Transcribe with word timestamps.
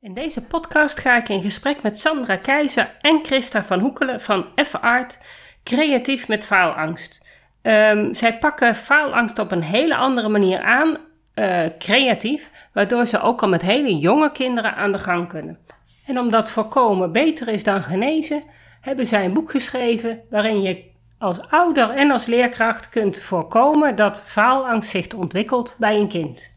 In 0.00 0.14
deze 0.14 0.42
podcast 0.42 0.98
ga 0.98 1.16
ik 1.16 1.28
in 1.28 1.42
gesprek 1.42 1.82
met 1.82 1.98
Sandra 1.98 2.36
Keizer 2.36 2.96
en 3.00 3.24
Christa 3.24 3.64
van 3.64 3.80
Hoekelen 3.80 4.20
van 4.20 4.46
F 4.64 4.74
Art, 4.74 5.18
creatief 5.62 6.28
met 6.28 6.46
faalangst. 6.46 7.26
Ehm, 7.62 8.12
zij 8.12 8.38
pakken 8.38 8.74
faalangst 8.74 9.38
op 9.38 9.50
een 9.50 9.62
hele 9.62 9.96
andere 9.96 10.28
manier 10.28 10.62
aan, 10.62 10.96
uh, 11.34 11.66
creatief, 11.78 12.50
waardoor 12.72 13.06
ze 13.06 13.20
ook 13.20 13.42
al 13.42 13.48
met 13.48 13.62
hele 13.62 13.98
jonge 13.98 14.32
kinderen 14.32 14.74
aan 14.74 14.92
de 14.92 14.98
gang 14.98 15.28
kunnen. 15.28 15.58
En 16.06 16.18
omdat 16.18 16.50
voorkomen 16.50 17.12
beter 17.12 17.48
is 17.48 17.64
dan 17.64 17.82
genezen, 17.82 18.42
hebben 18.80 19.06
zij 19.06 19.24
een 19.24 19.34
boek 19.34 19.50
geschreven 19.50 20.20
waarin 20.30 20.62
je 20.62 20.90
als 21.18 21.40
ouder 21.50 21.90
en 21.90 22.10
als 22.10 22.26
leerkracht 22.26 22.88
kunt 22.88 23.18
voorkomen 23.18 23.96
dat 23.96 24.22
faalangst 24.22 24.90
zich 24.90 25.14
ontwikkelt 25.14 25.76
bij 25.78 25.96
een 25.96 26.08
kind. 26.08 26.56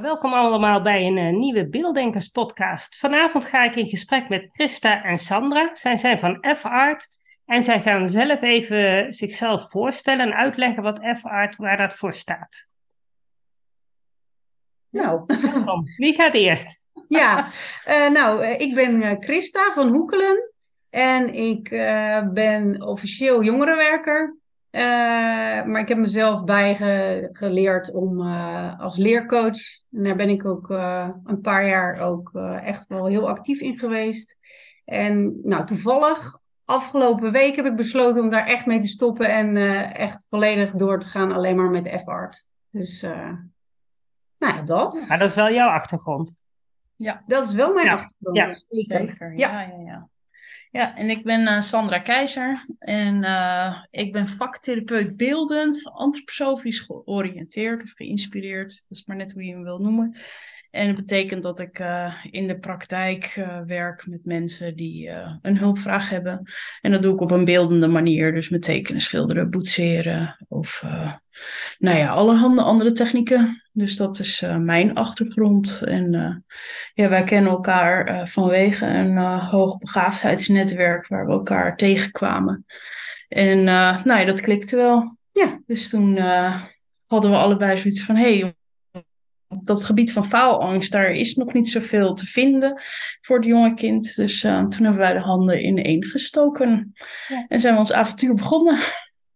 Welkom 0.00 0.32
allemaal 0.32 0.82
bij 0.82 1.06
een 1.06 1.16
uh, 1.16 1.38
nieuwe 1.38 1.68
Beelddenkers 1.68 2.28
podcast. 2.28 2.98
Vanavond 2.98 3.44
ga 3.44 3.64
ik 3.64 3.76
in 3.76 3.88
gesprek 3.88 4.28
met 4.28 4.48
Christa 4.52 5.04
en 5.04 5.18
Sandra. 5.18 5.70
Zij 5.74 5.96
zijn 5.96 6.18
van 6.18 6.44
F-Art 6.56 7.08
en 7.46 7.64
zij 7.64 7.80
gaan 7.80 8.08
zelf 8.08 8.42
even 8.42 9.12
zichzelf 9.12 9.70
voorstellen 9.70 10.26
en 10.26 10.34
uitleggen 10.34 10.82
wat 10.82 11.00
F-Art, 11.18 11.56
waar 11.56 11.76
dat 11.76 11.94
voor 11.94 12.12
staat. 12.12 12.66
Nou, 14.90 15.24
wie 15.96 16.12
gaat 16.12 16.34
eerst? 16.34 16.84
Ja, 17.08 17.48
uh, 17.88 18.08
nou, 18.10 18.44
uh, 18.44 18.60
ik 18.60 18.74
ben 18.74 19.22
Christa 19.22 19.72
van 19.72 19.88
Hoekelen 19.88 20.52
en 20.90 21.34
ik 21.34 21.68
ben 22.32 22.82
officieel 22.82 23.42
jongerenwerker 23.42 24.36
uh, 24.70 25.64
maar 25.64 25.80
ik 25.80 25.88
heb 25.88 25.98
mezelf 25.98 26.44
bijgeleerd 26.44 27.92
om 27.92 28.20
uh, 28.20 28.80
als 28.80 28.96
leercoach. 28.96 29.58
En 29.92 30.02
daar 30.02 30.16
ben 30.16 30.28
ik 30.28 30.44
ook 30.44 30.70
uh, 30.70 31.08
een 31.24 31.40
paar 31.40 31.66
jaar 31.66 32.00
ook 32.00 32.30
echt 32.62 32.86
wel 32.86 33.06
heel 33.06 33.28
actief 33.28 33.60
in 33.60 33.78
geweest. 33.78 34.36
En 34.84 35.40
nou, 35.42 35.66
toevallig, 35.66 36.38
afgelopen 36.64 37.32
week 37.32 37.56
heb 37.56 37.66
ik 37.66 37.76
besloten 37.76 38.22
om 38.22 38.30
daar 38.30 38.46
echt 38.46 38.66
mee 38.66 38.78
te 38.78 38.86
stoppen 38.86 39.26
en 39.30 39.56
echt 39.94 40.20
volledig 40.30 40.72
door 40.72 41.00
te 41.00 41.08
gaan 41.08 41.32
alleen 41.32 41.56
maar 41.56 41.70
met 41.70 42.02
F-art. 42.04 42.44
Dus, 42.70 43.02
nou 44.38 44.54
ja, 44.54 44.62
dat. 44.62 45.04
Maar 45.08 45.18
dat 45.18 45.28
is 45.28 45.34
wel 45.34 45.52
jouw 45.52 45.68
achtergrond. 45.68 46.42
Ja, 46.96 47.22
dat 47.26 47.48
is 47.48 47.54
wel 47.54 47.72
mijn 47.72 47.86
ja. 47.86 47.92
achtergrond. 47.92 48.36
Ja, 48.36 48.46
dus 48.46 48.64
zeker. 48.68 49.32
Ja, 49.36 49.60
ja, 49.60 49.60
ja. 49.60 49.82
ja. 49.84 50.08
Ja, 50.70 50.96
en 50.96 51.10
ik 51.10 51.24
ben 51.24 51.40
uh, 51.40 51.60
Sandra 51.60 51.98
Keizer 51.98 52.66
en 52.78 53.22
uh, 53.22 53.84
ik 53.90 54.12
ben 54.12 54.28
vaktherapeut 54.28 55.16
beeldend, 55.16 55.90
antroposofisch 55.92 56.80
georiënteerd 56.80 57.82
of 57.82 57.90
geïnspireerd. 57.90 58.84
Dat 58.88 58.98
is 58.98 59.04
maar 59.04 59.16
net 59.16 59.32
hoe 59.32 59.44
je 59.44 59.52
hem 59.52 59.62
wil 59.62 59.78
noemen. 59.78 60.16
En 60.70 60.86
dat 60.86 60.96
betekent 60.96 61.42
dat 61.42 61.60
ik 61.60 61.78
uh, 61.78 62.14
in 62.30 62.46
de 62.46 62.58
praktijk 62.58 63.36
uh, 63.38 63.58
werk 63.66 64.06
met 64.06 64.24
mensen 64.24 64.76
die 64.76 65.08
uh, 65.08 65.34
een 65.42 65.58
hulpvraag 65.58 66.10
hebben. 66.10 66.50
En 66.80 66.90
dat 66.92 67.02
doe 67.02 67.14
ik 67.14 67.20
op 67.20 67.30
een 67.30 67.44
beeldende 67.44 67.86
manier. 67.86 68.34
Dus 68.34 68.48
met 68.48 68.62
tekenen, 68.62 69.00
schilderen, 69.00 69.50
boetseren 69.50 70.46
of 70.48 70.84
nou 71.78 71.98
ja, 71.98 72.08
allerhande 72.08 72.62
andere 72.62 72.92
technieken. 72.92 73.62
Dus 73.72 73.96
dat 73.96 74.18
is 74.18 74.44
mijn 74.58 74.94
achtergrond. 74.94 75.82
En 75.84 76.44
ja, 76.94 77.08
wij 77.08 77.24
kennen 77.24 77.50
elkaar 77.50 78.28
vanwege 78.28 78.86
een 78.86 79.18
hoogbegaafdheidsnetwerk 79.38 81.06
waar 81.06 81.26
we 81.26 81.32
elkaar 81.32 81.76
tegenkwamen. 81.76 82.64
En 83.28 83.64
nou 83.64 84.18
ja, 84.18 84.24
dat 84.24 84.40
klikte 84.40 84.76
wel. 84.76 85.16
Ja, 85.32 85.60
dus 85.66 85.90
toen 85.90 86.18
hadden 87.06 87.30
we 87.30 87.36
allebei 87.36 87.78
zoiets 87.78 88.04
van... 88.04 88.16
Hey, 88.16 88.56
op 89.48 89.66
dat 89.66 89.84
gebied 89.84 90.12
van 90.12 90.26
faalangst, 90.26 90.92
daar 90.92 91.10
is 91.10 91.34
nog 91.34 91.52
niet 91.52 91.68
zoveel 91.68 92.14
te 92.14 92.26
vinden 92.26 92.80
voor 93.20 93.36
het 93.36 93.44
jonge 93.44 93.74
kind. 93.74 94.16
Dus 94.16 94.44
uh, 94.44 94.58
toen 94.58 94.82
hebben 94.84 95.00
wij 95.00 95.12
de 95.12 95.20
handen 95.20 95.62
in 95.62 95.82
één 95.82 96.04
gestoken 96.04 96.92
ja. 97.28 97.44
en 97.48 97.60
zijn 97.60 97.72
we 97.72 97.78
ons 97.78 97.92
avontuur 97.92 98.34
begonnen. 98.34 98.78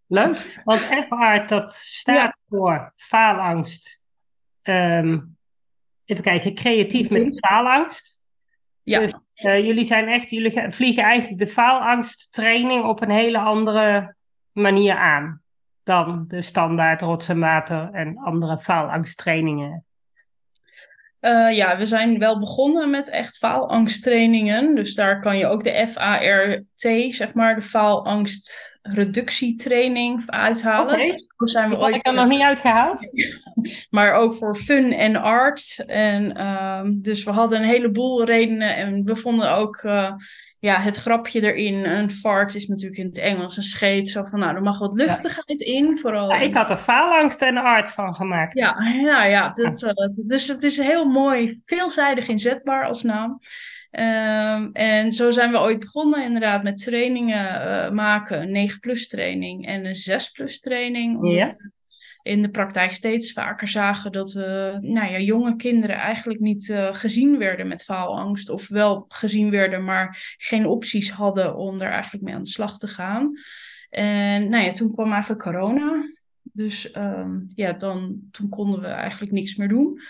Leuk, 0.06 0.60
want 0.64 0.80
F-art 0.80 1.48
dat 1.48 1.72
staat 1.74 2.16
ja. 2.16 2.38
voor 2.48 2.92
faalangst. 2.96 4.02
Um, 4.62 5.36
even 6.04 6.22
kijken, 6.22 6.54
creatief 6.54 7.10
met 7.10 7.46
faalangst. 7.46 8.20
Ja. 8.82 8.98
Dus 8.98 9.18
uh, 9.44 9.66
jullie 9.66 9.84
zijn 9.84 10.08
echt, 10.08 10.30
jullie 10.30 10.70
vliegen 10.70 11.02
eigenlijk 11.02 11.38
de 11.38 11.46
faalangsttraining 11.46 12.84
op 12.84 13.02
een 13.02 13.10
hele 13.10 13.38
andere 13.38 14.14
manier 14.52 14.96
aan 14.96 15.42
dan 15.82 16.24
de 16.28 16.42
standaard 16.42 17.00
rots 17.00 17.28
en 17.28 17.38
water 17.38 17.90
en 17.92 18.18
andere 18.18 18.58
faalangsttrainingen. 18.58 19.84
Uh, 21.22 21.56
ja, 21.56 21.76
we 21.76 21.84
zijn 21.84 22.18
wel 22.18 22.38
begonnen 22.38 22.90
met 22.90 23.10
echt 23.10 23.36
faalangsttrainingen. 23.36 24.74
Dus 24.74 24.94
daar 24.94 25.20
kan 25.20 25.38
je 25.38 25.46
ook 25.46 25.64
de 25.64 25.86
FART, 25.86 27.14
zeg 27.14 27.34
maar, 27.34 27.54
de 27.54 27.62
faalangstreductietraining 27.62 30.22
uithalen. 30.26 30.94
Okay. 30.94 31.26
zijn 31.36 31.70
we 31.70 31.78
ooit... 31.78 31.94
ik 31.94 32.06
er 32.06 32.14
nog 32.14 32.28
niet 32.28 32.40
uitgehaald. 32.40 33.08
Maar 33.90 34.12
ook 34.12 34.34
voor 34.34 34.56
fun 34.56 34.92
en 34.92 35.16
art. 35.16 35.84
En 35.86 36.36
uh, 36.36 36.80
dus 36.84 37.24
we 37.24 37.30
hadden 37.30 37.58
een 37.58 37.68
heleboel 37.68 38.24
redenen. 38.24 38.76
En 38.76 39.04
we 39.04 39.16
vonden 39.16 39.52
ook 39.56 39.82
uh, 39.82 40.12
ja, 40.58 40.80
het 40.80 40.96
grapje 40.96 41.40
erin. 41.40 41.84
Een 41.84 42.10
fart 42.10 42.54
is 42.54 42.66
natuurlijk 42.66 43.00
in 43.00 43.06
het 43.06 43.18
Engels 43.18 43.56
een 43.56 43.62
scheet. 43.62 44.08
Zo 44.08 44.24
van, 44.24 44.38
nou, 44.38 44.54
er 44.54 44.62
mag 44.62 44.78
wat 44.78 44.94
luchtigheid 44.94 45.60
ja. 45.60 45.72
in. 45.72 45.98
Vooral 45.98 46.30
ja, 46.30 46.40
ik 46.40 46.54
had 46.54 46.70
er 46.70 46.76
faalangst 46.76 47.42
en 47.42 47.56
art 47.56 47.92
van 47.92 48.14
gemaakt. 48.14 48.58
Ja, 48.58 48.76
ja, 49.02 49.24
ja. 49.24 49.50
Dat, 49.50 49.82
uh, 49.82 50.08
dus 50.16 50.48
het 50.48 50.62
is 50.62 50.76
heel 50.76 51.04
mooi, 51.04 51.60
veelzijdig 51.64 52.28
inzetbaar 52.28 52.86
als 52.86 53.02
naam. 53.02 53.40
Um, 53.98 54.72
en 54.72 55.12
zo 55.12 55.30
zijn 55.30 55.50
we 55.50 55.58
ooit 55.58 55.78
begonnen 55.78 56.24
inderdaad 56.24 56.62
met 56.62 56.84
trainingen 56.84 57.66
uh, 57.66 57.90
maken. 57.90 58.42
Een 58.42 58.50
9 58.50 58.80
plus 58.80 59.08
training 59.08 59.66
en 59.66 59.84
een 59.84 59.94
6 59.94 60.30
plus 60.30 60.60
training. 60.60 61.16
Omdat 61.16 61.32
ja. 61.32 61.56
In 62.22 62.42
de 62.42 62.50
praktijk 62.50 62.92
steeds 62.92 63.32
vaker 63.32 63.68
zagen 63.68 64.12
dat 64.12 64.32
we, 64.32 64.78
nou 64.80 65.12
ja, 65.12 65.18
jonge 65.18 65.56
kinderen 65.56 65.96
eigenlijk 65.96 66.40
niet 66.40 66.68
uh, 66.68 66.88
gezien 66.94 67.38
werden 67.38 67.68
met 67.68 67.84
faalangst. 67.84 68.50
Of 68.50 68.68
wel 68.68 69.04
gezien 69.08 69.50
werden, 69.50 69.84
maar 69.84 70.34
geen 70.38 70.66
opties 70.66 71.10
hadden 71.10 71.56
om 71.56 71.80
er 71.80 71.90
eigenlijk 71.90 72.24
mee 72.24 72.34
aan 72.34 72.42
de 72.42 72.48
slag 72.48 72.78
te 72.78 72.88
gaan. 72.88 73.32
En 73.90 74.48
nou 74.48 74.64
ja, 74.64 74.72
toen 74.72 74.92
kwam 74.92 75.12
eigenlijk 75.12 75.42
corona. 75.42 76.10
Dus 76.42 76.96
um, 76.96 77.52
ja, 77.54 77.72
dan, 77.72 78.20
toen 78.30 78.48
konden 78.48 78.80
we 78.80 78.86
eigenlijk 78.86 79.32
niks 79.32 79.56
meer 79.56 79.68
doen. 79.68 80.00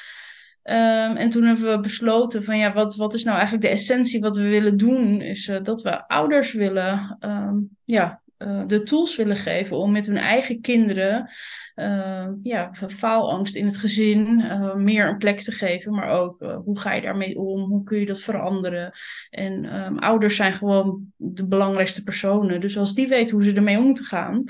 Um, 0.65 1.17
en 1.17 1.29
toen 1.29 1.45
hebben 1.45 1.71
we 1.71 1.81
besloten 1.81 2.45
van 2.45 2.59
ja, 2.59 2.73
wat, 2.73 2.97
wat 2.97 3.15
is 3.15 3.25
nou 3.25 3.37
eigenlijk 3.37 3.67
de 3.67 3.73
essentie 3.73 4.21
wat 4.21 4.37
we 4.37 4.49
willen 4.49 4.77
doen? 4.77 5.21
Is 5.21 5.49
uh, 5.49 5.63
dat 5.63 5.83
we 5.83 6.09
ouders 6.09 6.53
willen, 6.53 7.17
um, 7.21 7.77
ja, 7.85 8.22
uh, 8.47 8.63
de 8.67 8.83
tools 8.83 9.17
willen 9.17 9.37
geven 9.37 9.77
om 9.77 9.93
met 9.93 10.07
hun 10.07 10.17
eigen 10.17 10.61
kinderen 10.61 11.31
uh, 11.75 12.29
ja, 12.43 12.71
faalangst 12.89 13.57
in 13.57 13.65
het 13.65 13.77
gezin 13.77 14.41
uh, 14.41 14.75
meer 14.75 15.09
een 15.09 15.19
plek 15.19 15.41
te 15.41 15.53
geven. 15.53 15.93
Maar 15.93 16.09
ook 16.09 16.39
hoe 16.65 16.79
ga 16.79 16.93
je 16.93 17.03
daarmee 17.03 17.39
om? 17.39 17.61
Hoe 17.61 17.83
kun 17.83 17.99
je 17.99 18.07
dat 18.07 18.21
veranderen? 18.21 18.93
En 19.31 19.77
um, 19.85 19.99
ouders 19.99 20.37
zijn 20.37 20.53
gewoon 20.53 21.13
de 21.17 21.47
belangrijkste 21.47 22.03
personen. 22.03 22.61
Dus 22.61 22.79
als 22.79 22.95
die 22.95 23.09
weten 23.09 23.37
hoe 23.37 23.45
ze 23.45 23.53
ermee 23.53 23.79
om 23.79 23.85
moeten 23.85 24.05
gaan, 24.05 24.45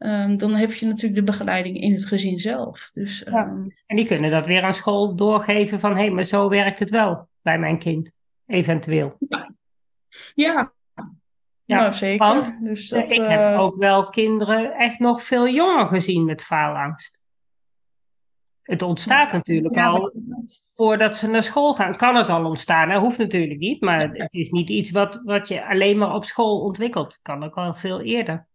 Um, 0.00 0.36
dan 0.36 0.54
heb 0.54 0.72
je 0.72 0.86
natuurlijk 0.86 1.14
de 1.14 1.32
begeleiding 1.32 1.80
in 1.80 1.92
het 1.92 2.06
gezin 2.06 2.38
zelf. 2.38 2.90
Dus, 2.92 3.26
um... 3.26 3.32
ja. 3.32 3.62
En 3.86 3.96
die 3.96 4.06
kunnen 4.06 4.30
dat 4.30 4.46
weer 4.46 4.62
aan 4.62 4.72
school 4.72 5.16
doorgeven 5.16 5.80
van 5.80 5.90
hé, 5.90 5.98
hey, 5.98 6.10
maar 6.10 6.24
zo 6.24 6.48
werkt 6.48 6.78
het 6.78 6.90
wel 6.90 7.28
bij 7.42 7.58
mijn 7.58 7.78
kind, 7.78 8.12
eventueel. 8.46 9.16
Ja, 9.28 9.50
ja. 10.34 10.72
Ja 11.68 11.80
nou, 11.80 11.92
zeker. 11.92 12.26
Want 12.26 12.64
dus 12.64 12.88
dat, 12.88 13.12
ik 13.12 13.18
uh... 13.18 13.28
heb 13.28 13.58
ook 13.58 13.76
wel 13.76 14.08
kinderen 14.08 14.74
echt 14.74 14.98
nog 14.98 15.22
veel 15.22 15.48
jonger 15.48 15.86
gezien 15.86 16.24
met 16.24 16.42
faalangst. 16.42 17.22
Het 18.62 18.82
ontstaat 18.82 19.32
natuurlijk 19.32 19.76
al 19.76 20.12
voordat 20.74 21.16
ze 21.16 21.28
naar 21.28 21.42
school 21.42 21.74
gaan. 21.74 21.96
Kan 21.96 22.16
het 22.16 22.28
al 22.28 22.44
ontstaan? 22.44 22.88
Dat 22.88 23.00
hoeft 23.00 23.18
natuurlijk 23.18 23.58
niet, 23.58 23.80
maar 23.80 24.10
het 24.12 24.34
is 24.34 24.50
niet 24.50 24.70
iets 24.70 24.90
wat, 24.90 25.20
wat 25.24 25.48
je 25.48 25.66
alleen 25.66 25.98
maar 25.98 26.14
op 26.14 26.24
school 26.24 26.60
ontwikkelt. 26.60 27.18
Kan 27.22 27.44
ook 27.44 27.54
al 27.54 27.74
veel 27.74 28.00
eerder. 28.00 28.46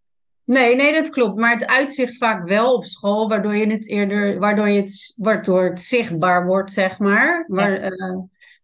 Nee, 0.43 0.75
nee, 0.75 0.93
dat 0.93 1.09
klopt. 1.09 1.37
Maar 1.37 1.53
het 1.53 1.67
uitzicht 1.67 2.17
vaak 2.17 2.47
wel 2.47 2.73
op 2.73 2.85
school, 2.85 3.29
waardoor 3.29 3.55
je 3.55 3.71
het 3.71 3.87
eerder, 3.87 4.39
waardoor, 4.39 4.69
je 4.69 4.81
het, 4.81 5.13
waardoor 5.17 5.63
het 5.63 5.79
zichtbaar 5.79 6.45
wordt, 6.45 6.71
zeg 6.71 6.99
maar. 6.99 7.45
Waar, 7.47 7.73
eh, 7.73 8.17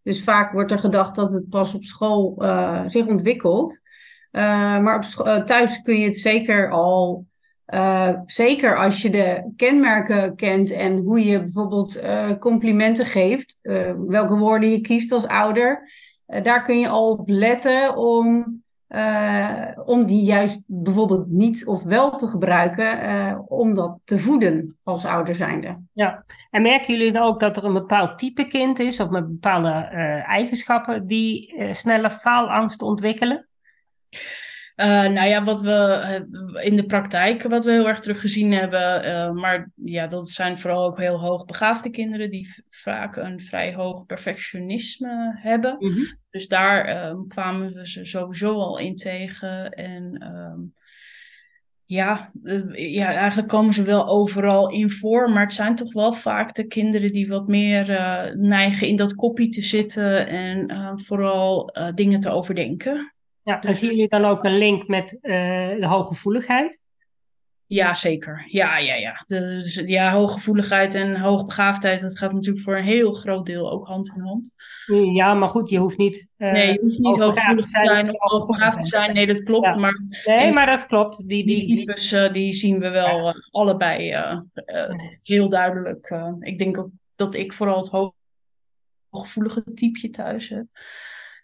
dus 0.03 0.23
vaak 0.23 0.51
wordt 0.51 0.71
er 0.71 0.79
gedacht 0.79 1.15
dat 1.15 1.33
het 1.33 1.49
pas 1.49 1.73
op 1.73 1.83
school 1.83 2.35
uh, 2.39 2.83
zich 2.85 3.05
ontwikkelt. 3.05 3.81
Uh, 4.31 4.79
maar 4.79 4.95
op 4.95 5.45
thuis 5.45 5.81
kun 5.81 5.99
je 5.99 6.05
het 6.05 6.17
zeker 6.17 6.71
al 6.71 7.25
uh, 7.73 8.09
zeker 8.25 8.77
als 8.77 9.01
je 9.01 9.09
de 9.09 9.51
kenmerken 9.55 10.35
kent 10.35 10.71
en 10.71 10.97
hoe 10.97 11.23
je 11.25 11.39
bijvoorbeeld 11.39 12.01
complimenten 12.39 13.05
geeft, 13.05 13.57
welke 14.07 14.35
woorden 14.35 14.69
je 14.69 14.81
kiest 14.81 15.11
als 15.11 15.27
ouder, 15.27 15.89
daar 16.25 16.63
kun 16.63 16.79
je 16.79 16.87
al 16.87 17.11
op 17.11 17.29
letten 17.29 17.97
om, 17.97 18.61
om 19.85 20.05
die 20.05 20.23
juist 20.23 20.61
bijvoorbeeld 20.65 21.27
niet 21.27 21.67
of 21.67 21.83
wel 21.83 22.15
te 22.15 22.27
gebruiken, 22.27 23.43
om 23.47 23.73
dat 23.73 23.99
te 24.05 24.19
voeden 24.19 24.77
als 24.83 25.05
ouder 25.05 25.35
zijnde. 25.35 25.77
Ja, 25.93 26.23
en 26.49 26.61
merken 26.61 26.93
jullie 26.93 27.11
dan 27.11 27.23
ook 27.23 27.39
dat 27.39 27.57
er 27.57 27.63
een 27.63 27.73
bepaald 27.73 28.17
type 28.17 28.47
kind 28.47 28.79
is 28.79 28.99
of 28.99 29.09
met 29.09 29.27
bepaalde 29.27 29.69
eigenschappen 30.27 31.07
die 31.07 31.55
sneller 31.71 32.11
faalangst 32.11 32.81
ontwikkelen? 32.81 33.48
Uh, 34.79 34.85
nou 34.87 35.27
ja, 35.27 35.43
wat 35.43 35.61
we 35.61 36.25
uh, 36.31 36.65
in 36.65 36.75
de 36.75 36.85
praktijk, 36.85 37.43
wat 37.43 37.65
we 37.65 37.71
heel 37.71 37.87
erg 37.87 37.99
teruggezien 37.99 38.51
hebben, 38.51 39.05
uh, 39.05 39.31
maar 39.31 39.71
ja, 39.75 40.07
dat 40.07 40.29
zijn 40.29 40.59
vooral 40.59 40.85
ook 40.85 40.97
heel 40.97 41.19
hoogbegaafde 41.19 41.89
kinderen 41.89 42.29
die 42.29 42.63
vaak 42.69 43.15
een 43.15 43.41
vrij 43.41 43.73
hoog 43.73 44.05
perfectionisme 44.05 45.37
hebben. 45.39 45.75
Mm 45.79 45.91
-hmm. 45.91 46.17
Dus 46.29 46.47
daar 46.47 46.85
ehm, 46.85 47.27
kwamen 47.27 47.73
we 47.73 47.89
ze 47.89 48.05
sowieso 48.05 48.53
al 48.53 48.77
in 48.77 48.95
tegen. 48.95 49.69
En 49.69 50.25
um, 50.35 50.73
ja, 51.85 52.31
ja, 52.73 53.13
eigenlijk 53.13 53.47
komen 53.47 53.73
ze 53.73 53.83
wel 53.83 54.07
overal 54.07 54.69
in 54.69 54.89
voor, 54.89 55.29
maar 55.29 55.43
het 55.43 55.53
zijn 55.53 55.75
toch 55.75 55.93
wel 55.93 56.13
vaak 56.13 56.55
de 56.55 56.67
kinderen 56.67 57.11
die 57.11 57.27
wat 57.27 57.47
meer 57.47 57.85
neigen 58.37 58.87
in 58.87 58.95
dat 58.95 59.15
koppie 59.15 59.49
te 59.49 59.61
zitten 59.61 60.27
en 60.27 60.99
vooral 61.01 61.75
dingen 61.95 62.19
te 62.19 62.29
overdenken. 62.29 63.13
Ja, 63.43 63.61
en 63.61 63.75
zien 63.75 63.89
jullie 63.89 64.07
dan 64.07 64.25
ook 64.25 64.43
een 64.43 64.57
link 64.57 64.87
met 64.87 65.19
uh, 65.21 65.31
de 65.79 65.85
hooggevoeligheid? 65.85 66.81
Ja, 67.69 67.93
zeker. 67.93 68.45
Ja, 68.47 68.77
ja, 68.77 68.95
ja. 68.95 69.23
Dus 69.27 69.75
ja, 69.85 70.11
hooggevoeligheid 70.11 70.93
en 70.93 71.19
hoogbegaafdheid, 71.19 72.01
dat 72.01 72.17
gaat 72.17 72.33
natuurlijk 72.33 72.63
voor 72.63 72.77
een 72.77 72.83
heel 72.83 73.13
groot 73.13 73.45
deel 73.45 73.71
ook 73.71 73.87
hand 73.87 74.11
in 74.15 74.21
hand. 74.21 74.53
Ja, 75.13 75.33
maar 75.33 75.49
goed, 75.49 75.69
je 75.69 75.77
hoeft 75.77 75.97
niet. 75.97 76.31
Uh, 76.37 76.51
nee, 76.51 76.73
je 76.73 76.79
hoeft 76.81 76.99
niet 76.99 77.17
hooggevoelig 77.17 77.65
te 77.65 77.85
zijn 77.85 78.09
of 78.09 78.31
hoogbegaafd 78.31 78.81
te 78.81 78.87
zijn. 78.87 79.13
Nee, 79.13 79.27
dat 79.27 79.43
klopt. 79.43 79.73
Ja. 79.73 79.79
Maar, 79.79 80.01
nee, 80.25 80.53
maar 80.53 80.65
dat 80.65 80.85
klopt. 80.85 81.27
Die, 81.27 81.45
die, 81.45 81.67
die 81.67 81.77
types, 81.77 82.11
uh, 82.11 82.33
die 82.33 82.53
zien 82.53 82.79
we 82.79 82.89
wel 82.89 83.25
ja. 83.25 83.35
allebei 83.51 84.15
heel 85.23 85.49
duidelijk. 85.49 86.15
ik 86.39 86.57
denk 86.57 86.77
ook 86.77 86.89
dat 87.15 87.35
ik 87.35 87.53
vooral 87.53 87.77
het 87.77 88.15
hooggevoelige 89.09 89.63
typeje 89.73 90.09
thuis 90.09 90.49
heb 90.49 90.65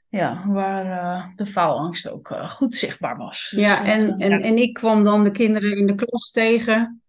ja, 0.10 0.44
waar 0.48 0.86
uh, 0.86 1.26
de 1.36 1.46
faalangst 1.46 2.10
ook 2.12 2.30
uh, 2.30 2.50
goed 2.50 2.76
zichtbaar 2.76 3.18
was. 3.18 3.52
Dus, 3.52 3.64
ja, 3.64 3.86
en, 3.86 4.02
uh, 4.02 4.26
en, 4.26 4.40
ja. 4.40 4.46
en 4.46 4.58
ik 4.58 4.74
kwam 4.74 5.04
dan 5.04 5.24
de 5.24 5.32
kinderen 5.32 5.78
in 5.78 5.88
de 5.88 5.96
klas 5.96 6.32
tegen 6.32 7.00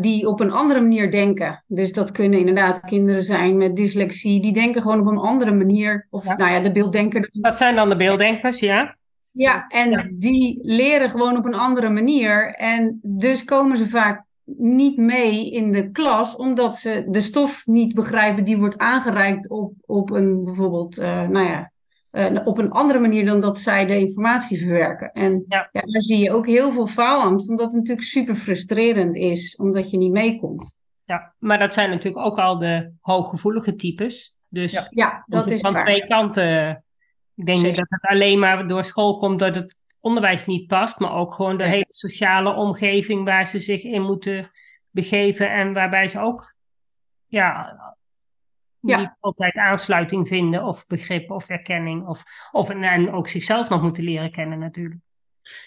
die 0.00 0.28
op 0.28 0.40
een 0.40 0.52
andere 0.52 0.80
manier 0.80 1.10
denken. 1.10 1.64
Dus 1.66 1.92
dat 1.92 2.12
kunnen 2.12 2.38
inderdaad 2.38 2.80
kinderen 2.80 3.22
zijn 3.22 3.56
met 3.56 3.76
dyslexie, 3.76 4.42
die 4.42 4.52
denken 4.52 4.82
gewoon 4.82 5.00
op 5.00 5.06
een 5.06 5.18
andere 5.18 5.52
manier. 5.52 6.06
Of 6.10 6.24
ja. 6.24 6.36
nou 6.36 6.52
ja, 6.52 6.60
de 6.60 6.72
beelddenker. 6.72 7.28
Dat 7.32 7.58
zijn 7.58 7.74
dan 7.74 7.88
de 7.88 7.96
beelddenkers, 7.96 8.60
ja? 8.60 8.96
Ja, 9.32 9.66
en 9.66 9.90
ja. 9.90 10.08
die 10.12 10.58
leren 10.62 11.10
gewoon 11.10 11.36
op 11.36 11.44
een 11.44 11.54
andere 11.54 11.88
manier. 11.88 12.54
En 12.54 12.98
dus 13.02 13.44
komen 13.44 13.76
ze 13.76 13.88
vaak 13.88 14.24
niet 14.56 14.96
mee 14.96 15.50
in 15.50 15.72
de 15.72 15.90
klas, 15.90 16.36
omdat 16.36 16.76
ze 16.76 17.04
de 17.08 17.20
stof 17.20 17.66
niet 17.66 17.94
begrijpen 17.94 18.44
die 18.44 18.58
wordt 18.58 18.78
aangereikt 18.78 19.50
op, 19.50 19.72
op 19.86 20.10
een 20.10 20.44
bijvoorbeeld, 20.44 20.96
nou 21.30 21.46
ja, 21.46 21.70
uh, 22.18 22.46
op 22.46 22.58
een 22.58 22.70
andere 22.70 22.98
manier 22.98 23.24
dan 23.24 23.40
dat 23.40 23.58
zij 23.58 23.86
de 23.86 23.98
informatie 23.98 24.58
verwerken. 24.58 25.12
En 25.12 25.44
ja. 25.48 25.68
ja. 25.72 25.80
daar 25.80 26.02
zie 26.02 26.18
je 26.18 26.32
ook 26.32 26.46
heel 26.46 26.72
veel 26.72 26.86
faalangst, 26.86 27.48
omdat 27.48 27.66
het 27.66 27.74
natuurlijk 27.74 28.06
super 28.06 28.34
frustrerend 28.34 29.16
is, 29.16 29.56
omdat 29.56 29.90
je 29.90 29.96
niet 29.96 30.12
meekomt. 30.12 30.76
Ja, 31.04 31.34
maar 31.38 31.58
dat 31.58 31.74
zijn 31.74 31.90
natuurlijk 31.90 32.26
ook 32.26 32.38
al 32.38 32.58
de 32.58 32.92
hooggevoelige 33.00 33.74
types. 33.74 34.34
Dus 34.48 34.72
ja, 34.72 34.86
ja 34.90 35.24
dat 35.26 35.46
is 35.46 35.60
van 35.60 35.72
waar. 35.72 35.84
twee 35.84 36.06
kanten. 36.06 36.84
Ik 37.34 37.46
denk 37.46 37.62
niet 37.62 37.76
dat 37.76 37.90
het 37.90 38.06
alleen 38.06 38.38
maar 38.38 38.68
door 38.68 38.84
school 38.84 39.18
komt 39.18 39.38
dat 39.38 39.54
het 39.54 39.76
onderwijs 40.00 40.46
niet 40.46 40.66
past, 40.66 40.98
maar 40.98 41.12
ook 41.12 41.34
gewoon 41.34 41.56
de 41.56 41.68
hele 41.68 41.86
sociale 41.88 42.54
omgeving 42.54 43.24
waar 43.24 43.46
ze 43.46 43.58
zich 43.58 43.82
in 43.82 44.02
moeten 44.02 44.50
begeven 44.90 45.52
en 45.52 45.72
waarbij 45.72 46.08
ze 46.08 46.20
ook 46.20 46.54
ja, 47.26 47.78
ja. 48.80 48.98
niet 48.98 49.16
altijd 49.20 49.56
aansluiting 49.56 50.28
vinden 50.28 50.64
of 50.64 50.86
begrip 50.86 51.30
of 51.30 51.48
erkenning. 51.48 52.06
Of, 52.06 52.22
of 52.52 52.70
en 52.70 53.12
ook 53.12 53.28
zichzelf 53.28 53.68
nog 53.68 53.82
moeten 53.82 54.04
leren 54.04 54.30
kennen 54.30 54.58
natuurlijk. 54.58 55.00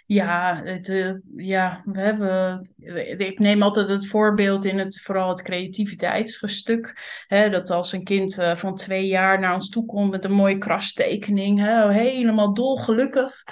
Ja, 0.05 0.61
het, 0.63 0.87
uh, 0.87 1.13
ja, 1.35 1.81
we 1.85 1.99
hebben. 1.99 2.69
Ik 3.17 3.39
neem 3.39 3.63
altijd 3.63 3.87
het 3.87 4.07
voorbeeld 4.07 4.65
in 4.65 4.79
het 4.79 5.01
vooral 5.01 5.29
het 5.29 5.41
creativiteitsstuk. 5.41 6.95
Hè, 7.27 7.49
dat 7.49 7.69
als 7.69 7.91
een 7.91 8.03
kind 8.03 8.37
uh, 8.37 8.55
van 8.55 8.75
twee 8.75 9.07
jaar 9.07 9.39
naar 9.39 9.53
ons 9.53 9.69
toe 9.69 9.85
komt 9.85 10.11
met 10.11 10.25
een 10.25 10.31
mooie 10.31 10.57
krastekening, 10.57 11.59
hè, 11.59 11.93
helemaal 11.93 12.53
dolgelukkig. 12.53 13.43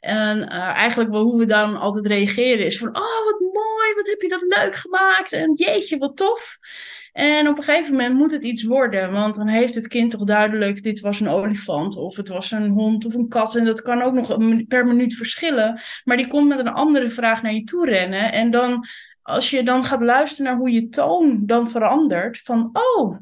En 0.00 0.38
uh, 0.38 0.48
eigenlijk 0.52 1.10
hoe 1.10 1.38
we 1.38 1.46
dan 1.46 1.76
altijd 1.76 2.06
reageren 2.06 2.66
is 2.66 2.78
van, 2.78 2.88
oh 2.88 3.24
wat 3.24 3.40
mooi, 3.40 3.94
wat 3.94 4.06
heb 4.06 4.20
je 4.20 4.28
dat 4.28 4.56
leuk 4.56 4.74
gemaakt 4.74 5.32
en 5.32 5.52
jeetje 5.54 5.98
wat 5.98 6.16
tof. 6.16 6.58
En 7.16 7.48
op 7.48 7.56
een 7.58 7.64
gegeven 7.64 7.92
moment 7.92 8.14
moet 8.14 8.30
het 8.30 8.44
iets 8.44 8.62
worden, 8.62 9.12
want 9.12 9.34
dan 9.34 9.48
heeft 9.48 9.74
het 9.74 9.88
kind 9.88 10.10
toch 10.10 10.24
duidelijk, 10.24 10.82
dit 10.82 11.00
was 11.00 11.20
een 11.20 11.28
olifant 11.28 11.96
of 11.96 12.16
het 12.16 12.28
was 12.28 12.50
een 12.50 12.68
hond 12.68 13.04
of 13.04 13.14
een 13.14 13.28
kat. 13.28 13.54
En 13.54 13.64
dat 13.64 13.82
kan 13.82 14.02
ook 14.02 14.12
nog 14.12 14.36
per 14.68 14.86
minuut 14.86 15.14
verschillen. 15.14 15.80
Maar 16.04 16.16
die 16.16 16.28
komt 16.28 16.48
met 16.48 16.58
een 16.58 16.68
andere 16.68 17.10
vraag 17.10 17.42
naar 17.42 17.52
je 17.52 17.64
toe 17.64 17.86
rennen. 17.86 18.32
En 18.32 18.50
dan, 18.50 18.84
als 19.22 19.50
je 19.50 19.62
dan 19.62 19.84
gaat 19.84 20.00
luisteren 20.00 20.44
naar 20.44 20.60
hoe 20.60 20.70
je 20.70 20.88
toon 20.88 21.42
dan 21.46 21.70
verandert, 21.70 22.38
van 22.38 22.70
oh, 22.72 23.16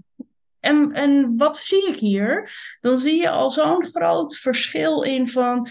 en, 0.64 0.92
en 0.92 1.36
wat 1.36 1.56
zie 1.56 1.86
ik 1.88 1.96
hier? 1.96 2.50
Dan 2.80 2.96
zie 2.96 3.20
je 3.20 3.30
al 3.30 3.50
zo'n 3.50 3.84
groot 3.84 4.36
verschil 4.36 5.02
in 5.02 5.28
van, 5.28 5.68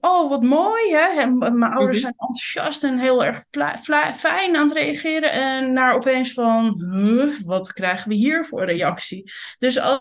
oh 0.00 0.30
wat 0.30 0.42
mooi 0.42 0.92
hè. 0.92 1.20
En 1.20 1.38
mijn 1.38 1.72
ouders 1.72 2.00
zijn 2.00 2.14
enthousiast 2.16 2.84
en 2.84 2.98
heel 2.98 3.24
erg 3.24 3.44
fijn 4.14 4.56
aan 4.56 4.66
het 4.66 4.76
reageren. 4.76 5.32
En 5.32 5.72
naar 5.72 5.94
opeens 5.94 6.32
van, 6.32 6.84
huh, 6.92 7.40
wat 7.44 7.72
krijgen 7.72 8.08
we 8.08 8.14
hier 8.14 8.46
voor 8.46 8.64
reactie? 8.64 9.32
Dus 9.58 9.78
als, 9.78 10.00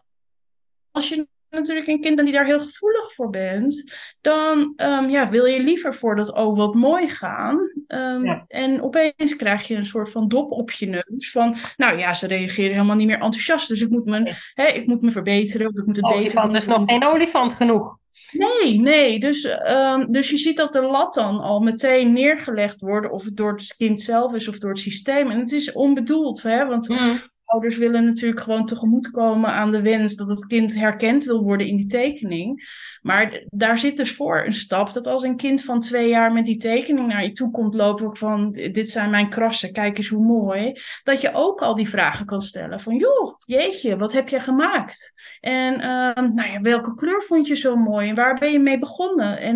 als 0.92 1.10
je 1.10 1.28
natuurlijk 1.56 1.88
een 1.88 2.02
kind 2.02 2.18
die 2.18 2.34
daar 2.34 2.46
heel 2.46 2.60
gevoelig 2.60 3.14
voor 3.14 3.30
bent, 3.30 3.96
dan 4.22 4.74
um, 4.76 5.10
ja, 5.10 5.30
wil 5.30 5.46
je 5.46 5.60
liever 5.60 5.96
voor 5.96 6.16
dat 6.16 6.34
oh 6.34 6.58
wat 6.58 6.74
mooi 6.74 7.10
gaan. 7.10 7.72
Um, 7.88 8.26
ja. 8.26 8.46
En 8.48 8.82
opeens 8.82 9.36
krijg 9.36 9.68
je 9.68 9.76
een 9.76 9.86
soort 9.86 10.12
van 10.12 10.28
dop 10.28 10.52
op 10.52 10.72
je 10.72 10.86
neus 10.86 11.32
van, 11.32 11.56
nou 11.78 11.98
ja, 11.98 12.14
ze 12.14 12.28
reageren 12.28 12.72
helemaal 12.72 12.96
niet 12.96 13.08
meer 13.08 13.22
enthousiast, 13.22 13.68
dus 13.68 13.82
ik 13.82 13.90
moet 13.90 14.06
me, 14.06 14.34
hè, 14.54 14.66
ik 14.66 14.88
moet 14.88 15.02
me 15.02 15.12
verbeteren 15.12 15.68
of 15.68 15.78
ik 15.78 15.86
moet 15.86 15.96
het 15.96 16.06
olifant 16.06 16.52
beter 16.52 16.70
is 16.70 16.78
nog 16.78 16.84
geen 16.86 17.06
olifant 17.06 17.54
genoeg. 17.54 17.98
Nee, 18.32 18.80
nee. 18.80 19.20
Dus, 19.20 19.44
um, 19.68 20.12
dus 20.12 20.30
je 20.30 20.38
ziet 20.38 20.58
dat 20.58 20.72
de 20.72 20.82
lat 20.82 21.14
dan 21.14 21.40
al 21.40 21.60
meteen 21.60 22.14
neergelegd 22.14 22.80
wordt, 22.80 23.12
of 23.12 23.24
het 23.24 23.38
door 23.38 23.52
het 23.52 23.76
kind 23.78 24.02
zelf 24.02 24.34
is 24.34 24.48
of 24.48 24.60
door 24.60 24.70
het 24.70 24.80
systeem. 24.80 25.32
En 25.32 25.40
het 25.40 25.52
is 25.52 25.72
onbedoeld, 25.72 26.42
hè? 26.42 26.66
want 26.66 26.90
mm 26.90 27.34
ouders 27.56 27.78
willen 27.78 28.06
natuurlijk 28.06 28.42
gewoon 28.42 28.66
tegemoetkomen 28.66 29.50
aan 29.50 29.72
de 29.72 29.82
wens 29.82 30.16
dat 30.16 30.28
het 30.28 30.46
kind 30.46 30.76
herkend 30.76 31.24
wil 31.24 31.44
worden 31.44 31.68
in 31.68 31.76
die 31.76 31.86
tekening. 31.86 32.64
Maar 33.02 33.44
daar 33.50 33.80
zit 33.80 33.98
dus 33.98 34.12
voor 34.16 34.46
een 34.46 34.54
stap 34.54 34.94
dat 34.94 35.08
als 35.08 35.24
een 35.24 35.36
kind 35.36 35.64
van 35.64 35.80
twee 35.80 36.10
jaar 36.10 36.34
met 36.34 36.46
die 36.46 36.58
tekening 36.58 37.08
naar 37.08 37.24
je 37.24 37.32
toe 37.32 37.52
komt 37.52 37.74
lopen 37.74 38.18
van 38.18 38.52
dit 38.52 38.90
zijn 38.90 39.10
mijn 39.10 39.30
krassen, 39.30 39.72
kijk 39.72 39.98
eens 39.98 40.08
hoe 40.08 40.26
mooi. 40.26 40.74
Dat 41.04 41.22
je 41.22 41.34
ook 41.34 41.62
al 41.62 41.76
die 41.76 41.90
vragen 41.90 42.26
kan 42.26 42.42
stellen 42.42 42.80
van 42.80 42.96
joh, 42.96 43.36
jeetje, 43.46 43.98
wat 43.98 44.14
heb 44.14 44.30
je 44.30 44.40
gemaakt? 44.40 45.14
En 45.40 45.74
uh, 45.74 46.34
nou 46.34 46.52
ja, 46.52 46.62
welke 46.62 46.96
kleur 46.96 47.24
vond 47.24 47.48
je 47.48 47.56
zo 47.56 47.76
mooi? 47.76 48.10
En 48.10 48.16
waar 48.16 48.40
ben 48.40 48.52
je 48.52 48.60
mee 48.60 48.80
begonnen? 48.80 49.40
En 49.40 49.56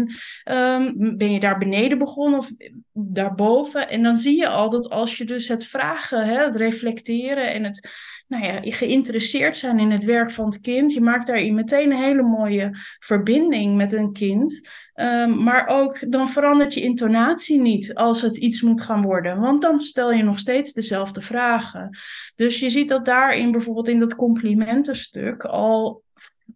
um, 0.56 1.18
ben 1.18 1.32
je 1.32 1.40
daar 1.40 1.58
beneden 1.58 1.98
begonnen 1.98 2.40
of 2.40 2.50
daarboven? 2.94 3.90
En 3.90 4.04
dan 4.04 4.16
zie 4.16 4.38
je 4.38 4.48
al 4.48 4.70
dat 4.70 4.90
als 4.90 5.18
je 5.18 5.26
dus 5.26 5.48
het 5.48 5.66
vragen, 5.66 6.26
hè, 6.28 6.44
het 6.44 6.56
reflecteren 6.56 7.54
en 7.54 7.64
het 7.64 7.89
nou 8.28 8.44
ja, 8.44 8.60
geïnteresseerd 8.62 9.58
zijn 9.58 9.80
in 9.80 9.92
het 9.92 10.04
werk 10.04 10.32
van 10.32 10.46
het 10.46 10.62
kind. 10.62 10.94
Je 10.94 11.02
maakt 11.02 11.28
daarin 11.28 11.56
meteen 11.56 11.92
een 11.92 12.04
hele 12.04 12.22
mooie 12.22 12.70
verbinding 13.00 13.76
met 13.76 13.94
een 13.94 14.14
kind. 14.14 14.68
Ehm, 14.94 15.44
maar 15.44 15.68
ook 15.68 16.12
dan 16.12 16.30
verandert 16.30 16.74
je 16.74 16.82
intonatie 16.82 17.62
niet 17.62 17.94
als 17.94 18.22
het 18.22 18.38
iets 18.38 18.62
moet 18.62 18.82
gaan 18.82 19.02
worden. 19.02 19.40
Want 19.40 19.62
dan 19.62 19.80
stel 19.80 20.12
je 20.12 20.24
nog 20.24 20.40
steeds 20.40 20.74
dezelfde 20.74 21.22
vragen. 21.22 21.98
Dus 22.36 22.60
je 22.60 22.70
ziet 22.70 22.90
dat 22.90 23.06
daarin 23.06 23.52
bijvoorbeeld 23.52 23.90
in 23.90 24.00
dat 24.00 24.16
complimentenstuk 24.16 25.44
al 25.44 26.04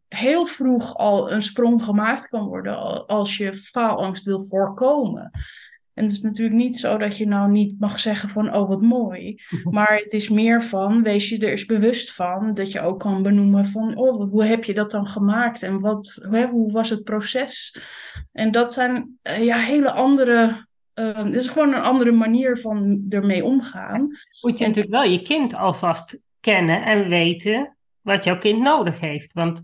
heel 0.08 0.46
vroeg 0.46 0.96
al 0.98 1.32
een 1.32 1.44
sprong 1.44 1.84
gemaakt 1.84 2.28
kan 2.28 2.46
worden 2.46 3.06
als 3.08 3.38
je 3.38 3.54
faalangst 3.54 4.26
wil 4.26 4.46
voorkomen. 4.46 5.32
En 5.94 6.04
het 6.04 6.12
is 6.12 6.22
natuurlijk 6.22 6.56
niet 6.56 6.80
zo 6.80 6.98
dat 6.98 7.18
je 7.18 7.28
nou 7.28 7.52
niet 7.52 7.80
mag 7.80 8.00
zeggen 8.00 8.30
van 8.30 8.56
oh 8.56 8.70
wat 8.70 8.82
mooi. 8.82 9.40
Maar 9.70 10.02
het 10.04 10.14
is 10.14 10.30
meer 10.30 10.64
van 10.64 11.04
wees 11.04 11.30
je 11.30 11.38
er 11.38 11.52
eens 11.52 11.66
bewust 11.66 12.14
van 12.14 12.54
dat 12.54 12.72
je 12.72 12.82
ook 12.82 13.00
kan 13.00 13.24
benoemen 13.24 13.66
van 13.66 13.96
oh 13.98 14.30
hoe 14.30 14.44
heb 14.44 14.64
je 14.64 14.74
dat 14.74 14.92
dan 14.92 15.08
gemaakt 15.08 15.64
en 15.64 15.80
wat, 15.80 16.26
hoe, 16.30 16.48
hoe 16.52 16.72
was 16.72 16.90
het 16.90 17.04
proces? 17.04 17.78
En 18.32 18.52
dat 18.52 18.74
zijn 18.74 19.18
uh, 19.24 19.44
ja 19.44 19.58
hele 19.58 19.92
andere 19.92 20.66
uh, 20.96 21.18
het 21.18 21.34
is 21.34 21.48
gewoon 21.48 21.74
een 21.74 21.82
andere 21.82 22.12
manier 22.12 22.58
van 22.58 23.06
ermee 23.10 23.44
omgaan. 23.44 24.02
Moet 24.42 24.60
je 24.60 24.66
natuurlijk 24.68 24.94
wel 24.94 25.04
je 25.04 25.22
kind 25.22 25.56
alvast 25.56 26.22
kennen 26.40 26.84
en 26.84 27.10
weten 27.10 27.78
wat 28.02 28.24
jouw 28.24 28.38
kind 28.38 28.62
nodig 28.62 29.00
heeft. 29.00 29.34
Want 29.34 29.64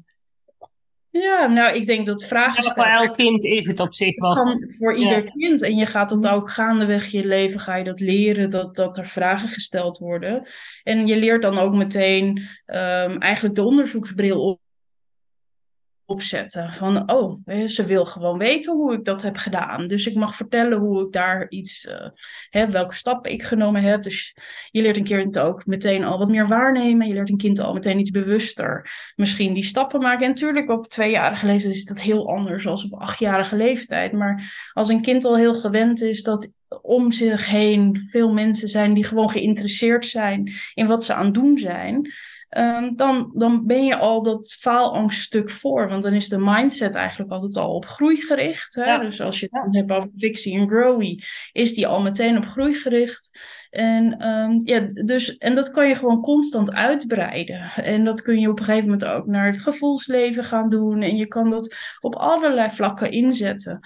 ja, 1.11 1.47
nou, 1.47 1.75
ik 1.75 1.85
denk 1.85 2.05
dat 2.05 2.23
vragen 2.23 2.63
ja, 2.63 2.73
Voor 2.73 2.85
elk 2.85 3.13
kind 3.13 3.43
is 3.43 3.67
het 3.67 3.79
op 3.79 3.93
zich 3.93 4.19
wel... 4.19 4.33
Kan 4.33 4.71
voor 4.77 4.95
ieder 4.95 5.31
kind. 5.31 5.61
En 5.61 5.75
je 5.75 5.85
gaat 5.85 6.09
dat 6.09 6.27
ook 6.27 6.49
gaandeweg 6.49 7.07
je 7.07 7.25
leven, 7.25 7.59
ga 7.59 7.75
je 7.75 7.83
dat 7.83 7.99
leren, 7.99 8.49
dat, 8.49 8.75
dat 8.75 8.97
er 8.97 9.09
vragen 9.09 9.47
gesteld 9.47 9.97
worden. 9.97 10.47
En 10.83 11.07
je 11.07 11.15
leert 11.15 11.41
dan 11.41 11.57
ook 11.57 11.73
meteen 11.73 12.27
um, 12.65 13.17
eigenlijk 13.17 13.55
de 13.55 13.63
onderzoeksbril 13.63 14.43
op 14.43 14.59
opzetten. 16.09 16.73
Van, 16.73 17.11
oh, 17.11 17.41
ze 17.65 17.85
wil 17.85 18.05
gewoon 18.05 18.37
weten 18.37 18.73
hoe 18.73 18.93
ik 18.93 19.05
dat 19.05 19.21
heb 19.21 19.37
gedaan. 19.37 19.87
Dus 19.87 20.07
ik 20.07 20.15
mag 20.15 20.35
vertellen 20.35 20.77
hoe 20.77 21.05
ik 21.05 21.11
daar 21.11 21.49
iets, 21.49 21.85
uh, 21.85 22.07
hè, 22.49 22.69
welke 22.71 22.95
stappen 22.95 23.31
ik 23.31 23.43
genomen 23.43 23.83
heb. 23.83 24.03
Dus 24.03 24.35
je 24.71 24.81
leert 24.81 24.97
een 24.97 25.03
kind 25.03 25.39
ook 25.39 25.65
meteen 25.65 26.03
al 26.03 26.17
wat 26.17 26.29
meer 26.29 26.47
waarnemen. 26.47 27.07
Je 27.07 27.13
leert 27.13 27.29
een 27.29 27.37
kind 27.37 27.59
al 27.59 27.73
meteen 27.73 27.99
iets 27.99 28.11
bewuster. 28.11 28.89
Misschien 29.15 29.53
die 29.53 29.63
stappen 29.63 29.99
maken. 29.99 30.23
En 30.23 30.29
natuurlijk 30.29 30.69
op 30.69 30.89
tweejarige 30.89 31.45
leeftijd 31.45 31.75
is 31.75 31.85
dat 31.85 32.01
heel 32.01 32.29
anders 32.29 32.63
dan 32.63 32.83
op 32.91 32.99
achtjarige 32.99 33.55
leeftijd. 33.55 34.11
Maar 34.11 34.69
als 34.73 34.89
een 34.89 35.01
kind 35.01 35.25
al 35.25 35.37
heel 35.37 35.55
gewend 35.55 36.01
is 36.01 36.23
dat 36.23 36.51
om 36.81 37.11
zich 37.11 37.45
heen 37.45 38.07
veel 38.09 38.33
mensen 38.33 38.67
zijn 38.67 38.93
die 38.93 39.03
gewoon 39.03 39.29
geïnteresseerd 39.29 40.05
zijn 40.05 40.51
in 40.73 40.87
wat 40.87 41.05
ze 41.05 41.13
aan 41.13 41.25
het 41.25 41.33
doen 41.33 41.57
zijn 41.57 42.11
Ehm, 42.49 42.95
dan, 42.95 43.31
dan 43.33 43.65
ben 43.65 43.85
je 43.85 43.95
al 43.95 44.23
dat 44.23 44.53
faalangststuk 44.59 45.49
voor. 45.49 45.87
Want 45.87 46.03
dan 46.03 46.13
is 46.13 46.29
de 46.29 46.39
mindset 46.39 46.95
eigenlijk 46.95 47.31
altijd 47.31 47.57
al 47.57 47.75
op 47.75 47.85
groei 47.85 48.15
gericht. 48.15 48.75
Hè? 48.75 48.99
Dus 48.99 49.21
als 49.21 49.39
je 49.39 49.47
het 49.51 49.75
hebt 49.75 49.91
over 49.91 50.09
Pixie 50.17 50.59
en 50.59 50.67
Growy, 50.67 51.23
is 51.51 51.73
die 51.73 51.87
al 51.87 52.01
meteen 52.01 52.37
op 52.37 52.45
groei 52.45 52.73
gericht. 52.73 53.39
En, 53.69 54.27
um, 54.27 54.61
ja, 54.63 54.79
dus, 54.79 55.37
en 55.37 55.55
dat 55.55 55.71
kan 55.71 55.87
je 55.87 55.95
gewoon 55.95 56.21
constant 56.21 56.71
uitbreiden. 56.71 57.71
En 57.75 58.03
dat 58.03 58.21
kun 58.21 58.39
je 58.39 58.49
op 58.49 58.59
een 58.59 58.65
gegeven 58.65 58.89
moment 58.89 59.05
ook 59.05 59.25
naar 59.25 59.51
het 59.51 59.61
gevoelsleven 59.61 60.43
gaan 60.43 60.69
doen. 60.69 61.01
En 61.01 61.15
je 61.15 61.27
kan 61.27 61.49
dat 61.49 61.75
op 61.99 62.15
allerlei 62.15 62.71
vlakken 62.71 63.11
inzetten. 63.11 63.79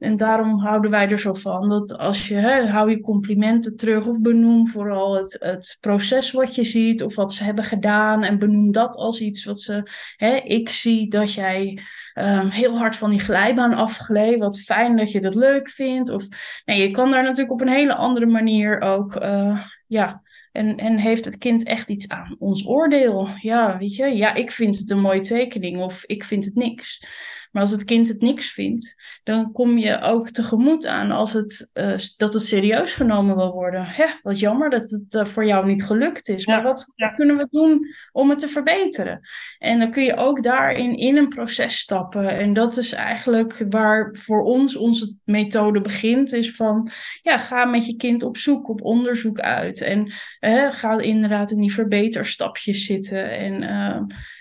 En 0.00 0.16
daarom 0.16 0.58
houden 0.58 0.90
wij 0.90 1.08
er 1.08 1.18
zo 1.18 1.34
van 1.34 1.68
dat 1.68 1.98
als 1.98 2.28
je, 2.28 2.34
hè, 2.34 2.66
hou 2.66 2.90
je 2.90 3.00
complimenten 3.00 3.76
terug 3.76 4.06
of 4.06 4.20
benoem 4.20 4.68
vooral 4.68 5.14
het, 5.14 5.36
het 5.40 5.76
proces 5.80 6.30
wat 6.30 6.54
je 6.54 6.64
ziet 6.64 7.02
of 7.02 7.14
wat 7.14 7.32
ze 7.32 7.44
hebben 7.44 7.64
gedaan 7.64 8.22
en 8.22 8.38
benoem 8.38 8.72
dat 8.72 8.94
als 8.94 9.20
iets 9.20 9.44
wat 9.44 9.60
ze, 9.60 9.82
hè, 10.16 10.36
ik 10.36 10.68
zie 10.68 11.10
dat 11.10 11.34
jij 11.34 11.78
um, 12.14 12.48
heel 12.48 12.78
hard 12.78 12.96
van 12.96 13.10
die 13.10 13.20
glijbaan 13.20 13.74
afgleed, 13.74 14.40
wat 14.40 14.60
fijn 14.60 14.96
dat 14.96 15.12
je 15.12 15.20
dat 15.20 15.34
leuk 15.34 15.68
vindt. 15.68 16.10
Of 16.10 16.28
nee, 16.64 16.80
je 16.80 16.90
kan 16.90 17.10
daar 17.10 17.22
natuurlijk 17.22 17.52
op 17.52 17.60
een 17.60 17.72
hele 17.72 17.94
andere 17.94 18.26
manier 18.26 18.80
ook, 18.80 19.22
uh, 19.22 19.64
ja, 19.86 20.22
en, 20.52 20.76
en 20.76 20.96
heeft 20.96 21.24
het 21.24 21.38
kind 21.38 21.64
echt 21.64 21.90
iets 21.90 22.08
aan 22.08 22.36
ons 22.38 22.66
oordeel? 22.66 23.28
Ja, 23.36 23.78
weet 23.78 23.96
je, 23.96 24.06
ja, 24.06 24.34
ik 24.34 24.50
vind 24.50 24.78
het 24.78 24.90
een 24.90 25.00
mooie 25.00 25.20
tekening 25.20 25.80
of 25.80 26.04
ik 26.04 26.24
vind 26.24 26.44
het 26.44 26.54
niks. 26.54 27.04
Maar 27.50 27.62
als 27.62 27.70
het 27.70 27.84
kind 27.84 28.08
het 28.08 28.20
niks 28.20 28.52
vindt, 28.52 28.94
dan 29.22 29.52
kom 29.52 29.78
je 29.78 30.00
ook 30.00 30.30
tegemoet 30.30 30.86
aan 30.86 31.10
als 31.10 31.32
het, 31.32 31.70
uh, 31.74 31.94
dat 32.16 32.34
het 32.34 32.44
serieus 32.44 32.94
genomen 32.94 33.36
wil 33.36 33.52
worden. 33.52 33.84
Hè, 33.84 34.06
wat 34.22 34.38
jammer 34.38 34.70
dat 34.70 34.90
het 34.90 35.14
uh, 35.14 35.24
voor 35.24 35.46
jou 35.46 35.66
niet 35.66 35.84
gelukt 35.84 36.28
is. 36.28 36.46
Maar 36.46 36.62
wat, 36.62 36.92
wat, 36.96 37.14
kunnen 37.14 37.36
we 37.36 37.46
doen 37.50 37.86
om 38.12 38.30
het 38.30 38.38
te 38.38 38.48
verbeteren? 38.48 39.20
En 39.58 39.78
dan 39.78 39.90
kun 39.90 40.02
je 40.02 40.16
ook 40.16 40.42
daarin 40.42 40.96
in 40.96 41.16
een 41.16 41.28
proces 41.28 41.78
stappen. 41.78 42.28
En 42.28 42.52
dat 42.52 42.76
is 42.76 42.92
eigenlijk 42.92 43.64
waar 43.70 44.16
voor 44.16 44.42
ons 44.42 44.76
onze 44.76 45.16
methode 45.24 45.80
begint. 45.80 46.32
Is 46.32 46.54
van, 46.54 46.90
ja, 47.22 47.38
ga 47.38 47.64
met 47.64 47.86
je 47.86 47.96
kind 47.96 48.22
op 48.22 48.36
zoek, 48.36 48.68
op 48.68 48.82
onderzoek 48.82 49.40
uit. 49.40 49.80
En 49.80 50.12
uh, 50.40 50.72
ga 50.72 50.98
inderdaad 50.98 51.50
in 51.50 51.60
die 51.60 51.74
verbeterstapjes 51.74 52.84
zitten. 52.84 53.30
En 53.30 53.62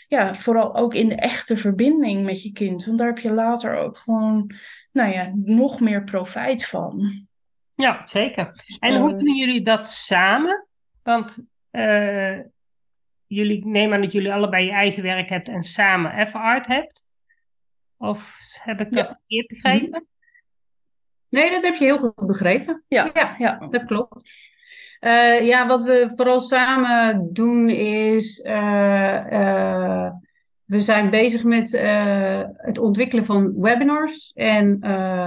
ja, 0.09 0.33
vooral 0.33 0.75
ook 0.75 0.93
in 0.93 1.09
de 1.09 1.15
echte 1.15 1.57
verbinding 1.57 2.25
met 2.25 2.43
je 2.43 2.51
kind. 2.51 2.85
Want 2.85 2.97
daar 2.97 3.07
heb 3.07 3.19
je 3.19 3.31
later 3.31 3.77
ook 3.77 3.97
gewoon, 3.97 4.55
nou 4.91 5.11
ja, 5.11 5.31
nog 5.35 5.79
meer 5.79 6.03
profijt 6.03 6.65
van. 6.65 7.27
Ja, 7.75 8.07
zeker. 8.07 8.65
En 8.79 8.95
hoe 8.95 9.15
doen 9.15 9.35
jullie 9.35 9.63
dat 9.63 9.87
samen? 9.87 10.67
Want 11.03 11.45
uh, 11.71 12.39
jullie 13.27 13.67
nemen 13.67 13.95
aan 13.95 14.01
dat 14.01 14.11
jullie 14.11 14.33
allebei 14.33 14.65
je 14.65 14.71
eigen 14.71 15.03
werk 15.03 15.29
hebt 15.29 15.47
en 15.47 15.63
samen 15.63 16.27
F-Art 16.27 16.67
hebt. 16.67 17.03
Of 17.97 18.35
heb 18.61 18.79
ik 18.79 18.91
dat 18.91 19.07
ja. 19.07 19.13
verkeerd 19.13 19.47
begrepen? 19.47 20.07
Nee, 21.29 21.51
dat 21.51 21.63
heb 21.63 21.75
je 21.75 21.85
heel 21.85 21.97
goed 21.97 22.27
begrepen. 22.27 22.83
Ja, 22.87 23.09
ja, 23.13 23.35
ja. 23.37 23.67
dat 23.69 23.85
klopt. 23.85 24.33
Uh, 25.01 25.45
ja, 25.47 25.67
wat 25.67 25.83
we 25.83 26.11
vooral 26.15 26.39
samen 26.39 27.29
doen 27.33 27.69
is. 27.69 28.43
Uh, 28.45 29.31
uh, 29.31 30.09
we 30.65 30.79
zijn 30.79 31.09
bezig 31.09 31.43
met 31.43 31.71
het 32.57 32.77
ontwikkelen 32.77 33.25
van 33.25 33.61
webinars 33.61 34.33
en 34.33 34.79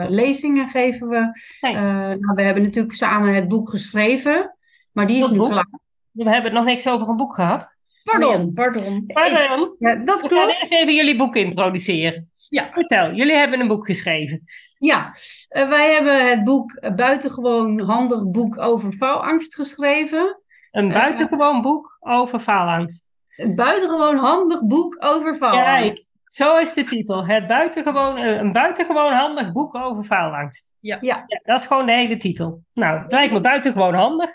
lezingen 0.08 0.68
geven 0.68 1.08
we. 1.08 1.40
nou, 1.60 2.34
we 2.34 2.42
hebben 2.42 2.62
natuurlijk 2.62 2.94
samen 2.94 3.34
het 3.34 3.48
boek 3.48 3.70
geschreven, 3.70 4.56
maar 4.92 5.06
die 5.06 5.22
is 5.22 5.30
nu 5.30 5.38
klaar. 5.38 5.80
We 6.10 6.30
hebben 6.30 6.52
nog 6.52 6.64
niks 6.64 6.88
over 6.88 7.08
een 7.08 7.16
boek 7.16 7.34
gehad. 7.34 7.68
Pardon, 8.02 8.52
pardon. 8.52 9.06
Pardon. 9.06 9.76
Ja, 9.78 9.94
dat 9.94 10.18
klopt. 10.18 10.32
Ik 10.32 10.38
ga 10.38 10.48
eerst 10.48 10.72
even 10.72 10.94
jullie 10.94 11.16
boek 11.16 11.36
introduceren. 11.36 12.30
Ja. 12.48 12.68
Vertel, 12.70 13.12
jullie 13.12 13.34
hebben 13.34 13.60
een 13.60 13.68
boek 13.68 13.86
geschreven. 13.86 14.44
Ja, 14.82 15.14
uh, 15.50 15.68
wij 15.68 15.92
hebben 15.92 16.28
het 16.28 16.44
boek 16.44 16.94
Buitengewoon 16.96 17.80
Handig 17.80 18.30
Boek 18.30 18.58
over 18.58 18.92
Faalangst 18.92 19.54
geschreven. 19.54 20.40
Een 20.70 20.88
eh, 20.88 20.94
buitengewoon 20.94 21.56
uh, 21.56 21.62
boek 21.62 21.96
over 22.00 22.38
faalangst. 22.38 23.04
Een 23.36 23.54
buitengewoon 23.54 24.16
handig 24.16 24.64
boek 24.64 24.96
over 25.04 25.36
faalangst. 25.36 25.82
Kijk, 25.82 26.06
zo 26.24 26.58
is 26.58 26.72
de 26.72 26.84
titel. 26.84 27.26
Het 27.26 27.46
buitengewoon, 27.46 28.18
uh, 28.18 28.36
een 28.36 28.52
buitengewoon 28.52 29.12
handig 29.12 29.52
boek 29.52 29.74
over 29.74 30.04
faalangst. 30.04 30.66
Ja. 30.80 30.98
ja. 31.00 31.24
ja. 31.26 31.40
Dat 31.44 31.60
is 31.60 31.66
gewoon 31.66 31.86
de 31.86 31.92
hele 31.92 32.16
titel. 32.16 32.62
Nou, 32.72 33.02
dat 33.02 33.12
lijkt 33.12 33.32
me 33.32 33.40
buitengewoon 33.40 33.94
handig. 33.94 34.30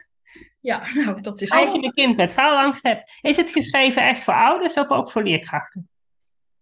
Ja, 0.61 0.81
nou, 1.05 1.21
dat 1.21 1.41
is... 1.41 1.51
Als 1.51 1.71
je 1.71 1.83
een 1.83 1.93
kind 1.93 2.17
met 2.17 2.31
faalangst 2.31 2.83
hebt, 2.83 3.19
is 3.21 3.37
het 3.37 3.49
geschreven 3.49 4.01
echt 4.01 4.23
voor 4.23 4.33
ouders 4.33 4.73
of 4.73 4.89
ook 4.89 5.11
voor 5.11 5.23
leerkrachten? 5.23 5.89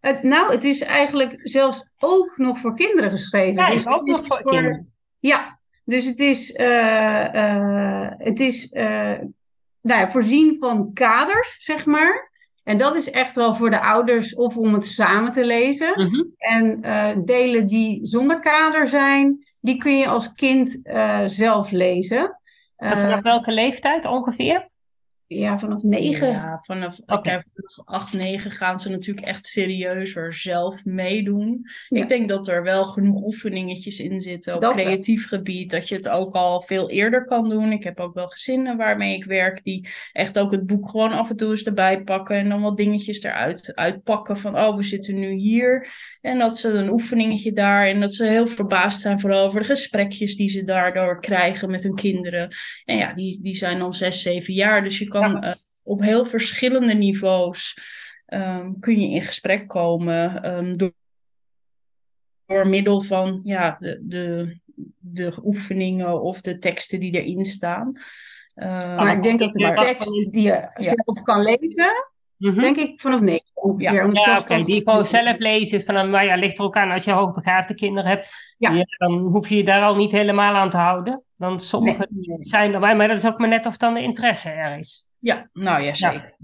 Het, 0.05 0.23
nou, 0.23 0.51
het 0.51 0.63
is 0.63 0.81
eigenlijk 0.81 1.39
zelfs 1.43 1.89
ook 1.99 2.33
nog 2.37 2.59
voor 2.59 2.75
kinderen 2.75 3.09
geschreven. 3.09 3.61
Ja, 3.61 3.69
dus 3.69 3.87
ook 3.87 4.05
nog 4.05 4.25
voor, 4.25 4.41
kinderen. 4.41 4.93
Ja, 5.19 5.59
dus 5.83 6.05
het 6.05 6.19
is, 6.19 6.55
uh, 6.55 7.33
uh, 7.33 8.11
het 8.17 8.39
is 8.39 8.71
uh, 8.71 8.83
nou 9.81 9.99
ja, 9.99 10.07
voorzien 10.07 10.57
van 10.59 10.93
kaders, 10.93 11.57
zeg 11.59 11.85
maar. 11.85 12.31
En 12.63 12.77
dat 12.77 12.95
is 12.95 13.11
echt 13.11 13.35
wel 13.35 13.55
voor 13.55 13.69
de 13.69 13.81
ouders 13.81 14.35
of 14.35 14.57
om 14.57 14.73
het 14.73 14.85
samen 14.85 15.31
te 15.31 15.45
lezen. 15.45 15.93
Mm 15.95 16.09
-hmm. 16.09 16.33
En 16.37 16.81
delen 17.25 17.67
die 17.67 18.05
zonder 18.05 18.39
kader 18.39 18.87
zijn, 18.87 19.45
die 19.59 19.77
kun 19.77 19.97
je 19.97 20.07
als 20.07 20.33
kind 20.33 20.79
zelf 21.25 21.71
lezen. 21.71 22.39
En 22.77 22.97
vanaf 22.97 23.23
welke 23.23 23.51
leeftijd 23.51 24.05
ongeveer? 24.05 24.69
Ja, 25.27 25.59
vanaf 25.59 25.83
negen. 25.83 26.31
Ja, 26.31 26.59
vanaf, 26.61 26.99
okay. 27.05 27.43
vanaf 27.53 27.87
acht, 27.87 28.13
negen 28.13 28.51
gaan 28.51 28.79
ze 28.79 28.89
natuurlijk 28.89 29.27
echt 29.27 29.45
serieuzer 29.45 30.33
zelf 30.33 30.85
meedoen. 30.85 31.65
Ik 31.89 32.09
denk 32.09 32.29
dat 32.29 32.47
er 32.47 32.63
wel 32.63 32.83
genoeg 32.83 33.21
oefeningetjes 33.21 33.99
in 33.99 34.21
zitten 34.21 34.55
op 34.55 34.61
dat 34.61 34.73
creatief 34.73 35.29
wel. 35.29 35.39
gebied. 35.39 35.71
Dat 35.71 35.87
je 35.89 35.95
het 35.95 36.09
ook 36.09 36.33
al 36.33 36.61
veel 36.61 36.89
eerder 36.89 37.25
kan 37.25 37.49
doen. 37.49 37.71
Ik 37.71 37.83
heb 37.83 37.99
ook 37.99 38.13
wel 38.13 38.27
gezinnen 38.27 38.77
waarmee 38.77 39.15
ik 39.15 39.25
werk 39.25 39.63
die 39.63 39.87
echt 40.11 40.39
ook 40.39 40.51
het 40.51 40.65
boek 40.65 40.89
gewoon 40.89 41.11
af 41.11 41.29
en 41.29 41.35
toe 41.35 41.49
eens 41.49 41.63
erbij 41.63 42.01
pakken. 42.01 42.35
En 42.35 42.49
dan 42.49 42.61
wat 42.61 42.77
dingetjes 42.77 43.23
eruit 43.23 43.75
uitpakken 43.75 44.37
van 44.37 44.57
oh, 44.57 44.75
we 44.75 44.83
zitten 44.83 45.19
nu 45.19 45.33
hier. 45.33 45.87
En 46.21 46.39
dat 46.39 46.57
ze 46.57 46.69
een 46.69 46.89
oefeningetje 46.89 47.53
daar. 47.53 47.87
En 47.87 47.99
dat 47.99 48.13
ze 48.13 48.25
heel 48.25 48.47
verbaasd 48.47 49.01
zijn 49.01 49.19
vooral 49.19 49.45
over 49.45 49.59
de 49.59 49.65
gesprekjes 49.65 50.35
die 50.35 50.49
ze 50.49 50.63
daardoor 50.63 51.19
krijgen 51.19 51.71
met 51.71 51.83
hun 51.83 51.95
kinderen. 51.95 52.49
En 52.85 52.97
ja, 52.97 53.13
die, 53.13 53.39
die 53.41 53.55
zijn 53.55 53.79
dan 53.79 53.93
zes, 53.93 54.21
zeven 54.21 54.53
jaar. 54.53 54.83
Dus 54.83 54.99
je 54.99 55.13
kan 55.19 55.31
ja. 55.41 55.49
uh, 55.49 55.55
op 55.83 56.01
heel 56.01 56.25
verschillende 56.25 56.93
niveaus 56.93 57.77
ehm, 58.25 58.71
kun 58.79 58.99
je 58.99 59.09
in 59.09 59.21
gesprek 59.21 59.67
komen 59.67 60.55
um, 60.57 60.77
door, 60.77 60.93
door 62.45 62.67
middel 62.67 63.01
van 63.01 63.41
ja, 63.43 63.77
de, 63.79 63.99
de, 64.01 64.57
de 64.99 65.33
oefeningen 65.43 66.21
of 66.21 66.41
de 66.41 66.57
teksten 66.57 66.99
die 66.99 67.21
erin 67.21 67.45
staan. 67.45 67.91
maar 68.55 69.15
ik 69.15 69.23
denk 69.23 69.39
dat 69.39 69.53
de 69.53 69.73
tekst 69.73 70.31
die 70.31 70.41
je 70.41 70.69
zelf 70.73 71.21
kan 71.23 71.41
lezen, 71.41 71.93
Mhm. 72.37 72.61
Denk 72.61 72.77
ik 72.77 72.99
vanaf 72.99 73.19
negen 73.19 73.49
ongeveer. 73.53 73.93
Ja, 73.93 74.09
ja 74.11 74.39
oké. 74.39 74.63
Die 74.63 74.83
gewoon 74.83 75.05
zelf 75.05 75.37
lezen. 75.37 75.83
Van, 75.83 76.09
maar 76.09 76.25
ja, 76.25 76.35
ligt 76.35 76.57
er 76.57 76.65
ook 76.65 76.75
aan 76.75 76.91
als 76.91 77.03
je 77.03 77.11
hoogbegaafde 77.11 77.73
kinderen 77.73 78.09
hebt. 78.09 78.55
Ja. 78.57 78.85
dan 78.97 79.11
hoef 79.11 79.49
je 79.49 79.57
je 79.57 79.63
daar 79.63 79.83
al 79.83 79.95
niet 79.95 80.11
helemaal 80.11 80.53
aan 80.53 80.69
te 80.69 80.77
houden. 80.77 81.23
Want 81.35 81.63
sommige 81.63 82.07
zijn 82.39 82.73
erbij. 82.73 82.95
Maar 82.95 83.07
dat 83.07 83.17
is 83.17 83.25
ook 83.25 83.39
maar 83.39 83.47
net 83.47 83.65
of 83.65 83.77
dan 83.77 83.93
de 83.93 84.01
interesse 84.01 84.49
er 84.49 84.77
is. 84.77 85.07
Ja, 85.19 85.49
nou 85.53 85.83
ja, 85.83 85.93
zeker. 85.93 86.35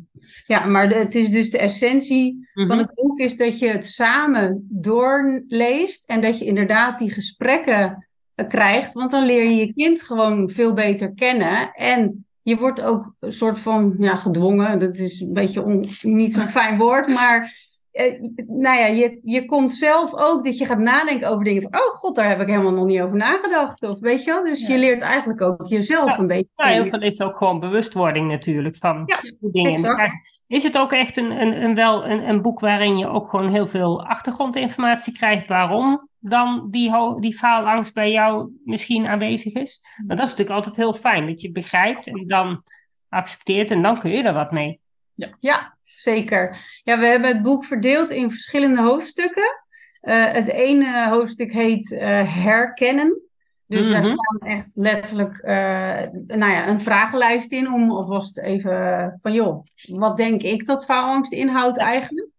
Ja, 0.48 0.66
maar 0.66 0.90
het 0.90 1.16
is 1.16 1.30
dus 1.30 1.50
de 1.50 1.58
essentie 1.58 2.50
van 2.54 2.66
mhm. 2.66 2.78
het 2.78 2.94
boek 2.94 3.20
is 3.20 3.38
dat 3.38 3.60
je 3.60 3.68
het 3.68 3.86
samen 3.86 4.68
doorleest. 4.70 6.06
En 6.06 6.22
dat 6.22 6.40
je 6.40 6.46
inderdaad 6.46 7.00
die 7.00 7.12
gesprekken 7.12 8.08
eh, 8.36 8.48
krijgt. 8.48 8.94
Want 8.94 9.12
dan 9.12 9.26
leer 9.26 9.44
je 9.44 9.56
je 9.56 9.74
kind 9.74 10.02
gewoon 10.02 10.50
veel 10.50 10.74
beter 10.74 11.14
kennen. 11.14 11.72
En 11.74 12.26
je 12.44 12.58
wordt 12.58 12.82
ook 12.82 13.14
een 13.20 13.32
soort 13.32 13.60
van 13.60 13.96
ja, 14.00 14.16
gedwongen. 14.16 14.80
Dat 14.80 14.98
is 14.98 15.20
een 15.20 15.34
beetje 15.34 15.88
niet 16.02 16.34
zo'n 16.34 16.50
fijn 16.50 16.78
woord, 16.78 17.08
maar 17.08 17.70
eh, 17.92 18.22
nou 18.48 18.78
ja, 18.78 18.86
je, 18.86 19.20
je 19.24 19.46
komt 19.46 19.72
zelf 19.72 20.14
ook 20.14 20.46
dat 20.46 20.58
je 20.58 20.66
gaat 20.66 20.78
nadenken 20.78 21.30
over 21.30 21.44
dingen 21.44 21.62
van, 21.62 21.76
oh 21.76 21.90
god, 21.90 22.16
daar 22.16 22.30
heb 22.30 22.40
ik 22.40 22.48
helemaal 22.48 22.72
nog 22.72 22.86
niet 22.86 23.02
over 23.02 23.16
nagedacht. 23.16 23.82
Of 23.84 24.00
weet 24.00 24.24
je 24.24 24.32
wel, 24.32 24.44
dus 24.44 24.68
je 24.68 24.78
leert 24.78 25.02
eigenlijk 25.02 25.42
ook 25.42 25.68
jezelf 25.68 26.18
een 26.18 26.28
beetje. 26.28 26.50
Ja, 26.56 26.66
heel 26.66 26.86
veel 26.86 27.02
is 27.02 27.22
ook 27.22 27.38
gewoon 27.38 27.60
bewustwording 27.60 28.30
natuurlijk 28.30 28.78
van 28.78 29.04
ja, 29.06 29.20
dingen. 29.40 30.12
is 30.48 30.64
het 30.64 30.78
ook 30.78 30.92
echt 30.92 31.18
een, 31.18 31.42
een, 31.42 31.64
een 31.64 31.76
wel 31.76 32.06
een, 32.06 32.30
een 32.30 32.42
boek 32.42 32.60
waarin 32.60 32.98
je 32.98 33.08
ook 33.08 33.30
gewoon 33.30 33.50
heel 33.50 33.68
veel 33.68 34.06
achtergrondinformatie 34.06 35.14
krijgt 35.14 35.48
waarom 35.48 36.10
dan 36.20 36.68
die, 36.70 36.92
die 37.20 37.38
faalangst 37.38 37.94
bij 37.94 38.12
jou 38.12 38.50
misschien 38.66 39.08
aanwezig 39.08 39.54
is? 39.54 39.82
Maar 40.08 40.16
dat 40.16 40.26
is 40.26 40.32
natuurlijk 40.32 40.58
altijd 40.58 40.76
heel 40.76 40.94
fijn, 40.94 41.28
dat 41.28 41.42
je 41.42 41.52
begrijpt 41.52 42.08
en 42.08 42.28
dan 42.28 42.64
accepteert 43.10 43.72
en 43.72 43.82
dan 43.82 44.00
kun 44.00 44.12
je 44.12 44.24
er 44.24 44.34
wat 44.34 44.52
mee. 44.52 44.80
Ja, 45.14 45.30
ja 45.40 45.78
zeker. 46.02 46.58
Ja, 46.84 47.00
we 47.00 47.06
hebben 47.06 47.34
het 47.34 47.42
boek 47.42 47.66
verdeeld 47.66 48.10
in 48.10 48.30
verschillende 48.30 48.82
hoofdstukken. 48.82 49.60
Uh, 50.02 50.32
het 50.32 50.48
ene 50.48 51.10
hoofdstuk 51.10 51.52
heet 51.52 51.92
uh, 51.92 52.00
Herkennen. 52.44 53.22
Dus 53.68 53.90
daar 53.90 54.04
mhm. 54.04 54.14
staan 54.14 54.50
echt 54.50 54.68
letterlijk 54.74 55.42
uh, 55.44 56.38
nou 56.38 56.52
ja, 56.52 56.68
een 56.68 56.82
vragenlijst 56.82 57.52
in 57.52 57.74
om 57.74 57.92
alvast 57.92 58.40
even 58.40 59.20
van 59.22 59.34
joh, 59.34 59.66
wat 59.88 60.18
denk 60.18 60.42
ik 60.42 60.66
dat 60.66 60.86
faalangst 60.86 61.32
inhoudt 61.32 61.78
eigenlijk? 61.78 62.30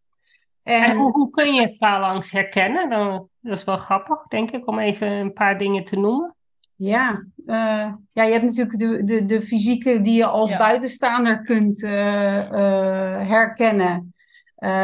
En, 0.62 0.83
en 0.83 0.97
hoe, 0.97 1.11
hoe, 1.12 1.31
kun 1.31 1.54
je 1.54 1.71
faalangst 1.71 2.31
herkennen? 2.31 2.90
Dan, 2.90 3.28
dat 3.40 3.57
is 3.57 3.64
wel 3.64 3.76
grappig, 3.76 4.23
denk 4.23 4.50
ik, 4.50 4.66
om 4.66 4.78
even 4.78 5.09
een 5.09 5.33
paar 5.33 5.59
dingen 5.59 5.85
te 5.85 5.99
noemen. 5.99 6.35
Ja, 6.83 7.25
uh, 7.47 7.93
ja 8.11 8.23
je 8.23 8.33
hebt 8.33 8.45
natuurlijk 8.45 8.79
de, 8.79 9.05
de, 9.05 9.25
de 9.25 9.43
fysieke 9.43 10.01
die 10.01 10.15
je 10.15 10.27
als 10.27 10.57
buitenstaander 10.57 11.43
kunt 11.43 11.83
uh, 11.83 11.91
uh, 11.91 13.29
herkennen. 13.29 14.15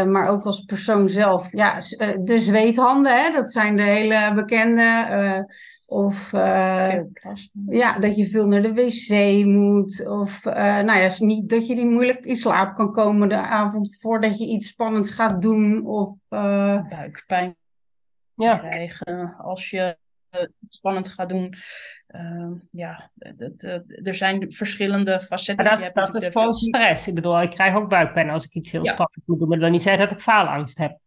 maar 0.07 0.29
ook 0.29 0.43
als 0.43 0.65
persoon 0.65 1.09
zelf. 1.09 1.49
Ja, 1.53 1.79
de 2.21 2.39
zweethanden, 2.39 3.23
hè, 3.23 3.33
dat 3.33 3.53
zijn 3.53 3.77
de 3.77 3.83
hele 3.83 4.33
bekende. 4.35 5.47
of 5.87 6.31
ja, 7.69 7.99
dat 7.99 8.17
je 8.17 8.29
veel 8.29 8.47
naar 8.47 8.63
de 8.63 8.73
wc 8.73 9.45
moet. 9.45 10.07
Of 10.07 10.45
nou 10.45 10.99
ja, 10.99 11.11
niet 11.19 11.49
dat 11.49 11.67
je 11.67 11.75
niet 11.75 11.91
moeilijk 11.91 12.25
in 12.25 12.37
slaap 12.37 12.75
kan 12.75 12.93
komen 12.93 13.29
de 13.29 13.37
avond 13.37 13.97
voordat 14.01 14.39
je 14.39 14.47
iets 14.47 14.69
spannends 14.69 15.11
gaat 15.11 15.43
doen. 15.43 15.87
Of 15.87 16.19
buikpijn 16.29 17.57
ja. 18.35 18.57
krijgen 18.57 19.35
als 19.39 19.71
je 19.71 19.97
spannend 20.69 21.09
gaat 21.09 21.29
doen. 21.29 21.55
Uh, 22.09 22.53
ja, 22.71 23.11
er 24.05 24.15
zijn 24.15 24.53
verschillende 24.53 25.21
facetten. 25.21 25.65
Maar 25.65 25.79
dat, 25.79 25.95
dat 25.95 26.23
is 26.23 26.29
gewoon 26.29 26.55
stress. 26.55 27.09
Ik 27.09 27.15
bedoel, 27.15 27.43
ik 27.43 27.51
krijg 27.51 27.75
ook 27.75 27.89
buikpijn 27.89 28.31
als 28.31 28.45
ik 28.45 28.55
iets 28.55 28.73
heel 28.73 28.87
spannends 28.87 29.27
moet 29.27 29.39
doen. 29.39 29.49
Maar 29.49 29.59
dan 29.59 29.71
niet 29.71 29.83
zeggen 29.83 30.09
dat 30.09 30.17
ik 30.17 30.23
faalangst 30.23 30.79
heb. 30.79 30.99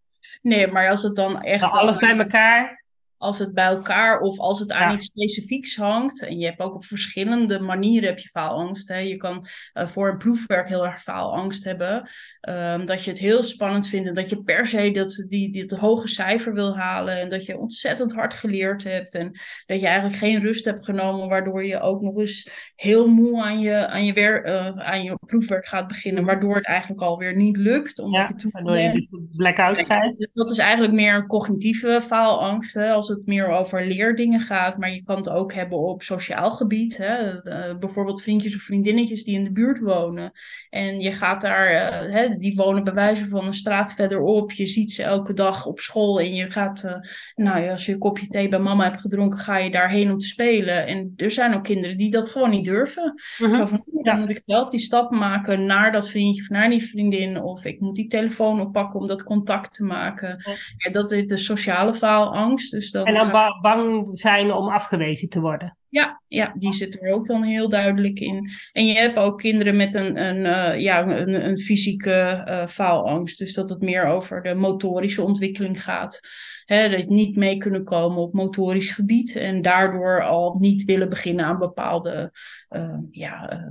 Nee, 0.42 0.68
maar 0.68 0.90
als 0.90 1.04
het 1.04 1.16
dan 1.16 1.42
echt... 1.42 1.62
Nou, 1.62 1.74
alles 1.74 1.98
bij 1.98 2.18
elkaar 2.18 2.81
als 3.22 3.40
het 3.40 3.54
bij 3.54 3.66
elkaar 3.66 4.20
of 4.20 4.40
als 4.40 4.60
het 4.60 4.72
aan 4.72 4.94
iets 4.94 5.06
specifieks 5.06 5.76
hangt. 5.76 6.26
En 6.26 6.38
je 6.38 6.46
hebt 6.46 6.60
ook 6.60 6.76
op 6.76 6.86
verschillende 6.86 7.60
manieren 7.60 8.10
heb 8.10 8.20
je 8.20 8.30
faalangst. 8.30 8.88
Hè. 8.88 8.98
Je 8.98 9.18
kan 9.18 9.46
uh, 9.74 9.88
voor 9.88 10.10
een 10.10 10.18
proefwerk 10.18 10.68
heel 10.68 10.86
erg 10.86 11.02
faalangst 11.02 11.64
hebben. 11.64 12.10
Um, 12.50 12.86
dat 12.86 13.04
je 13.04 13.10
het 13.10 13.20
heel 13.20 13.44
spannend 13.44 13.88
vindt 13.88 14.08
en 14.08 14.14
dat 14.14 14.30
je 14.30 14.44
per 14.44 14.68
se 14.68 14.92
dat, 14.92 15.26
die, 15.30 15.52
die, 15.52 15.78
hoge 15.78 16.08
cijfer 16.08 16.54
wil 16.54 16.78
halen. 16.78 17.20
En 17.20 17.30
dat 17.30 17.46
je 17.46 17.58
ontzettend 17.58 18.14
hard 18.14 18.34
geleerd 18.34 18.84
hebt. 18.84 19.14
En 19.14 19.32
dat 19.66 19.80
je 19.80 19.88
eigenlijk 19.88 20.18
geen 20.18 20.42
rust 20.42 20.66
hebt 20.66 20.86
genomen, 20.86 21.30
waardoor 21.30 21.66
je 21.66 21.80
ook 21.80 22.02
nog 22.02 22.18
eens 22.18 22.72
heel 22.76 23.08
moe 23.08 23.42
aan 23.42 23.60
je, 23.60 23.88
aan 23.88 24.06
je, 24.06 24.44
uh, 24.46 24.88
aan 24.88 25.04
je 25.04 25.18
proefwerk 25.26 25.66
gaat 25.66 25.88
beginnen. 25.88 26.26
Waardoor 26.26 26.56
het 26.56 26.66
eigenlijk 26.66 27.02
alweer 27.02 27.36
niet 27.36 27.58
lukt. 27.58 28.00
Omdat 28.00 28.30
ja, 28.30 28.34
je 28.38 28.50
waardoor 28.52 28.78
je 28.78 28.92
dus 28.92 29.08
blackout 29.32 29.82
krijgt. 29.82 30.28
Dat 30.34 30.52
is 30.52 30.58
eigenlijk 30.58 30.94
meer 30.94 31.16
een 31.16 31.28
cognitieve 31.28 32.02
faalangst. 32.04 32.74
Hè, 32.74 32.92
als 32.92 33.11
het 33.12 33.26
meer 33.26 33.48
over 33.48 33.88
leerdingen 33.88 34.40
gaat, 34.40 34.78
maar 34.78 34.92
je 34.92 35.04
kan 35.04 35.18
het 35.18 35.30
ook 35.30 35.54
hebben 35.54 35.78
op 35.78 36.04
sociaal 36.04 36.52
gebied. 36.52 36.98
Hè? 36.98 37.46
Uh, 37.46 37.78
bijvoorbeeld 37.78 38.22
vriendjes 38.22 38.56
of 38.56 38.62
vriendinnetjes 38.62 39.24
die 39.24 39.36
in 39.36 39.44
de 39.44 39.52
buurt 39.52 39.80
wonen. 39.80 40.32
En 40.70 41.00
je 41.00 41.12
gaat 41.12 41.42
daar, 41.42 41.72
uh, 41.72 42.14
hè, 42.14 42.38
die 42.38 42.56
wonen 42.56 42.84
bij 42.84 42.94
wijze 42.94 43.28
van 43.28 43.46
een 43.46 43.54
straat 43.54 43.94
verderop. 43.94 44.52
Je 44.52 44.68
ziet 44.68 44.92
ze 44.92 45.04
elke 45.04 45.34
dag 45.34 45.66
op 45.66 45.80
school 45.80 46.20
en 46.20 46.34
je 46.34 46.52
gaat, 46.52 46.84
uh, 46.84 46.96
nou 47.36 47.64
ja, 47.64 47.72
als 47.72 47.86
je 47.86 47.94
een 47.94 48.00
kopje 48.00 48.28
thee 48.28 48.48
bij 48.48 48.60
mama 48.60 48.84
hebt 48.84 49.02
gedronken, 49.02 49.40
ga 49.40 49.58
je 49.58 49.72
daarheen 49.72 50.12
om 50.12 50.18
te 50.18 50.28
spelen. 50.28 50.88
En 50.88 51.14
er 51.16 51.32
zijn 51.32 51.54
ook 51.54 51.64
kinderen 51.64 51.98
die 51.98 52.12
dat 52.12 52.30
gewoon 52.30 52.50
niet 52.50 52.66
durven. 52.66 53.14
Mhm. 53.38 53.68
van, 53.68 53.84
dan 53.86 54.20
moet 54.20 54.30
ik 54.30 54.42
zelf 54.46 54.70
die 54.70 54.80
stap 54.80 55.12
maken 55.12 55.66
naar 55.66 55.92
dat 55.92 56.10
vriendje 56.10 56.42
of 56.42 56.50
naar 56.50 56.70
die 56.70 56.84
vriendin. 56.84 57.42
Of 57.42 57.66
ik 57.66 57.80
moet 57.80 57.96
die 57.96 58.08
telefoon 58.08 58.62
oppakken 58.62 59.00
om 59.00 59.08
dat 59.08 59.24
contact 59.24 59.74
te 59.74 59.84
maken. 59.84 60.44
Ja. 60.78 60.92
dat 60.92 61.12
is 61.12 61.28
de 61.28 61.38
sociale 61.38 61.96
faalangst. 61.96 62.72
Dus 62.72 62.92
dat 62.92 63.01
en 63.04 63.14
dan 63.14 63.60
bang 63.62 64.10
zijn 64.12 64.52
om 64.52 64.70
afgewezen 64.70 65.30
te 65.30 65.42
worden. 65.42 65.78
Ja, 65.92 66.22
ja, 66.28 66.54
die 66.58 66.74
zit 66.74 67.02
er 67.02 67.14
ook 67.14 67.28
dan 67.28 67.44
heel 67.44 67.70
duidelijk 67.70 68.20
in. 68.20 68.50
En 68.72 68.86
je 68.86 68.94
hebt 68.94 69.18
ook 69.18 69.40
kinderen 69.40 69.76
met 69.76 69.96
een, 69.96 70.24
een, 70.26 70.38
uh, 70.38 70.82
ja, 70.82 71.08
een, 71.08 71.48
een 71.48 71.58
fysieke 71.58 72.44
uh, 72.48 72.68
faalangst. 72.68 73.40
Dus 73.40 73.54
dat 73.54 73.70
het 73.70 73.82
meer 73.82 74.06
over 74.06 74.42
de 74.42 74.54
motorische 74.54 75.24
ontwikkeling 75.24 75.84
gaat. 75.84 76.20
Hè, 76.66 76.90
dat 76.90 77.00
je 77.00 77.12
niet 77.12 77.36
mee 77.36 77.58
kunnen 77.58 77.84
komen 77.84 78.18
op 78.18 78.34
motorisch 78.34 78.92
gebied. 78.92 79.36
En 79.36 79.62
daardoor 79.62 80.24
al 80.24 80.58
niet 80.60 80.84
willen 80.84 81.10
beginnen 81.10 81.46
aan 81.46 81.60
bepaalde 81.60 82.32
uh, 82.70 82.98
ja, 83.12 83.64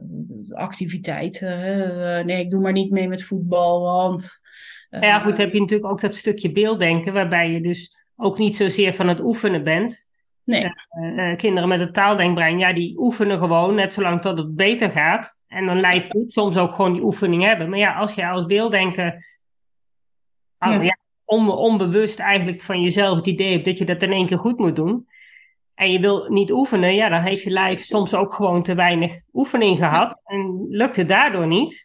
activiteiten. 0.51 1.59
nee, 2.27 2.45
ik 2.45 2.51
doe 2.51 2.61
maar 2.61 2.73
niet 2.73 2.91
mee 2.91 3.09
met 3.09 3.25
voetbal, 3.25 3.81
want... 3.83 4.41
ja, 4.91 5.19
goed, 5.19 5.39
heb 5.39 5.53
je 5.53 5.61
natuurlijk 5.61 5.91
ook 5.91 6.01
dat 6.01 6.15
stukje 6.15 6.53
beelddenken, 6.53 7.13
waarbij 7.13 7.51
je 7.51 7.61
dus 7.61 8.00
ook 8.21 8.39
niet 8.39 8.57
zozeer 8.57 8.95
van 8.95 9.09
het 9.09 9.21
oefenen 9.21 9.65
bent. 9.65 10.09
Nee. 10.45 10.73
Uh, 11.03 11.37
kinderen 11.37 11.69
met 11.69 11.81
het 11.81 11.95
taaldenkbrein, 11.95 12.59
ja, 12.59 12.73
die 12.73 12.99
oefenen 12.99 13.39
gewoon 13.39 13.75
net 13.75 13.95
zolang 13.95 14.21
tot 14.21 14.39
het 14.39 14.57
beter 14.57 14.91
gaat. 14.91 15.41
En 15.47 15.67
dan 15.67 15.81
lijf 15.81 16.13
je 16.13 16.25
soms 16.27 16.57
ook 16.57 16.73
gewoon 16.73 16.93
die 16.93 17.03
oefening 17.03 17.43
hebben. 17.43 17.69
Maar 17.69 17.79
ja, 17.79 17.95
als 17.95 18.15
je 18.15 18.27
als 18.27 18.47
beelddenker 18.47 19.27
oh, 20.59 20.85
ja. 20.85 20.97
onbewust 21.25 22.19
eigenlijk 22.19 22.61
van 22.61 22.83
jezelf 22.83 23.17
het 23.17 23.27
idee 23.27 23.53
hebt 23.53 23.65
dat 23.65 23.79
je 23.79 23.85
dat 23.85 24.03
in 24.03 24.13
één 24.13 24.27
keer 24.27 24.39
goed 24.39 24.59
moet 24.59 24.77
doen. 24.77 25.09
En 25.75 25.93
je 25.93 26.01
wil 26.01 26.31
niet 26.31 26.53
oefenen, 26.53 26.95
ja, 26.95 27.09
dan 27.09 27.23
heeft 27.23 27.43
je 27.43 27.51
lijf 27.51 27.83
soms 27.83 28.15
ook 28.15 28.35
gewoon 28.35 28.63
te 28.63 28.75
weinig 28.75 29.23
oefening 29.33 29.79
gehad. 29.79 30.21
En 30.25 30.67
lukt 30.69 30.97
het 30.97 31.09
daardoor 31.09 31.47
niet. 31.47 31.85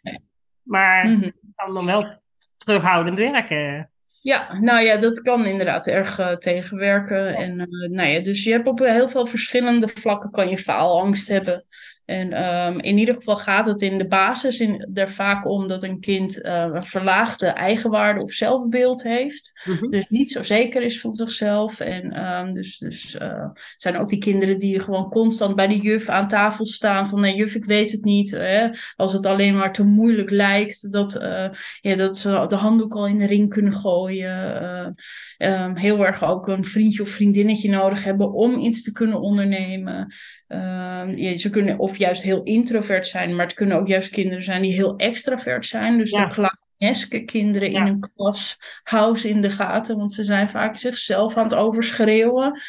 Maar 0.62 1.06
mm 1.06 1.22
het 1.22 1.34
kan 1.54 1.74
dan 1.74 1.86
wel 1.86 2.20
terughoudend 2.56 3.18
werken. 3.18 3.90
Ja, 4.26 4.58
nou 4.60 4.84
ja, 4.84 4.96
dat 4.96 5.22
kan 5.22 5.44
inderdaad 5.44 5.86
erg 5.86 6.18
uh, 6.18 6.36
tegenwerken. 6.36 7.34
En, 7.34 7.58
uh, 7.58 7.90
nou 7.90 8.08
ja, 8.08 8.20
dus 8.20 8.44
je 8.44 8.50
hebt 8.52 8.66
op 8.66 8.78
heel 8.78 9.08
veel 9.08 9.26
verschillende 9.26 9.88
vlakken 9.88 10.30
kan 10.30 10.48
je 10.48 10.58
faalangst 10.58 11.28
hebben. 11.28 11.64
En 12.06 12.44
um, 12.44 12.80
in 12.80 12.98
ieder 12.98 13.14
geval 13.14 13.36
gaat 13.36 13.66
het 13.66 13.82
in 13.82 13.98
de 13.98 14.06
basis 14.06 14.60
in, 14.60 14.88
er 14.94 15.12
vaak 15.12 15.46
om 15.48 15.68
dat 15.68 15.82
een 15.82 16.00
kind 16.00 16.44
uh, 16.44 16.68
een 16.72 16.82
verlaagde 16.82 17.46
eigenwaarde 17.46 18.22
of 18.22 18.32
zelfbeeld 18.32 19.02
heeft. 19.02 19.60
Mhm. 19.64 19.90
Dus 19.90 20.08
niet 20.08 20.30
zo 20.30 20.42
zeker 20.42 20.82
is 20.82 21.00
van 21.00 21.14
zichzelf. 21.14 21.80
En 21.80 22.24
um, 22.26 22.54
dus, 22.54 22.78
dus 22.78 23.18
uh, 23.22 23.44
zijn 23.76 23.96
ook 23.96 24.08
die 24.08 24.18
kinderen 24.18 24.58
die 24.58 24.80
gewoon 24.80 25.10
constant 25.10 25.54
bij 25.54 25.66
de 25.66 25.78
juf 25.80 26.08
aan 26.08 26.28
tafel 26.28 26.66
staan 26.66 27.08
van 27.08 27.20
nee 27.20 27.36
juf 27.36 27.54
ik 27.54 27.64
weet 27.64 27.92
het 27.92 28.04
niet. 28.04 28.30
Hè? 28.30 28.68
Als 28.96 29.12
het 29.12 29.26
alleen 29.26 29.56
maar 29.56 29.72
te 29.72 29.84
moeilijk 29.84 30.30
lijkt 30.30 30.92
dat, 30.92 31.22
uh, 31.22 31.48
ja, 31.80 31.96
dat 31.96 32.18
ze 32.18 32.44
de 32.48 32.56
handdoek 32.56 32.94
al 32.94 33.06
in 33.06 33.18
de 33.18 33.26
ring 33.26 33.48
kunnen 33.48 33.74
gooien. 33.74 34.94
Um, 35.38 35.76
heel 35.76 36.06
erg 36.06 36.24
ook 36.24 36.48
een 36.48 36.64
vriendje 36.64 37.02
of 37.02 37.08
vriendinnetje 37.08 37.70
nodig 37.70 38.04
hebben 38.04 38.32
om 38.32 38.58
iets 38.58 38.82
te 38.82 38.92
kunnen 38.92 39.20
ondernemen. 39.20 40.14
Ja, 41.16 41.34
ze 41.34 41.50
kunnen 41.50 41.78
of 41.78 41.95
of 41.96 42.02
juist 42.02 42.22
heel 42.22 42.42
introvert 42.42 43.06
zijn, 43.06 43.36
maar 43.36 43.46
het 43.46 43.54
kunnen 43.54 43.78
ook 43.78 43.86
juist 43.86 44.10
kinderen 44.10 44.42
zijn 44.42 44.62
die 44.62 44.72
heel 44.72 44.96
extravert 44.96 45.66
zijn. 45.66 45.98
Dus 45.98 46.10
de 46.10 46.26
clowneske 46.28 47.24
kinderen 47.24 47.70
in 47.70 47.86
een 47.86 48.10
klas, 48.14 48.58
hou 48.82 49.16
ze 49.16 49.28
in 49.28 49.42
de 49.42 49.50
gaten, 49.50 49.96
want 49.96 50.12
ze 50.12 50.24
zijn 50.24 50.48
vaak 50.48 50.76
zichzelf 50.76 51.36
aan 51.36 51.44
het 51.44 51.54
overschreeuwen. 51.54 52.60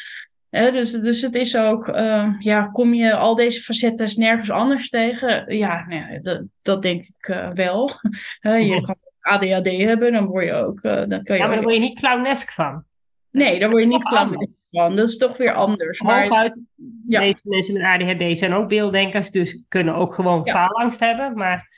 dus, 0.50 0.92
dus 0.92 1.20
het 1.20 1.34
is 1.34 1.56
ook, 1.56 1.88
uh, 1.88 2.34
ja, 2.38 2.66
kom 2.72 2.94
je 2.94 3.16
al 3.16 3.34
deze 3.34 3.60
facetten 3.60 4.20
nergens 4.20 4.50
anders 4.50 4.88
tegen? 4.88 5.56
Ja, 5.56 5.86
nee, 5.86 6.20
dat, 6.20 6.42
dat 6.62 6.82
denk 6.82 7.04
ik 7.04 7.28
uh, 7.28 7.50
wel. 7.50 7.90
je 8.42 8.80
kan 8.80 8.96
ADHD 9.20 9.70
hebben, 9.70 10.12
dan 10.12 10.26
word 10.26 10.44
je 10.44 10.52
ook. 10.52 10.82
Uh, 10.82 10.92
dan 10.92 11.22
kan 11.22 11.36
je 11.36 11.42
ja, 11.42 11.46
maar 11.46 11.54
dan 11.54 11.64
word 11.64 11.74
je 11.74 11.80
niet 11.80 11.98
clownesk 11.98 12.52
van. 12.52 12.84
Nee, 13.38 13.58
daar 13.58 13.70
word 13.70 13.82
je 13.82 13.88
niet 13.88 14.04
clownesk 14.04 14.68
van. 14.70 14.96
Dat 14.96 15.08
is 15.08 15.16
toch 15.16 15.36
weer 15.36 15.54
anders. 15.54 16.00
Maar 16.00 16.20
Hooguit, 16.20 16.60
ja. 17.08 17.20
deze 17.20 17.38
mensen 17.42 17.74
met 17.74 17.82
ADHD 17.82 18.38
zijn 18.38 18.54
ook 18.54 18.68
beelddenkers, 18.68 19.30
dus 19.30 19.64
kunnen 19.68 19.94
ook 19.94 20.14
gewoon 20.14 20.40
ja. 20.44 20.52
faalangst 20.52 21.00
hebben. 21.00 21.34
Maar 21.34 21.68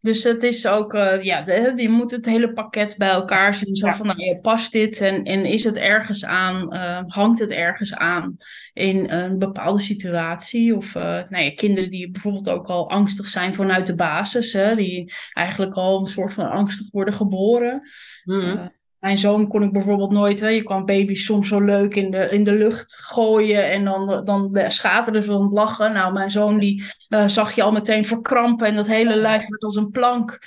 dus 0.00 0.24
het 0.24 0.42
is 0.42 0.66
ook, 0.66 0.94
uh, 0.94 1.22
ja, 1.22 1.42
de, 1.42 1.72
je 1.76 1.88
moet 1.88 2.10
het 2.10 2.26
hele 2.26 2.52
pakket 2.52 2.94
bij 2.98 3.08
elkaar 3.08 3.54
zien. 3.54 3.76
Zo 3.76 3.90
van, 3.90 4.06
nou, 4.06 4.36
past 4.36 4.72
dit 4.72 5.00
en, 5.00 5.24
en 5.24 5.44
is 5.44 5.64
het 5.64 5.76
ergens 5.76 6.24
aan, 6.24 6.74
uh, 6.74 7.00
hangt 7.06 7.38
het 7.38 7.50
ergens 7.50 7.94
aan 7.94 8.36
in 8.72 9.10
een 9.10 9.38
bepaalde 9.38 9.82
situatie? 9.82 10.76
Of 10.76 10.94
uh, 10.94 11.02
nou 11.02 11.44
ja, 11.44 11.54
kinderen 11.54 11.90
die 11.90 12.10
bijvoorbeeld 12.10 12.48
ook 12.48 12.66
al 12.66 12.90
angstig 12.90 13.28
zijn 13.28 13.54
vanuit 13.54 13.86
de 13.86 13.94
basis, 13.94 14.52
hè, 14.52 14.74
die 14.74 15.12
eigenlijk 15.32 15.74
al 15.74 16.00
een 16.00 16.06
soort 16.06 16.32
van 16.32 16.50
angstig 16.50 16.90
worden 16.90 17.14
geboren. 17.14 17.88
Mm 18.24 18.72
mijn 19.04 19.18
zoon 19.18 19.48
kon 19.48 19.62
ik 19.62 19.72
bijvoorbeeld 19.72 20.10
nooit, 20.10 20.40
hè, 20.40 20.48
je 20.48 20.62
kan 20.62 20.84
baby's 20.84 21.24
soms 21.24 21.48
zo 21.48 21.60
leuk 21.60 21.94
in 21.94 22.10
de, 22.10 22.28
in 22.28 22.44
de 22.44 22.52
lucht 22.52 22.94
gooien 22.94 23.70
en 23.70 23.84
dan, 23.84 24.24
dan 24.24 24.64
schateren 24.68 25.22
ze 25.22 25.30
van 25.30 25.42
het 25.42 25.52
lachen. 25.52 25.92
Nou, 25.92 26.12
mijn 26.12 26.30
zoon 26.30 26.58
die 26.58 26.84
uh, 27.08 27.28
zag 27.28 27.54
je 27.54 27.62
al 27.62 27.72
meteen 27.72 28.04
verkrampen 28.04 28.66
en 28.66 28.74
dat 28.74 28.86
hele 28.86 29.16
lijf 29.16 29.48
werd 29.48 29.62
als 29.62 29.76
een 29.76 29.90
plank. 29.90 30.38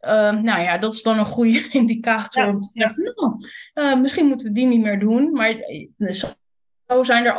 Uh, 0.00 0.10
nou 0.30 0.62
ja, 0.62 0.78
dat 0.78 0.94
is 0.94 1.02
dan 1.02 1.18
een 1.18 1.26
goede 1.26 1.68
indicator 1.80 2.46
om 2.46 2.60
te 2.60 2.68
zeggen, 2.72 3.12
nou, 3.14 3.36
uh, 3.74 4.00
misschien 4.00 4.26
moeten 4.26 4.46
we 4.46 4.52
die 4.52 4.66
niet 4.66 4.82
meer 4.82 4.98
doen. 4.98 5.32
Maar 5.32 5.50
eh, 5.50 6.10
zo 6.86 7.02
zijn 7.02 7.24
er 7.24 7.34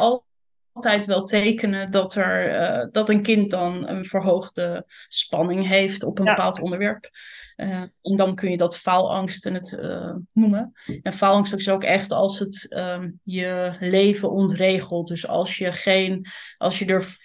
altijd 0.76 1.06
wel 1.06 1.24
tekenen 1.24 1.92
dat, 1.92 2.16
er, 2.16 2.90
dat 2.92 3.10
een 3.10 3.22
kind 3.22 3.52
dan 3.52 3.88
een 3.88 4.06
verhoogde 4.06 4.86
spanning 5.08 5.68
heeft 5.68 6.04
op 6.04 6.20
een 6.20 6.26
bepaald 6.26 6.62
onderwerp. 6.62 7.10
Uh, 7.56 7.70
en 8.02 8.16
dan 8.16 8.36
kun 8.36 8.52
je 8.52 8.58
dat 8.58 8.78
faalangst 8.78 9.44
het 9.44 9.80
uh, 9.82 10.14
noemen. 10.34 10.74
En 11.02 11.14
faalangst 11.14 11.54
is 11.54 11.70
ook 11.70 11.84
echt 11.84 12.12
als 12.12 12.40
het 12.40 12.76
um, 12.78 13.20
je 13.24 13.76
leven 13.80 14.32
ontregelt. 14.32 15.08
Dus 15.08 15.28
als 15.28 15.58
je 15.58 15.72
geen, 15.72 16.26
als 16.58 16.80
je 16.80 16.86
er 16.86 17.18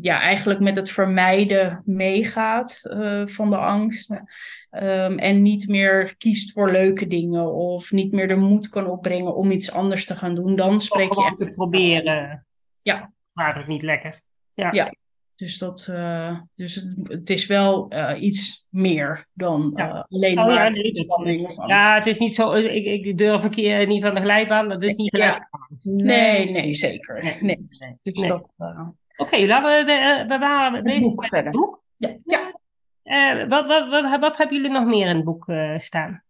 ja, 0.00 0.20
eigenlijk 0.20 0.60
met 0.60 0.76
het 0.76 0.90
vermijden 0.90 1.82
meegaat 1.84 2.80
uh, 2.84 3.26
van 3.26 3.50
de 3.50 3.56
angst. 3.56 4.10
Um, 4.10 5.18
en 5.18 5.42
niet 5.42 5.68
meer 5.68 6.14
kiest 6.16 6.52
voor 6.52 6.70
leuke 6.70 7.06
dingen 7.06 7.52
of 7.52 7.92
niet 7.92 8.12
meer 8.12 8.28
de 8.28 8.36
moed 8.36 8.68
kan 8.68 8.86
opbrengen 8.86 9.34
om 9.34 9.50
iets 9.50 9.72
anders 9.72 10.04
te 10.04 10.16
gaan 10.16 10.34
doen, 10.34 10.56
dan 10.56 10.80
spreek 10.80 11.12
je 11.12 11.24
echt 11.24 11.36
te 11.36 11.48
proberen. 11.48 12.46
Ja. 12.84 13.12
Gaat 13.28 13.54
het 13.54 13.66
niet 13.66 13.82
lekker? 13.82 14.20
Ja. 14.54 14.72
ja. 14.72 14.94
Dus, 15.36 15.58
dat, 15.58 15.86
uh, 15.90 16.40
dus 16.54 16.74
het, 16.74 16.94
het, 17.02 17.30
is 17.30 17.46
wel 17.46 17.92
uh, 17.92 18.22
iets 18.22 18.66
meer 18.68 19.26
dan 19.32 19.72
ja. 19.76 19.88
uh, 19.88 20.02
alleen 20.08 20.38
oh, 20.38 20.46
maar. 20.46 20.64
Ja, 20.64 20.68
nee, 20.68 20.92
dat, 20.92 21.68
ja, 21.68 21.94
het 21.94 22.06
is 22.06 22.18
niet 22.18 22.34
zo. 22.34 22.52
Ik, 22.52 22.84
ik 22.84 23.18
durf 23.18 23.44
een 23.44 23.50
keer 23.50 23.86
niet 23.86 24.02
van 24.02 24.14
de 24.14 24.20
glijbaan, 24.20 24.68
dat 24.68 24.82
is 24.82 24.94
niet 24.94 25.10
gelijk. 25.10 25.48
Nee, 25.82 26.50
nee, 26.50 26.74
zeker. 26.74 27.22
Nee, 27.22 27.36
nee. 27.40 27.66
nee. 27.68 27.96
Dus. 28.02 28.30
Oké, 28.30 28.92
okay, 29.16 29.46
laten 29.46 29.86
we, 29.86 30.24
we 30.28 30.38
waren 30.38 30.82
bezig 30.82 31.14
met 31.14 31.30
het 31.30 31.50
boek. 31.50 31.82
Ja. 31.96 32.16
ja. 32.24 33.46
wat, 33.48 33.66
wat, 33.66 33.88
wat, 33.88 34.20
wat, 34.20 34.36
hebben 34.36 34.56
jullie 34.56 34.72
nog 34.72 34.84
meer 34.84 35.06
in 35.06 35.16
het 35.16 35.24
boek 35.24 35.52
staan? 35.76 36.22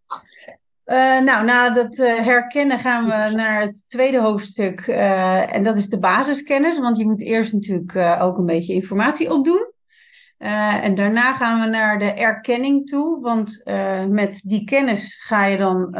Uh, 0.86 1.20
nou, 1.20 1.44
na 1.44 1.70
dat 1.70 1.98
uh, 1.98 2.18
herkennen 2.18 2.78
gaan 2.78 3.04
we 3.04 3.36
naar 3.36 3.60
het 3.60 3.84
tweede 3.88 4.20
hoofdstuk. 4.20 4.86
Uh, 4.86 5.54
en 5.54 5.62
dat 5.62 5.76
is 5.76 5.88
de 5.88 5.98
basiskennis. 5.98 6.78
Want 6.78 6.98
je 6.98 7.04
moet 7.04 7.22
eerst 7.22 7.52
natuurlijk 7.52 7.96
ook 8.20 8.38
een 8.38 8.46
beetje 8.46 8.74
informatie 8.74 9.32
opdoen. 9.32 9.72
en 10.38 10.94
daarna 10.94 11.34
gaan 11.34 11.60
we 11.60 11.66
naar 11.66 11.98
de 11.98 12.12
erkenning 12.12 12.86
toe. 12.86 13.20
Want 13.20 13.62
met 14.08 14.40
die 14.44 14.64
kennis 14.64 15.24
ga 15.24 15.44
je 15.44 15.56
dan 15.56 15.90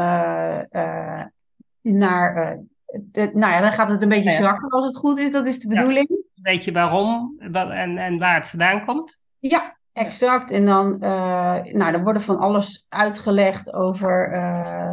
naar. 1.81 2.59
De, 2.87 3.31
nou 3.35 3.53
ja, 3.53 3.61
dan 3.61 3.73
gaat 3.73 3.89
het 3.89 4.03
een 4.03 4.09
beetje 4.09 4.31
ja. 4.31 4.37
zakken 4.37 4.69
als 4.69 4.87
het 4.87 4.97
goed 4.97 5.19
is. 5.19 5.31
Dat 5.31 5.47
is 5.47 5.59
de 5.59 5.69
bedoeling. 5.69 6.07
Ja. 6.09 6.43
Weet 6.43 6.65
je 6.65 6.73
waarom 6.73 7.37
en, 7.39 7.99
en 7.99 8.19
waar 8.19 8.35
het 8.35 8.49
vandaan 8.49 8.85
komt? 8.85 9.21
Ja, 9.39 9.77
Exact. 9.95 10.51
En 10.51 10.65
dan, 10.65 10.93
uh, 10.93 11.63
nou, 11.63 11.93
er 11.93 12.03
worden 12.03 12.23
van 12.23 12.39
alles 12.39 12.87
uitgelegd 12.89 13.73
over. 13.73 14.33
Uh, 14.33 14.93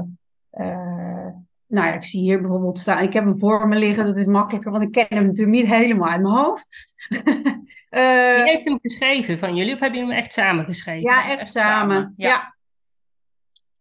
uh, 0.66 1.28
nou 1.68 1.88
ja, 1.88 1.94
ik 1.94 2.04
zie 2.04 2.22
hier 2.22 2.42
bijvoorbeeld 2.42 2.80
staan. 2.80 3.04
Ik 3.04 3.14
heb 3.14 3.24
hem 3.24 3.38
voor 3.38 3.68
me 3.68 3.76
liggen, 3.76 4.06
dat 4.06 4.18
is 4.18 4.26
makkelijker, 4.26 4.72
want 4.72 4.84
ik 4.84 4.92
ken 4.92 5.06
hem 5.10 5.26
natuurlijk 5.26 5.58
niet 5.58 5.68
helemaal 5.68 6.10
uit 6.10 6.22
mijn 6.22 6.34
hoofd. 6.34 6.68
Wie 7.90 8.50
heeft 8.50 8.66
hem 8.66 8.80
geschreven 8.80 9.38
van 9.38 9.56
jullie, 9.56 9.74
of 9.74 9.80
hebben 9.80 10.00
jullie 10.00 10.14
hem 10.14 10.24
echt 10.24 10.34
samen 10.34 10.66
geschreven? 10.66 11.10
Ja, 11.10 11.26
echt, 11.26 11.40
echt 11.40 11.52
samen. 11.52 11.96
samen. 11.96 12.14
Ja. 12.18 12.30
ja. 12.30 12.54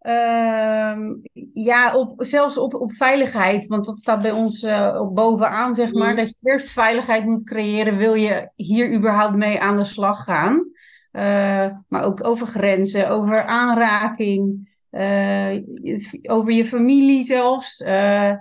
Uh, 0.03 1.15
ja, 1.55 1.97
op, 1.97 2.15
zelfs 2.17 2.59
op, 2.59 2.75
op 2.75 2.95
veiligheid, 2.95 3.67
want 3.67 3.85
dat 3.85 3.99
staat 3.99 4.23
bij 4.23 4.31
ons 4.31 4.63
uh, 4.63 4.99
op 5.01 5.15
bovenaan, 5.15 5.75
zeg 5.75 5.93
maar. 5.93 6.11
Mm. 6.11 6.17
Dat 6.17 6.29
je 6.29 6.51
eerst 6.51 6.71
veiligheid 6.71 7.25
moet 7.25 7.45
creëren, 7.45 7.97
wil 7.97 8.15
je 8.15 8.51
hier 8.57 8.95
überhaupt 8.95 9.37
mee 9.37 9.61
aan 9.61 9.77
de 9.77 9.85
slag 9.85 10.25
gaan. 10.25 10.71
Uh, 11.13 11.67
maar 11.89 12.03
ook 12.03 12.25
over 12.25 12.47
grenzen, 12.47 13.09
over 13.09 13.45
aanraking, 13.45 14.71
uh, 14.91 15.63
over 16.23 16.53
je 16.53 16.67
familie 16.67 17.25
zelfs. 17.25 17.81
Uh, 17.81 18.35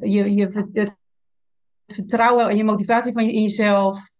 je, 0.00 0.34
je, 0.34 0.68
het 0.72 0.94
vertrouwen 1.86 2.48
en 2.48 2.56
je 2.56 2.64
motivatie 2.64 3.12
van 3.12 3.26
je, 3.26 3.32
in 3.32 3.42
jezelf. 3.42 4.10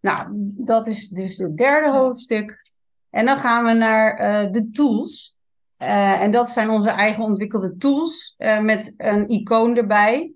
Nou, 0.00 0.28
dat 0.56 0.86
is 0.86 1.08
dus 1.08 1.38
het 1.38 1.56
derde 1.56 1.90
hoofdstuk. 1.90 2.70
En 3.10 3.26
dan 3.26 3.38
gaan 3.38 3.64
we 3.64 3.72
naar 3.72 4.16
de 4.52 4.70
tools. 4.70 5.34
en 5.76 6.30
dat 6.30 6.48
zijn 6.48 6.70
onze 6.70 6.90
eigen 6.90 7.24
ontwikkelde 7.24 7.76
tools 7.76 8.34
met 8.60 8.94
een 8.96 9.28
icoon 9.28 9.76
erbij. 9.76 10.32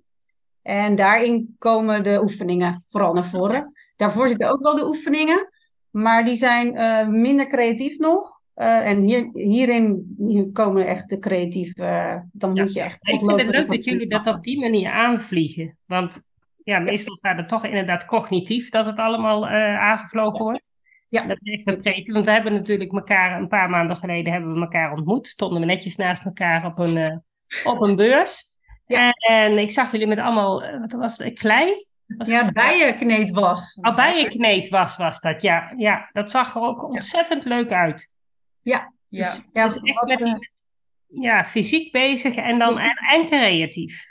En 0.63 0.95
daarin 0.95 1.57
komen 1.59 2.03
de 2.03 2.23
oefeningen 2.23 2.85
vooral 2.89 3.13
naar 3.13 3.27
voren. 3.27 3.73
Daarvoor 3.97 4.29
zitten 4.29 4.51
ook 4.51 4.63
wel 4.63 4.77
de 4.77 4.87
oefeningen. 4.87 5.49
Maar 5.91 6.25
die 6.25 6.37
zijn 6.37 6.75
uh, 6.75 7.09
minder 7.09 7.47
creatief 7.47 7.99
nog. 7.99 8.41
Uh, 8.57 8.87
en 8.87 9.03
hier, 9.03 9.31
hierin 9.33 10.15
hier 10.19 10.51
komen 10.53 10.87
echt 10.87 11.09
de 11.09 11.19
creatieve. 11.19 11.83
Uh, 11.83 12.17
dan 12.33 12.53
moet 12.53 12.73
je 12.73 12.81
echt. 12.81 12.99
Ik 13.01 13.19
vind 13.19 13.41
het 13.41 13.49
leuk 13.49 13.69
dat 13.69 13.85
jullie 13.85 14.09
dat 14.09 14.27
op 14.27 14.43
die 14.43 14.61
manier 14.61 14.91
aanvliegen. 14.91 15.77
Want 15.87 16.23
ja, 16.65 16.79
meestal 16.79 17.17
gaat 17.17 17.37
het 17.37 17.49
toch 17.49 17.65
inderdaad 17.65 18.05
cognitief 18.05 18.71
dat 18.71 18.87
het 18.87 18.97
allemaal 18.97 19.49
aangevlogen 19.49 20.45
wordt. 20.45 20.63
Ja. 21.09 21.27
Dat 21.27 21.39
is 21.43 21.65
echt 21.65 21.81
creatief. 21.81 22.13
Want 22.13 22.25
we 22.25 22.31
hebben 22.31 22.53
natuurlijk 22.53 22.93
elkaar 22.93 23.41
een 23.41 23.49
paar 23.49 23.71
maanden 23.71 23.97
geleden 23.97 24.33
hebben 24.33 24.55
we 24.55 24.61
elkaar 24.61 24.93
ontmoet. 24.93 25.29
Stonden 25.29 25.61
we 25.61 25.67
netjes 25.67 25.97
naast 25.97 26.25
elkaar 26.25 26.67
op 26.67 26.79
een, 26.79 27.23
op 27.65 27.81
een 27.81 27.97
beurs. 27.97 28.45
Ja. 28.87 29.13
En, 29.21 29.35
en, 29.35 29.59
ik 29.59 29.71
zag 29.71 29.93
jullie 29.93 30.07
met 30.07 30.19
allemaal, 30.19 30.63
wat 30.81 30.93
was 30.93 31.19
het, 31.19 31.39
klei? 31.39 31.87
Ja, 32.19 32.53
bijenkneed 32.53 33.31
was. 33.31 33.79
Oh, 33.81 34.71
was, 34.71 34.97
was 34.97 35.21
dat, 35.21 35.43
ja. 35.43 35.73
Ja, 35.77 36.09
dat 36.13 36.31
zag 36.31 36.55
er 36.55 36.63
ook 36.63 36.83
ontzettend 36.83 37.45
leuk 37.45 37.73
uit. 37.73 38.11
Ja. 38.63 38.93
Ja. 39.09 39.31
Dus, 39.31 39.43
ja, 39.53 39.67
dus 39.67 39.77
echt 39.77 40.07
met 40.07 40.19
die, 40.19 40.27
eh, 40.29 41.23
ja, 41.23 41.45
fysiek 41.45 41.93
bezig 41.93 42.35
en 42.35 42.59
dan 42.59 42.79
en, 42.79 42.97
en 43.13 43.27
creatief. 43.27 44.09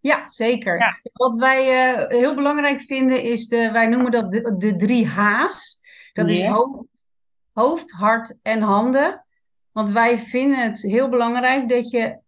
Ja, 0.00 0.28
zeker. 0.28 0.78
Ja. 0.78 1.00
Wat 1.12 1.34
wij 1.34 1.92
uh, 1.94 2.08
heel 2.08 2.34
belangrijk 2.34 2.80
vinden 2.80 3.22
is, 3.22 3.48
de, 3.48 3.70
wij 3.70 3.86
noemen 3.86 4.10
dat 4.10 4.32
de, 4.32 4.56
de 4.56 4.76
drie 4.76 5.08
H's. 5.08 5.80
Dat 6.12 6.30
is 6.30 6.44
hoofd, 6.44 7.06
hoofd, 7.52 7.90
hart 7.90 8.38
en 8.42 8.60
handen. 8.60 9.24
Want 9.72 9.90
wij 9.90 10.18
vinden 10.18 10.58
het 10.58 10.82
heel 10.82 11.08
belangrijk 11.08 11.68
dat 11.68 11.90
je, 11.90 12.18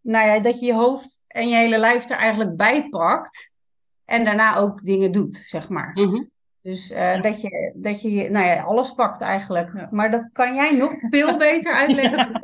nou 0.00 0.28
ja, 0.28 0.40
dat 0.40 0.60
je 0.60 0.66
je 0.66 0.74
hoofd 0.74 1.22
en 1.26 1.48
je 1.48 1.54
hele 1.54 1.78
lijf 1.78 2.08
er 2.08 2.16
eigenlijk 2.16 2.56
bij 2.56 2.88
pakt. 2.88 3.50
En 4.08 4.24
daarna 4.24 4.56
ook 4.56 4.84
dingen 4.84 5.12
doet, 5.12 5.34
zeg 5.34 5.68
maar. 5.68 5.90
Mhm. 5.94 6.24
Dus 6.62 6.90
uh, 6.90 7.22
dat, 7.22 7.40
je, 7.40 7.72
dat 7.74 8.02
je 8.02 8.30
nou 8.30 8.46
ja, 8.46 8.62
alles 8.62 8.94
pakt 8.94 9.20
eigenlijk. 9.20 9.90
Maar 9.90 10.10
dat 10.10 10.28
kan 10.32 10.54
jij 10.54 10.76
nog 10.76 10.92
veel 11.10 11.36
beter 11.48 11.74
uitleggen. 11.74 12.40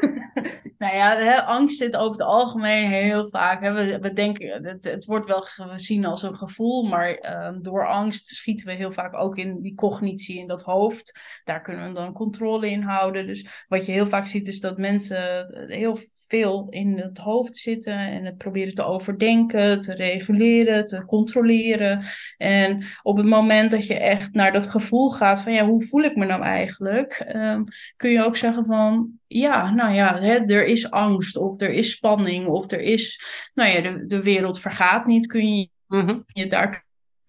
nou 0.78 0.94
ja, 0.94 1.16
hè, 1.16 1.42
angst 1.42 1.78
zit 1.78 1.96
over 1.96 2.12
het 2.12 2.28
algemeen 2.28 2.90
heel 2.90 3.28
vaak. 3.28 3.62
Hè, 3.62 3.72
we, 3.72 3.98
we 3.98 4.12
denken, 4.12 4.64
het, 4.64 4.84
het 4.84 5.04
wordt 5.04 5.26
wel 5.26 5.42
gezien 5.42 6.04
als 6.04 6.22
een 6.22 6.36
gevoel, 6.36 6.82
maar 6.82 7.18
uh, 7.22 7.58
door 7.62 7.88
angst 7.88 8.26
schieten 8.26 8.66
we 8.66 8.72
heel 8.72 8.92
vaak 8.92 9.14
ook 9.14 9.36
in 9.36 9.60
die 9.60 9.74
cognitie 9.74 10.38
in 10.38 10.46
dat 10.46 10.62
hoofd. 10.62 11.20
Daar 11.44 11.60
kunnen 11.60 11.88
we 11.88 11.94
dan 11.94 12.12
controle 12.12 12.70
in 12.70 12.82
houden. 12.82 13.26
Dus 13.26 13.64
wat 13.68 13.86
je 13.86 13.92
heel 13.92 14.06
vaak 14.06 14.26
ziet 14.26 14.46
is 14.46 14.60
dat 14.60 14.78
mensen 14.78 15.46
heel 15.68 15.98
veel 16.28 16.66
in 16.70 16.98
het 16.98 17.18
hoofd 17.18 17.56
zitten 17.56 17.98
en 17.98 18.24
het 18.24 18.36
proberen 18.36 18.74
te 18.74 18.84
overdenken, 18.84 19.80
te 19.80 19.94
reguleren, 19.94 20.86
te 20.86 21.04
controleren. 21.04 22.04
En 22.36 22.84
op 23.02 23.16
het 23.16 23.26
moment 23.26 23.70
dat 23.70 23.86
je 23.86 23.94
echt 23.94 24.32
naar 24.32 24.52
dat 24.52 24.66
gevoel 24.66 25.10
gaat 25.10 25.40
van 25.40 25.52
ja, 25.52 25.66
hoe 25.66 25.84
voel 25.84 26.02
ik 26.02 26.16
me 26.16 26.26
nou 26.26 26.42
eigenlijk, 26.42 27.12
ehm, 27.12 27.64
kun 27.96 28.10
je 28.10 28.24
ook 28.24 28.36
zeggen 28.36 28.64
van 28.64 29.10
ja, 29.26 29.70
nou 29.70 29.94
ja, 29.94 30.20
hè, 30.20 30.34
er 30.34 30.64
is 30.64 30.90
angst 30.90 31.36
of 31.36 31.60
er 31.60 31.70
is 31.70 31.90
spanning 31.90 32.46
of 32.46 32.70
er 32.70 32.80
is, 32.80 33.20
nou 33.54 33.70
ja, 33.70 33.80
de, 33.80 34.06
de 34.06 34.22
wereld 34.22 34.60
vergaat 34.60 35.06
niet, 35.06 35.26
kun 35.26 35.56
je 35.56 35.68
mhm. 35.86 36.18
je 36.26 36.46
daar 36.46 36.86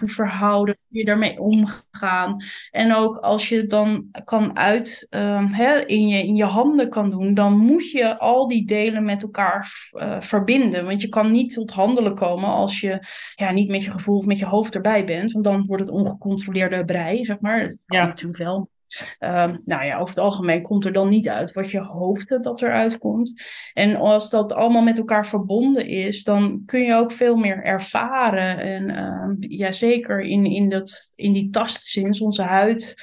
verhouden, 0.08 0.78
hoe 0.88 0.98
je 0.98 1.06
daarmee 1.06 1.40
omgaan. 1.40 2.44
En 2.72 2.96
ook 2.96 3.18
als 3.18 3.50
je 3.50 3.58
het 3.58 3.70
dan 3.70 4.06
kan 4.24 4.58
uit 4.58 5.08
uh, 5.10 5.54
hè, 5.54 5.86
in, 5.86 6.08
je, 6.08 6.28
in 6.28 6.36
je 6.36 6.44
handen 6.44 6.90
kan 6.90 7.10
doen, 7.10 7.34
dan 7.34 7.58
moet 7.58 7.92
je 7.92 8.18
al 8.18 8.48
die 8.48 8.66
delen 8.66 9.04
met 9.04 9.24
elkaar 9.24 9.90
uh, 9.92 10.22
verbinden. 10.22 10.86
Want 10.86 11.02
je 11.02 11.10
kan 11.10 11.32
niet 11.32 11.54
tot 11.54 11.72
handelen 11.72 12.16
komen 12.16 12.50
als 12.50 12.80
je 12.80 13.00
ja, 13.36 13.52
niet 13.52 13.70
met 13.70 13.84
je 13.84 13.92
gevoel 13.92 14.18
of 14.18 14.26
met 14.26 14.40
je 14.40 14.46
hoofd 14.46 14.76
erbij 14.76 15.06
bent. 15.06 15.32
Want 15.32 15.46
dan 15.46 15.66
wordt 15.66 15.84
het 15.84 15.92
ongecontroleerde 15.92 16.86
brei, 16.86 17.26
zeg 17.26 17.40
maar. 17.40 17.62
Dat 17.70 17.84
kan 17.86 17.98
ja. 17.98 18.06
natuurlijk 18.06 18.40
wel. 18.40 18.70
Ehm, 19.20 19.58
nou 19.66 19.86
ja, 19.86 19.96
over 19.96 20.16
het 20.16 20.24
algemeen 20.24 20.62
komt 20.62 20.86
er 20.86 20.94
dan 20.94 21.10
niet 21.10 21.30
uit 21.30 21.54
wat 21.54 21.72
je 21.72 21.80
hoopte 21.80 22.40
dat 22.40 22.62
eruit 22.62 22.98
komt. 22.98 23.42
En 23.74 23.96
als 23.96 24.30
dat 24.30 24.54
allemaal 24.54 24.82
met 24.82 24.98
elkaar 24.98 25.28
verbonden 25.28 25.88
is, 25.88 26.24
dan 26.24 26.64
kun 26.66 26.82
je 26.82 26.94
ook 26.94 27.12
veel 27.12 27.36
meer 27.36 27.64
ervaren. 27.64 28.58
En 28.60 28.90
uh, 28.90 29.50
ja, 29.58 29.72
zeker 29.72 30.20
in, 30.20 30.46
in, 30.46 30.70
dat, 30.70 31.12
in 31.16 31.34
die 31.34 31.50
tastzin, 31.50 32.22
onze 32.22 32.44
huid. 32.44 32.96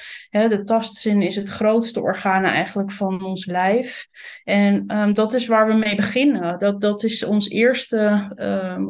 De 0.49 0.63
tastzin 0.63 1.21
is 1.21 1.35
het 1.35 1.47
grootste 1.47 2.01
orgaan 2.01 2.43
eigenlijk 2.43 2.91
van 2.91 3.25
ons 3.25 3.45
lijf. 3.45 4.07
En 4.43 4.83
ehm, 4.87 5.13
dat 5.13 5.33
is 5.33 5.47
waar 5.47 5.67
we 5.67 5.73
mee 5.73 5.95
beginnen. 5.95 6.59
Dat, 6.59 6.81
dat 6.81 7.03
is 7.03 7.25
ons 7.25 7.49
eerste 7.49 8.35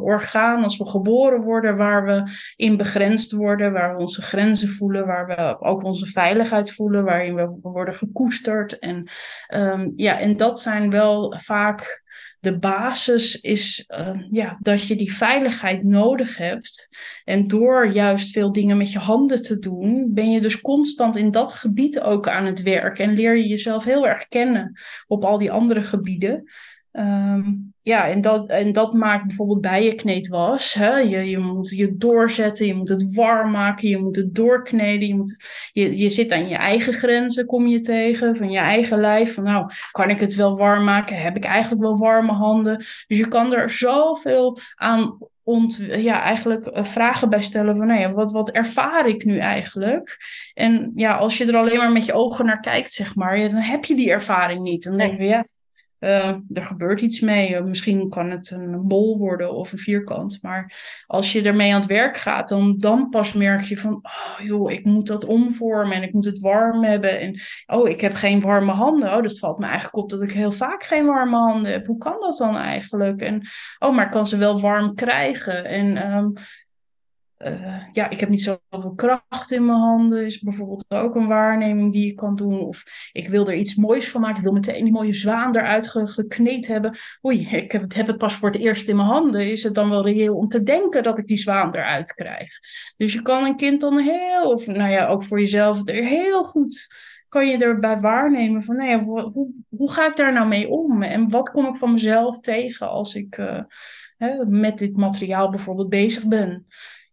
orgaan 0.01 0.63
als 0.63 0.77
we 0.77 0.85
geboren 0.85 1.41
worden, 1.41 1.77
waar 1.77 2.05
we 2.05 2.23
in 2.55 2.77
begrensd 2.77 3.31
worden, 3.31 3.71
waar 3.71 3.95
we 3.95 4.01
onze 4.01 4.21
grenzen 4.21 4.69
voelen, 4.69 5.05
waar 5.05 5.27
we 5.27 5.65
ook 5.65 5.83
onze 5.83 6.05
veiligheid 6.05 6.71
voelen 6.71 7.03
waarin 7.03 7.35
we 7.35 7.57
worden 7.61 7.93
gekoesterd. 7.93 8.79
En, 8.79 9.07
um, 9.53 9.93
ja, 9.95 10.19
en 10.19 10.37
dat 10.37 10.61
zijn 10.61 10.89
wel 10.89 11.39
vaak 11.43 12.05
de 12.39 12.57
basis 12.57 13.41
is 13.41 13.89
uh, 13.97 14.19
ja, 14.31 14.57
dat 14.59 14.87
je 14.87 14.95
die 14.95 15.13
veiligheid 15.13 15.83
nodig 15.83 16.37
hebt. 16.37 16.89
En 17.23 17.47
door 17.47 17.87
juist 17.87 18.31
veel 18.31 18.51
dingen 18.51 18.77
met 18.77 18.91
je 18.91 18.99
handen 18.99 19.41
te 19.41 19.59
doen, 19.59 20.13
ben 20.13 20.31
je 20.31 20.41
dus 20.41 20.61
constant 20.61 21.15
in 21.15 21.31
dat 21.31 21.53
gebied 21.53 21.99
ook 21.99 22.27
aan 22.27 22.45
het 22.45 22.61
werk. 22.61 22.99
En 22.99 23.13
leer 23.13 23.37
je 23.37 23.47
jezelf 23.47 23.83
heel 23.83 24.07
erg 24.07 24.27
kennen 24.27 24.79
op 25.07 25.23
al 25.23 25.37
die 25.37 25.51
andere 25.51 25.83
gebieden. 25.83 26.49
Um, 26.97 27.73
ja, 27.81 28.07
en 28.07 28.21
dat, 28.21 28.49
en 28.49 28.71
dat 28.71 28.93
maakt 28.93 29.27
bijvoorbeeld 29.27 29.61
bijenkneedwas. 29.61 30.73
Hè? 30.73 30.97
Je, 30.97 31.17
je 31.29 31.37
moet 31.37 31.69
je 31.69 31.97
doorzetten, 31.97 32.65
je 32.65 32.73
moet 32.73 32.89
het 32.89 33.15
warm 33.15 33.51
maken, 33.51 33.89
je 33.89 33.97
moet 33.97 34.15
het 34.15 34.35
doorkneden. 34.35 35.07
Je, 35.07 35.15
moet, 35.15 35.43
je, 35.71 35.97
je 35.97 36.09
zit 36.09 36.31
aan 36.31 36.47
je 36.47 36.55
eigen 36.55 36.93
grenzen, 36.93 37.45
kom 37.45 37.67
je 37.67 37.81
tegen, 37.81 38.35
van 38.35 38.49
je 38.49 38.57
eigen 38.57 38.99
lijf. 38.99 39.33
Van 39.33 39.43
nou, 39.43 39.71
kan 39.91 40.09
ik 40.09 40.19
het 40.19 40.35
wel 40.35 40.57
warm 40.57 40.83
maken? 40.83 41.17
Heb 41.17 41.35
ik 41.35 41.45
eigenlijk 41.45 41.81
wel 41.81 41.97
warme 41.97 42.31
handen? 42.31 42.77
Dus 42.77 43.17
je 43.17 43.27
kan 43.27 43.53
er 43.53 43.69
zoveel 43.69 44.59
aan 44.75 45.17
ont, 45.43 45.85
ja, 45.89 46.21
eigenlijk 46.21 46.65
eh, 46.65 46.83
vragen 46.83 47.29
bij 47.29 47.41
stellen 47.41 47.77
van 47.77 47.87
nou 47.87 47.99
ja, 47.99 48.11
wat, 48.11 48.31
wat 48.31 48.51
ervaar 48.51 49.07
ik 49.07 49.25
nu 49.25 49.37
eigenlijk? 49.37 50.17
En 50.53 50.91
ja, 50.95 51.15
als 51.15 51.37
je 51.37 51.45
er 51.45 51.55
alleen 51.55 51.77
maar 51.77 51.91
met 51.91 52.05
je 52.05 52.13
ogen 52.13 52.45
naar 52.45 52.59
kijkt, 52.59 52.91
zeg 52.91 53.15
maar, 53.15 53.37
dan 53.37 53.55
heb 53.55 53.85
je 53.85 53.95
die 53.95 54.11
ervaring 54.11 54.61
niet. 54.61 54.83
Dan 54.83 54.97
denk 54.97 55.17
je, 55.17 55.25
ja, 55.25 55.45
uh, 55.99 56.27
er 56.53 56.63
gebeurt 56.63 57.01
iets 57.01 57.19
mee. 57.19 57.61
Misschien 57.61 58.09
kan 58.09 58.31
het 58.31 58.51
een 58.51 58.87
bol 58.87 59.17
worden 59.17 59.53
of 59.53 59.71
een 59.71 59.77
vierkant. 59.77 60.39
Maar 60.41 60.77
als 61.07 61.31
je 61.31 61.41
ermee 61.41 61.73
aan 61.73 61.79
het 61.79 61.89
werk 61.89 62.17
gaat, 62.17 62.49
dan, 62.49 62.77
dan 62.77 63.09
pas 63.09 63.33
merk 63.33 63.61
je 63.61 63.77
van, 63.77 63.93
oh 63.93 64.45
joh, 64.45 64.71
ik 64.71 64.85
moet 64.85 65.07
dat 65.07 65.25
omvormen 65.25 65.95
en 65.95 66.03
ik 66.03 66.13
moet 66.13 66.25
het 66.25 66.39
warm 66.39 66.83
hebben. 66.83 67.19
En 67.19 67.39
oh, 67.65 67.89
ik 67.89 68.01
heb 68.01 68.13
geen 68.13 68.41
warme 68.41 68.71
handen. 68.71 69.15
Oh, 69.15 69.23
dat 69.23 69.39
valt 69.39 69.59
me 69.59 69.65
eigenlijk 69.65 69.95
op 69.95 70.09
dat 70.09 70.21
ik 70.21 70.31
heel 70.31 70.51
vaak 70.51 70.83
geen 70.83 71.05
warme 71.05 71.37
handen 71.37 71.71
heb. 71.71 71.85
Hoe 71.85 71.97
kan 71.97 72.19
dat 72.19 72.37
dan 72.37 72.57
eigenlijk? 72.57 73.21
En 73.21 73.47
oh, 73.79 73.95
maar 73.95 74.05
ik 74.05 74.11
kan 74.11 74.27
ze 74.27 74.37
wel 74.37 74.61
warm 74.61 74.95
krijgen. 74.95 75.65
En 75.65 76.11
um, 76.13 76.33
uh, 77.37 77.87
ja, 77.91 78.09
ik 78.09 78.19
heb 78.19 78.29
niet 78.29 78.41
zoveel 78.41 78.93
kracht 78.95 79.51
in 79.51 79.65
mijn 79.65 79.77
handen, 79.77 80.25
is 80.25 80.39
bijvoorbeeld 80.39 80.85
ook 80.87 81.15
een 81.15 81.27
waarneming 81.27 81.93
die 81.93 82.09
ik 82.09 82.15
kan 82.15 82.35
doen. 82.35 82.59
Of 82.59 82.83
ik 83.11 83.27
wil 83.27 83.47
er 83.47 83.55
iets 83.55 83.75
moois 83.75 84.09
van 84.09 84.21
maken, 84.21 84.37
ik 84.37 84.43
wil 84.43 84.53
meteen 84.53 84.83
die 84.83 84.93
mooie 84.93 85.13
zwaan 85.13 85.55
eruit 85.55 85.87
gekneed 85.87 86.67
hebben. 86.67 86.97
Oei, 87.25 87.47
ik 87.47 87.71
heb, 87.71 88.07
het 88.07 88.17
pas 88.17 88.35
voor 88.35 88.49
het 88.49 88.59
eerst 88.59 88.89
in 88.89 88.95
mijn 88.95 89.07
handen. 89.07 89.51
Is 89.51 89.63
het 89.63 89.73
dan 89.73 89.89
wel 89.89 90.05
reëel 90.05 90.35
om 90.35 90.47
te 90.47 90.63
denken 90.63 91.03
dat 91.03 91.17
ik 91.17 91.27
die 91.27 91.37
zwaan 91.37 91.75
eruit 91.75 92.13
krijg? 92.13 92.49
Dus 92.97 93.13
je 93.13 93.21
kan 93.21 93.43
een 93.43 93.55
kind 93.55 93.81
dan 93.81 93.99
heel, 93.99 94.51
of 94.51 94.67
nou 94.67 94.91
ja, 94.91 95.07
ook 95.07 95.23
voor 95.23 95.39
jezelf 95.39 95.87
er 95.87 96.03
heel 96.03 96.43
goed 96.43 96.87
kan 97.29 97.47
je 97.47 97.57
erbij 97.57 97.99
waarnemen 97.99 98.63
van, 98.63 98.75
nou 98.75 99.03
hoe, 99.03 99.51
hoe 99.69 99.91
ga 99.91 100.07
ik 100.07 100.15
daar 100.15 100.33
nou 100.33 100.47
mee 100.47 100.69
om? 100.69 101.03
En 101.03 101.29
wat 101.29 101.49
kom 101.49 101.65
ik 101.65 101.75
van 101.75 101.93
mezelf 101.93 102.39
tegen 102.39 102.89
als 102.89 103.15
ik 103.15 103.37
uh, 103.37 103.63
hè, 104.17 104.45
met 104.45 104.77
dit 104.77 104.97
materiaal 104.97 105.49
bijvoorbeeld 105.49 105.89
bezig 105.89 106.27
ben? 106.27 106.67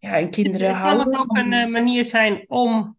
Ja, 0.05 0.17
en 0.19 0.31
kinderen 0.31 0.69
het 0.69 0.77
houden. 0.77 1.11
Kan 1.11 1.21
ook 1.21 1.37
een 1.37 1.53
uh, 1.53 1.67
manier 1.67 2.05
zijn 2.05 2.45
om 2.49 2.97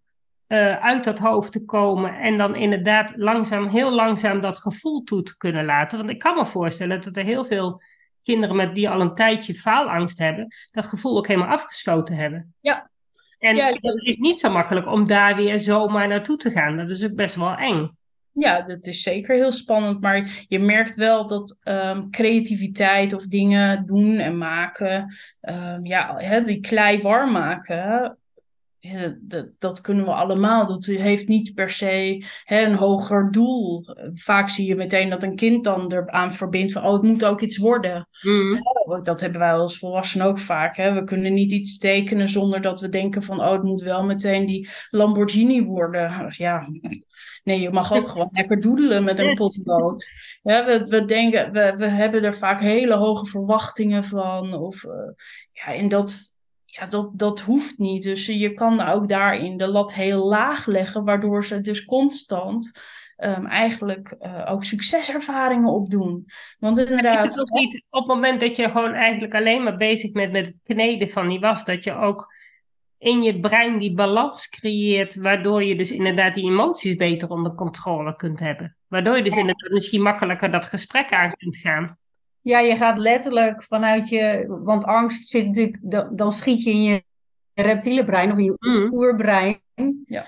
uh, 0.47 0.83
uit 0.83 1.03
dat 1.03 1.19
hoofd 1.19 1.51
te 1.51 1.65
komen 1.65 2.19
en 2.19 2.37
dan 2.37 2.55
inderdaad 2.55 3.13
langzaam, 3.15 3.67
heel 3.67 3.91
langzaam 3.91 4.41
dat 4.41 4.57
gevoel 4.57 5.03
toe 5.03 5.23
te 5.23 5.37
kunnen 5.37 5.65
laten? 5.65 5.97
Want 5.97 6.09
ik 6.09 6.19
kan 6.19 6.35
me 6.35 6.45
voorstellen 6.45 7.01
dat 7.01 7.17
er 7.17 7.23
heel 7.23 7.45
veel 7.45 7.81
kinderen 8.23 8.55
met 8.55 8.75
die 8.75 8.89
al 8.89 9.01
een 9.01 9.15
tijdje 9.15 9.53
faalangst 9.53 10.19
hebben, 10.19 10.47
dat 10.71 10.85
gevoel 10.85 11.17
ook 11.17 11.27
helemaal 11.27 11.49
afgestoten 11.49 12.15
hebben. 12.15 12.53
Ja. 12.61 12.89
En 13.39 13.55
ja, 13.55 13.67
het 13.67 14.05
is 14.05 14.17
niet 14.17 14.39
zo 14.39 14.51
makkelijk 14.51 14.87
om 14.87 15.07
daar 15.07 15.35
weer 15.35 15.59
zomaar 15.59 16.07
naartoe 16.07 16.37
te 16.37 16.51
gaan. 16.51 16.77
Dat 16.77 16.89
is 16.89 17.03
ook 17.03 17.15
best 17.15 17.35
wel 17.35 17.55
eng. 17.55 17.97
Ja, 18.37 18.61
dat 18.61 18.85
is 18.85 19.01
zeker 19.01 19.35
heel 19.35 19.51
spannend. 19.51 20.01
Maar 20.01 20.45
je 20.47 20.59
merkt 20.59 20.95
wel 20.95 21.27
dat 21.27 21.59
um, 21.63 22.09
creativiteit 22.11 23.13
of 23.13 23.27
dingen 23.27 23.85
doen 23.85 24.17
en 24.17 24.37
maken, 24.37 25.15
um, 25.41 25.85
ja, 25.85 26.15
hè, 26.17 26.43
die 26.43 26.59
klei 26.59 27.01
warm 27.01 27.31
maken, 27.31 28.17
dat, 29.21 29.47
dat, 29.59 29.81
kunnen 29.81 30.05
we 30.05 30.11
allemaal. 30.11 30.67
Dat 30.67 30.85
heeft 30.85 31.27
niet 31.27 31.53
per 31.53 31.69
se 31.69 32.25
hè, 32.43 32.65
een 32.65 32.75
hoger 32.75 33.31
doel. 33.31 33.85
Vaak 34.13 34.49
zie 34.49 34.67
je 34.67 34.75
meteen 34.75 35.09
dat 35.09 35.23
een 35.23 35.35
kind 35.35 35.63
dan 35.63 35.91
eraan 35.91 36.33
verbindt 36.33 36.71
van, 36.71 36.85
oh, 36.85 36.93
het 36.93 37.01
moet 37.01 37.25
ook 37.25 37.41
iets 37.41 37.57
worden. 37.57 38.07
Mm. 38.21 38.59
Dat 39.03 39.21
hebben 39.21 39.39
wij 39.39 39.53
als 39.53 39.77
volwassenen 39.77 40.27
ook 40.27 40.39
vaak. 40.39 40.75
Hè. 40.75 40.93
We 40.93 41.03
kunnen 41.03 41.33
niet 41.33 41.51
iets 41.51 41.77
tekenen 41.77 42.27
zonder 42.27 42.61
dat 42.61 42.81
we 42.81 42.89
denken 42.89 43.23
van, 43.23 43.39
oh, 43.39 43.51
het 43.51 43.63
moet 43.63 43.81
wel 43.81 44.03
meteen 44.03 44.45
die 44.45 44.69
Lamborghini 44.89 45.63
worden. 45.63 46.33
Ja, 46.37 46.67
nee, 47.43 47.59
je 47.59 47.69
mag 47.69 47.93
ook 47.93 48.07
gewoon 48.07 48.29
lekker 48.31 48.61
doedelen 48.61 49.03
met 49.03 49.19
een 49.19 49.33
potlood. 49.33 50.11
Ja, 50.41 50.65
we, 50.65 50.85
we, 50.87 51.05
denken, 51.05 51.51
we, 51.51 51.73
we 51.77 51.87
hebben 51.87 52.23
er 52.23 52.35
vaak 52.35 52.59
hele 52.59 52.95
hoge 52.95 53.25
verwachtingen 53.25 54.03
van. 54.03 54.53
Of, 54.53 54.83
uh, 54.83 54.91
ja, 55.51 55.73
en 55.73 55.89
dat 55.89 56.34
ja, 56.79 56.85
dat, 56.85 57.09
dat 57.13 57.39
hoeft 57.39 57.77
niet. 57.77 58.03
Dus 58.03 58.25
je 58.25 58.53
kan 58.53 58.81
ook 58.81 59.09
daarin 59.09 59.57
de 59.57 59.67
lat 59.67 59.93
heel 59.93 60.27
laag 60.27 60.65
leggen, 60.65 61.03
waardoor 61.03 61.45
ze 61.45 61.61
dus 61.61 61.85
constant 61.85 62.79
um, 63.17 63.45
eigenlijk 63.45 64.15
uh, 64.19 64.51
ook 64.51 64.63
succeservaringen 64.63 65.71
opdoen. 65.71 66.25
Want 66.59 66.79
inderdaad. 66.79 67.27
Is 67.27 67.35
het 67.35 67.39
ook 67.39 67.59
niet 67.59 67.83
op 67.89 67.99
het 67.99 68.15
moment 68.15 68.39
dat 68.39 68.55
je 68.55 68.69
gewoon 68.69 68.93
eigenlijk 68.93 69.33
alleen 69.33 69.63
maar 69.63 69.77
bezig 69.77 70.11
bent 70.11 70.31
met 70.31 70.45
het 70.45 70.55
kneden 70.63 71.09
van 71.09 71.27
die 71.27 71.39
was, 71.39 71.65
dat 71.65 71.83
je 71.83 71.95
ook 71.95 72.33
in 72.97 73.23
je 73.23 73.39
brein 73.39 73.77
die 73.77 73.93
balans 73.93 74.49
creëert, 74.49 75.15
waardoor 75.15 75.63
je 75.63 75.75
dus 75.75 75.91
inderdaad 75.91 76.35
die 76.35 76.45
emoties 76.45 76.95
beter 76.95 77.29
onder 77.29 77.55
controle 77.55 78.15
kunt 78.15 78.39
hebben. 78.39 78.75
Waardoor 78.87 79.17
je 79.17 79.23
dus 79.23 79.37
inderdaad 79.37 79.71
misschien 79.71 80.01
makkelijker 80.01 80.51
dat 80.51 80.65
gesprek 80.65 81.11
aan 81.11 81.31
kunt 81.31 81.57
gaan. 81.57 81.97
Ja, 82.45 82.59
je 82.59 82.75
gaat 82.75 82.97
letterlijk 82.97 83.63
vanuit 83.63 84.09
je, 84.09 84.45
want 84.47 84.85
angst 84.85 85.29
zit 85.29 85.45
natuurlijk, 85.45 85.77
dan, 86.17 86.31
schiet 86.31 86.63
je 86.63 86.69
in 86.69 86.83
je 86.83 87.03
reptiele 87.53 88.05
brein 88.05 88.31
of 88.31 88.37
in 88.37 88.43
je 88.43 88.55
mm. 88.59 88.93
oerbrein. 88.93 89.59
Ja. 90.05 90.25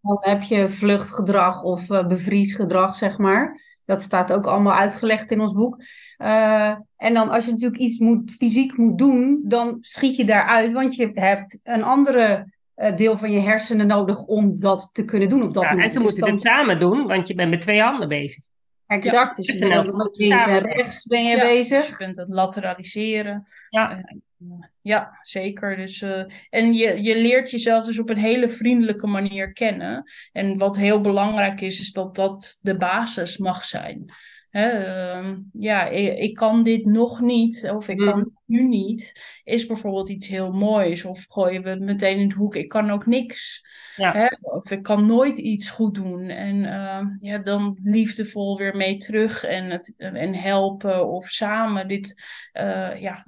Dan 0.00 0.16
heb 0.20 0.42
je 0.42 0.68
vluchtgedrag 0.68 1.62
of 1.62 1.90
uh, 1.90 2.06
bevriesgedrag, 2.06 2.96
zeg 2.96 3.18
maar. 3.18 3.60
Dat 3.84 4.02
staat 4.02 4.32
ook 4.32 4.46
allemaal 4.46 4.74
uitgelegd 4.74 5.30
in 5.30 5.40
ons 5.40 5.52
boek. 5.52 5.82
Uh, 6.18 6.74
en 6.96 7.14
dan 7.14 7.28
als 7.28 7.44
je 7.44 7.50
natuurlijk 7.50 7.80
iets 7.80 7.98
moet, 7.98 8.30
fysiek 8.30 8.76
moet 8.76 8.98
doen, 8.98 9.40
dan 9.44 9.78
schiet 9.80 10.16
je 10.16 10.24
daaruit, 10.24 10.72
want 10.72 10.94
je 10.94 11.10
hebt 11.14 11.58
een 11.62 11.82
andere 11.82 12.52
uh, 12.76 12.96
deel 12.96 13.16
van 13.16 13.32
je 13.32 13.40
hersenen 13.40 13.86
nodig 13.86 14.24
om 14.24 14.60
dat 14.60 14.90
te 14.92 15.04
kunnen 15.04 15.28
doen 15.28 15.42
op 15.42 15.54
dat 15.54 15.62
ja, 15.62 15.70
moment. 15.70 15.86
En 15.86 15.92
ze 15.92 15.98
dus 15.98 16.08
moeten 16.08 16.32
het 16.32 16.40
samen 16.40 16.80
doen, 16.80 17.06
want 17.06 17.26
je 17.26 17.34
bent 17.34 17.50
met 17.50 17.60
twee 17.60 17.82
handen 17.82 18.08
bezig. 18.08 18.44
Exact, 18.88 19.36
dus 19.36 19.58
je 19.58 19.68
bent 19.68 20.16
links 20.16 20.46
en 20.46 20.58
rechts 20.58 21.06
ben 21.06 21.24
je 21.24 21.36
bezig. 21.36 21.88
Je 21.88 21.96
kunt 21.96 22.16
het 22.16 22.28
lateraliseren. 22.28 23.46
Ja, 23.68 23.96
uh, 23.96 24.48
ja 24.80 25.18
zeker. 25.20 25.76
Dus, 25.76 26.02
uh, 26.02 26.24
en 26.50 26.74
je, 26.74 27.02
je 27.02 27.16
leert 27.16 27.50
jezelf 27.50 27.84
dus 27.84 27.98
op 27.98 28.10
een 28.10 28.18
hele 28.18 28.50
vriendelijke 28.50 29.06
manier 29.06 29.52
kennen. 29.52 30.10
En 30.32 30.58
wat 30.58 30.76
heel 30.76 31.00
belangrijk 31.00 31.60
is, 31.60 31.80
is 31.80 31.92
dat 31.92 32.14
dat 32.14 32.58
de 32.60 32.76
basis 32.76 33.36
mag 33.36 33.64
zijn. 33.64 34.12
Hè, 34.58 34.68
ehm, 34.68 35.36
ja, 35.52 35.86
ik, 35.86 36.18
ik, 36.18 36.34
kan 36.34 36.62
dit 36.62 36.84
nog 36.84 37.20
niet, 37.20 37.70
of 37.74 37.88
ik 37.88 37.96
kan 37.96 38.06
Mhm. 38.06 38.18
het 38.18 38.28
nu 38.44 38.62
niet, 38.62 39.20
is 39.44 39.66
bijvoorbeeld 39.66 40.08
iets 40.08 40.26
heel 40.28 40.52
moois. 40.52 41.04
Of 41.04 41.24
gooien 41.28 41.62
we 41.62 41.68
het 41.68 41.80
meteen 41.80 42.18
in 42.18 42.28
de 42.28 42.34
hoek, 42.34 42.54
ik 42.56 42.68
kan 42.68 42.90
ook 42.90 43.06
niks. 43.06 43.66
Ja. 43.96 44.12
Hè, 44.12 44.26
of 44.40 44.70
ik 44.70 44.82
kan 44.82 45.06
nooit 45.06 45.38
iets 45.38 45.70
goed 45.70 45.94
doen. 45.94 46.28
En 46.28 46.64
ehm, 46.64 47.06
ja, 47.20 47.38
dan 47.38 47.78
liefdevol 47.82 48.56
weer 48.58 48.76
mee 48.76 48.96
terug 48.96 49.44
en, 49.44 49.70
het, 49.70 49.94
en 49.96 50.34
helpen 50.34 51.08
of 51.08 51.28
samen 51.28 51.88
dit 51.88 52.22
eh, 52.52 53.00
ja, 53.00 53.24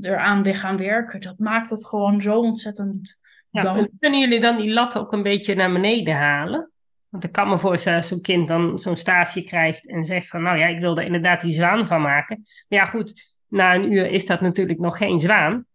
eraan 0.00 0.42
weer 0.42 0.56
gaan 0.56 0.76
werken. 0.76 1.20
Dat 1.20 1.38
maakt 1.38 1.70
het 1.70 1.86
gewoon 1.86 2.22
zo 2.22 2.38
ontzettend 2.38 3.20
Ja, 3.50 3.62
dan- 3.62 3.76
en 3.76 3.90
kunnen 3.98 4.20
jullie 4.20 4.40
dan 4.40 4.56
die 4.56 4.72
lat 4.72 4.98
ook 4.98 5.12
een 5.12 5.22
beetje 5.22 5.54
naar 5.54 5.72
beneden 5.72 6.14
halen? 6.14 6.70
Want 7.14 7.26
ik 7.26 7.32
kan 7.32 7.48
me 7.48 7.58
voorstellen 7.58 7.98
als 7.98 8.08
zo'n 8.08 8.20
kind 8.20 8.48
dan 8.48 8.78
zo'n 8.78 8.96
staafje 8.96 9.42
krijgt 9.42 9.88
en 9.88 10.04
zegt 10.04 10.28
van, 10.28 10.42
nou 10.42 10.58
ja, 10.58 10.66
ik 10.66 10.80
wil 10.80 10.96
er 10.96 11.04
inderdaad 11.04 11.40
die 11.40 11.52
zwaan 11.52 11.86
van 11.86 12.00
maken. 12.00 12.36
Maar 12.68 12.78
ja, 12.78 12.84
goed, 12.84 13.34
na 13.48 13.74
een 13.74 13.92
uur 13.92 14.10
is 14.10 14.26
dat 14.26 14.40
natuurlijk 14.40 14.78
nog 14.78 14.96
geen 14.96 15.18
zwaan. 15.18 15.66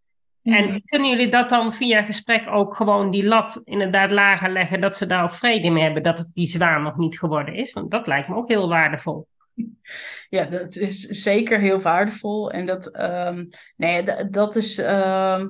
En 0.44 0.84
kunnen 0.86 1.10
jullie 1.10 1.30
dat 1.30 1.50
dan 1.50 1.74
via 1.74 2.02
gesprek 2.02 2.48
ook 2.50 2.76
gewoon 2.76 3.12
die 3.12 3.26
lat 3.26 3.62
inderdaad 3.64 4.12
lager 4.12 4.50
leggen, 4.52 4.82
dat 4.82 4.98
ze 4.98 5.06
daar 5.06 5.24
ook 5.24 5.34
vrede 5.34 5.70
mee 5.70 5.84
hebben 5.84 6.04
dat 6.04 6.18
het 6.18 6.32
die 6.34 6.48
zwaan 6.48 6.84
nog 6.84 6.98
niet 6.98 7.20
geworden 7.20 7.54
is? 7.54 7.74
Want 7.74 7.92
dat 7.92 8.08
lijkt 8.08 8.28
me 8.28 8.36
ook 8.36 8.50
heel 8.50 8.70
waardevol. 8.70 9.28
Ja, 10.30 10.46
dat 10.46 10.76
is 10.76 11.00
zeker 11.02 11.60
heel 11.60 11.80
waardevol. 11.80 12.52
En 12.52 12.66
dat, 12.66 12.88
ehm, 12.96 13.46
nee, 13.76 14.04
dat 14.30 14.56
is. 14.56 14.78
ehm, 14.78 15.48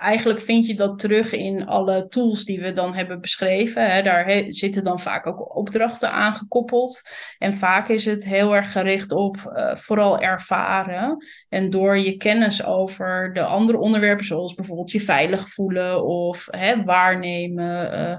eigenlijk 0.00 0.40
vind 0.40 0.66
je 0.66 0.74
dat 0.74 0.98
terug 0.98 1.32
in 1.32 1.66
alle 1.66 2.08
tools 2.08 2.44
die 2.44 2.60
we 2.60 2.72
dan 2.72 2.94
hebben 2.94 3.20
beschreven. 3.20 3.90
Hè. 3.90 4.02
Daar 4.02 4.44
zitten 4.48 4.84
dan 4.84 5.00
vaak 5.00 5.26
ook 5.26 5.56
opdrachten 5.56 6.12
aan 6.12 6.34
gekoppeld. 6.34 7.02
En 7.38 7.56
vaak 7.56 7.88
is 7.88 8.04
het 8.04 8.24
heel 8.24 8.54
erg 8.54 8.72
gericht 8.72 9.12
op 9.12 9.36
eh, 9.36 9.76
vooral 9.76 10.20
ervaren. 10.20 11.24
En 11.48 11.70
door 11.70 11.98
je 11.98 12.16
kennis 12.16 12.64
over 12.64 13.32
de 13.32 13.42
andere 13.42 13.78
onderwerpen, 13.78 14.24
zoals 14.24 14.54
bijvoorbeeld 14.54 14.90
je 14.90 15.00
veilig 15.00 15.54
voelen 15.54 16.04
of 16.04 16.46
hè, 16.50 16.84
waarnemen. 16.84 18.18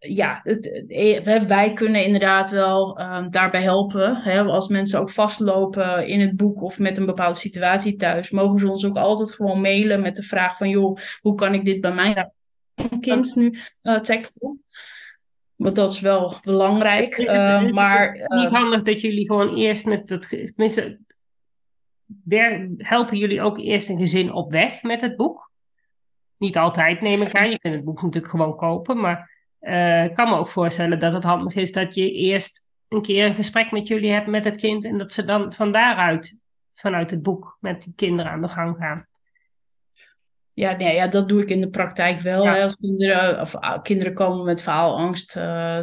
Eh, 0.00 0.16
ja, 0.16 0.40
het, 0.42 0.86
eh, 0.88 1.42
wij- 1.46 1.72
kunnen 1.72 2.04
inderdaad 2.04 2.50
wel 2.50 2.98
ehm, 2.98 3.30
daarbij 3.30 3.62
helpen. 3.62 4.16
Hè? 4.16 4.42
Als 4.42 4.68
mensen 4.68 5.00
ook 5.00 5.10
vastlopen 5.10 6.06
in 6.06 6.20
het 6.20 6.36
boek 6.36 6.62
of 6.62 6.78
met 6.78 6.98
een 6.98 7.06
bepaalde 7.06 7.38
situatie 7.38 7.96
thuis, 7.96 8.30
mogen 8.30 8.58
ze 8.58 8.70
ons 8.70 8.86
ook 8.86 8.96
altijd 8.96 9.32
gewoon 9.32 9.60
mailen 9.60 10.00
met 10.00 10.16
de 10.16 10.22
vraag 10.22 10.56
van, 10.56 10.68
joh, 10.68 10.98
hoe 11.20 11.34
kan 11.34 11.54
ik 11.54 11.64
dit 11.64 11.80
bij 11.80 11.92
mijn 11.92 12.32
kind 13.00 13.34
nu 13.34 13.54
eh 13.82 14.00
tackelen? 14.00 14.64
Want 15.56 15.76
dat 15.76 15.90
is 15.90 16.00
wel 16.00 16.38
belangrijk. 16.42 17.16
Is 17.16 17.28
het, 17.30 17.36
eh, 17.36 17.56
is 17.56 17.64
het 17.64 17.74
maar 17.74 18.12
niet 18.12 18.50
eh, 18.50 18.52
handig 18.52 18.82
dat 18.82 19.00
jullie 19.00 19.26
gewoon 19.26 19.56
eerst 19.56 19.86
met 19.86 20.08
dat, 20.08 20.28
tenminste, 20.28 20.98
helpen 22.78 23.16
jullie 23.16 23.42
ook 23.42 23.58
eerst 23.58 23.88
een 23.88 23.98
gezin 23.98 24.32
op 24.32 24.50
weg 24.50 24.82
met 24.82 25.00
het 25.00 25.16
boek? 25.16 25.50
Niet 26.36 26.56
altijd 26.58 27.00
neem 27.00 27.22
ik 27.22 27.34
aan, 27.34 27.50
je 27.50 27.58
kunt 27.58 27.74
het 27.74 27.84
boek 27.84 28.02
natuurlijk 28.02 28.32
gewoon 28.32 28.56
kopen, 28.56 29.00
maar 29.00 29.30
eh, 29.60 30.04
ik 30.04 30.14
kan 30.14 30.28
me 30.28 30.36
ook 30.36 30.48
voorstellen 30.48 31.00
dat 31.00 31.12
het 31.12 31.24
handig 31.24 31.54
is 31.54 31.72
dat 31.72 31.94
je 31.94 32.12
eerst 32.12 32.64
een 32.88 33.02
keer 33.02 33.26
een 33.26 33.34
gesprek 33.34 33.70
met 33.70 33.88
jullie 33.88 34.12
hebt 34.12 34.26
met 34.26 34.44
het 34.44 34.56
kind 34.56 34.84
en 34.84 34.98
dat 34.98 35.12
ze 35.12 35.24
dan 35.24 35.52
van 35.52 35.72
daaruit, 35.72 36.38
vanuit 36.72 37.10
het 37.10 37.22
boek, 37.22 37.56
met 37.60 37.82
die 37.82 37.92
kinderen 37.96 38.32
aan 38.32 38.42
de 38.42 38.48
gang 38.48 38.76
gaan. 38.76 39.06
Ja, 40.60 40.76
nee, 40.76 40.94
ja, 40.94 41.06
dat 41.06 41.28
doe 41.28 41.42
ik 41.42 41.50
in 41.50 41.60
de 41.60 41.68
praktijk 41.68 42.20
wel. 42.20 42.44
Ja. 42.44 42.54
Hè. 42.54 42.62
Als 42.62 42.76
kinderen, 42.76 43.40
of, 43.40 43.54
ah, 43.54 43.82
kinderen 43.82 44.14
komen 44.14 44.44
met 44.44 44.62
faalangst 44.62 45.36
eh, 45.36 45.78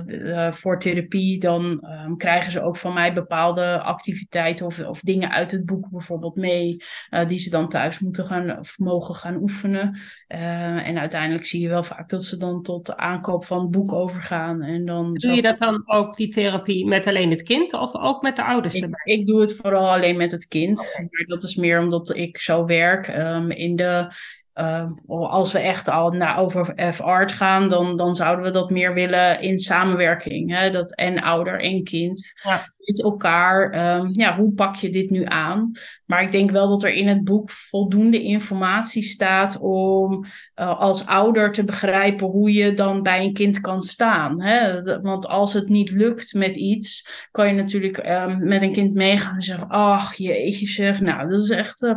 eh, 0.46 0.54
voor 0.54 0.80
therapie, 0.80 1.40
dan 1.40 1.80
ehm, 1.82 2.16
krijgen 2.16 2.52
ze 2.52 2.62
ook 2.62 2.78
van 2.78 2.94
mij 2.94 3.14
bepaalde 3.14 3.80
activiteiten 3.82 4.66
of, 4.66 4.80
of 4.80 5.00
dingen 5.00 5.32
uit 5.32 5.52
het 5.52 5.66
boek 5.66 5.90
bijvoorbeeld 5.90 6.36
mee, 6.36 6.78
eh, 7.10 7.28
die 7.28 7.40
ze 7.40 7.50
dan 7.50 7.70
thuis 7.70 8.00
moeten 8.00 8.26
gaan 8.26 8.60
of 8.60 8.78
mogen 8.78 9.16
gaan 9.16 9.36
oefenen. 9.36 10.00
En 10.28 11.00
uiteindelijk 11.00 11.46
zie 11.46 11.62
je 11.62 11.70
wel 11.70 11.84
vaak 11.84 12.10
dat 12.10 12.24
ze 12.24 12.38
dan 12.38 12.62
tot 12.64 12.86
de 12.86 12.98
aankoop 12.98 13.46
van 13.46 13.62
het 13.62 13.72
boek 13.72 13.94
overgaan. 13.94 14.62
En 14.62 14.86
dan 14.86 15.14
Doe 15.14 15.32
je 15.32 15.42
dat 15.42 15.58
dan 15.58 15.84
ook, 15.86 16.16
die 16.16 16.30
therapie, 16.30 16.86
met 16.86 17.08
alleen 17.08 17.30
het 17.30 17.44
kind 17.44 17.74
of 17.74 17.96
ook 17.96 18.22
met 18.22 18.36
de 18.36 18.44
ouders 18.44 18.86
ik 19.04 19.26
doe 19.26 19.42
het 19.42 19.56
vooral 19.56 19.90
alleen 19.90 20.18
met 20.18 20.32
het 20.32 20.48
kind. 20.48 20.98
Maar 20.98 21.26
dat 21.28 21.44
is 21.44 21.56
meer 21.56 21.80
omdat 21.80 22.16
ik 22.16 22.38
zo 22.38 22.66
werk. 22.66 23.08
Ehm, 23.08 23.52
in 23.52 23.76
de, 23.76 24.12
ehm, 24.58 24.92
als 25.08 25.52
we 25.52 25.60
echt 25.60 25.90
al 25.90 26.12
naar 26.12 26.38
over 26.38 26.92
F-art 26.94 27.32
gaan, 27.32 27.70
dan, 27.70 27.98
dan 27.98 28.16
zouden 28.16 28.46
we 28.46 28.52
dat 28.52 28.70
meer 28.70 28.94
willen 28.94 29.42
in 29.42 29.60
samenwerking. 29.60 30.52
Hè? 30.56 30.72
Dat, 30.72 30.96
en 30.96 31.22
ouder 31.22 31.60
en 31.62 31.84
kind. 31.84 32.34
Ja. 32.44 32.76
Met 32.78 33.04
elkaar. 33.04 33.72
ehm, 33.72 34.10
ja, 34.12 34.36
hoe 34.38 34.52
pak 34.54 34.76
je 34.76 34.90
dit 34.90 35.10
nu 35.10 35.26
aan? 35.26 35.72
Maar 36.06 36.22
ik 36.22 36.32
denk 36.32 36.52
wel 36.52 36.70
dat 36.70 36.84
er 36.84 36.94
in 36.94 37.08
het 37.08 37.24
boek 37.24 37.52
voldoende 37.52 38.24
informatie 38.24 39.04
staat 39.04 39.60
om 39.60 40.26
eh, 40.54 40.80
als 40.80 41.08
ouder 41.08 41.52
te 41.52 41.64
begrijpen 41.64 42.28
hoe 42.28 42.54
je 42.54 42.74
dan 42.74 43.02
bij 43.04 43.24
een 43.24 43.34
kind 43.34 43.62
kan 43.62 43.82
staan. 43.82 44.42
Hè? 44.42 44.82
Want 45.02 45.28
als 45.28 45.54
het 45.54 45.70
niet 45.70 45.92
lukt 45.92 46.34
met 46.34 46.56
iets, 46.56 47.10
kan 47.32 47.48
je 47.48 47.54
natuurlijk 47.54 47.98
ehm, 47.98 48.48
met 48.48 48.62
een 48.62 48.72
kind 48.72 48.94
meegaan 48.94 49.36
en 49.36 49.42
zeggen: 49.42 49.68
Ach, 49.70 50.14
jeetje, 50.16 50.68
zeg, 50.68 51.00
nou, 51.02 51.30
dat 51.30 51.44
is 51.44 51.50
echt. 51.50 51.84
eh, 51.84 51.96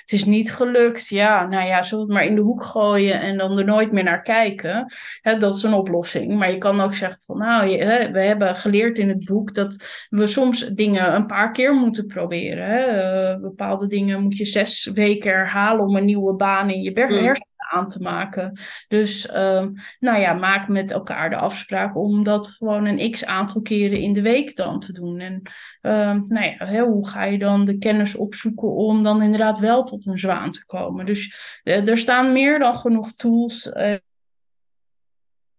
het 0.00 0.12
is 0.12 0.24
niet 0.24 0.52
gelukt. 0.52 1.08
Ja, 1.08 1.46
nou 1.46 1.66
ja, 1.66 1.82
zullen 1.82 2.06
we 2.06 2.12
het 2.12 2.20
maar 2.22 2.30
in 2.30 2.36
de 2.36 2.40
hoek 2.40 2.64
gooien 2.64 3.20
en 3.20 3.36
dan 3.36 3.58
er 3.58 3.64
nooit 3.64 3.92
meer 3.92 4.04
naar 4.04 4.22
kijken. 4.22 4.92
Hè, 5.20 5.36
dat 5.36 5.54
is 5.56 5.62
een 5.62 5.72
oplossing. 5.74 6.38
Maar 6.38 6.50
je 6.50 6.58
kan 6.58 6.80
ook 6.80 6.94
zeggen: 6.94 7.20
van 7.24 7.38
nou, 7.38 7.66
je- 7.66 7.84
hè, 7.84 8.10
we 8.10 8.20
hebben 8.20 8.56
geleerd 8.56 8.98
in 8.98 9.08
het 9.08 9.24
boek 9.24 9.54
dat 9.54 9.84
we 10.08 10.26
soms 10.26 10.66
dingen 10.66 11.14
een 11.14 11.26
paar 11.26 11.52
keer 11.52 11.74
moeten 11.74 12.06
proberen. 12.06 12.66
Hè. 12.66 12.78
Eh, 12.80 13.40
bepaalde 13.40 13.86
dingen 13.86 14.22
moet 14.22 14.36
je 14.36 14.44
zes 14.44 14.90
weken 14.94 15.30
herhalen 15.30 15.86
om 15.86 15.96
een 15.96 16.04
nieuwe 16.04 16.34
baan 16.34 16.70
in 16.70 16.82
je 16.82 16.90
Mm. 16.90 16.96
hersenen 16.96 17.48
aan 17.70 17.88
te 17.88 18.02
maken. 18.02 18.58
Dus 18.88 19.28
ehm, 19.28 19.72
nou 19.98 20.18
ja, 20.18 20.32
maak 20.32 20.68
met 20.68 20.90
elkaar 20.90 21.30
de 21.30 21.36
afspraak 21.36 21.96
om 21.96 22.24
dat 22.24 22.48
gewoon 22.48 22.84
een 22.84 23.10
x 23.10 23.24
aantal 23.24 23.62
keren 23.62 24.00
in 24.00 24.12
de 24.12 24.22
week 24.22 24.56
dan 24.56 24.80
te 24.80 24.92
doen. 24.92 25.20
En 25.20 25.42
ehm, 25.80 26.20
nou 26.28 26.44
ja, 26.44 26.84
hoe 26.84 27.08
ga 27.08 27.24
je 27.24 27.38
dan 27.38 27.64
de 27.64 27.78
kennis 27.78 28.16
opzoeken 28.16 28.68
om 28.68 29.02
dan 29.02 29.22
inderdaad 29.22 29.58
wel 29.58 29.84
tot 29.84 30.06
een 30.06 30.18
zwaan 30.18 30.50
te 30.50 30.66
komen? 30.66 31.06
Dus 31.06 31.34
eh, 31.62 31.88
er 31.88 31.98
staan 31.98 32.32
meer 32.32 32.58
dan 32.58 32.76
genoeg 32.76 33.12
tools 33.12 33.72
eh, 33.72 33.96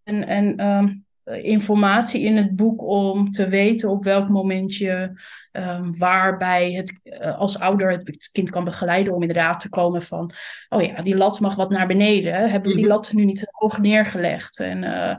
en, 0.04 0.28
en 0.28 0.58
ehm, 0.58 0.93
informatie 1.23 2.21
in 2.23 2.38
het 2.38 2.55
boek 2.55 2.81
om 2.81 3.31
te 3.31 3.47
weten 3.47 3.89
op 3.89 4.03
welk 4.03 4.29
moment 4.29 4.75
je 4.75 5.21
ehm, 5.51 5.91
waarbij 5.97 6.71
het 6.71 6.99
eh, 7.03 7.39
als 7.39 7.60
ouder 7.60 7.91
het 7.91 8.29
kind 8.31 8.49
kan 8.49 8.63
begeleiden 8.63 9.13
om 9.13 9.21
inderdaad 9.21 9.60
te 9.60 9.69
komen 9.69 10.01
van 10.01 10.31
oh 10.69 10.81
ja, 10.81 11.01
die 11.01 11.15
lat 11.15 11.39
mag 11.39 11.55
wat 11.55 11.69
naar 11.69 11.88
beneden. 11.88 12.34
Hebben 12.49 12.69
we 12.69 12.75
die 12.75 12.86
Mhm. 12.86 12.93
lat 12.93 13.13
nu 13.13 13.25
niet 13.25 13.47
hoog 13.51 13.77
neergelegd? 13.79 14.60
En 14.60 14.84
eh, 14.84 15.15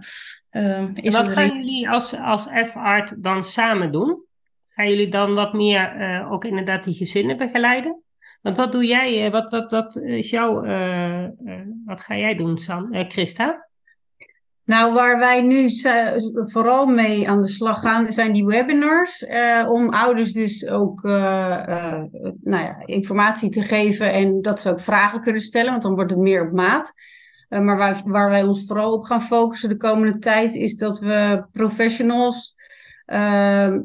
ehm, 0.51 0.85
En 0.85 0.95
is 0.95 1.17
wat 1.17 1.29
gaan 1.29 1.57
jullie 1.57 1.91
als, 1.91 2.19
als 2.19 2.47
F-art 2.67 3.23
dan 3.23 3.45
samen 3.45 3.93
doen? 3.93 4.25
Gaan 4.67 4.89
jullie 4.89 5.09
dan 5.09 5.35
wat 5.35 5.53
meer 5.53 5.89
eh, 5.97 6.33
ook 6.33 6.45
inderdaad 6.45 6.85
die 6.85 6.95
gezinnen 6.95 7.37
begeleiden? 7.37 8.03
Want 8.41 8.57
wat 8.57 8.73
doe 8.73 8.87
jij, 8.87 9.25
eh, 9.25 9.31
wat, 9.33 9.51
wat, 9.51 9.71
wat 9.71 9.97
is 9.97 10.31
jouw, 10.31 10.63
eh, 10.65 11.25
eh, 11.25 11.31
wat 11.85 12.01
ga 12.01 12.17
jij 12.17 12.35
doen, 12.35 12.59
San, 12.59 12.93
eh, 12.93 13.09
Christa? 13.09 13.69
Nou, 14.73 14.93
waar 14.93 15.19
wij 15.19 15.43
nu 15.43 15.71
vooral 16.33 16.87
mee 16.87 17.29
aan 17.29 17.41
de 17.41 17.49
slag 17.49 17.81
gaan, 17.81 18.13
zijn 18.13 18.33
die 18.33 18.45
webinars. 18.45 19.25
eh, 19.25 19.69
om 19.71 19.89
ouders 19.89 20.33
dus 20.33 20.69
ook 20.69 21.05
eh, 21.05 21.69
eh, 21.69 22.03
nou 22.43 22.65
ja, 22.65 22.83
informatie 22.85 23.51
te 23.51 23.63
geven 23.63 24.13
en 24.13 24.43
dat 24.43 24.61
ze 24.61 24.71
ook 24.71 24.81
vragen 24.81 25.21
kunnen 25.21 25.43
stellen, 25.43 25.71
want 25.71 25.83
dan 25.83 25.95
wordt 25.95 26.11
het 26.11 26.21
meer 26.21 26.47
op 26.47 26.53
maat. 26.53 26.93
Eh, 27.49 27.61
maar 27.61 27.77
waar, 27.77 28.03
waar 28.05 28.31
wij 28.31 28.43
ons 28.43 28.67
vooral 28.67 28.93
op 28.93 29.05
gaan 29.05 29.23
focussen 29.23 29.69
de 29.69 29.77
komende 29.77 30.19
tijd, 30.19 30.55
is 30.55 30.77
dat 30.77 30.99
we 30.99 31.45
professionals 31.53 32.55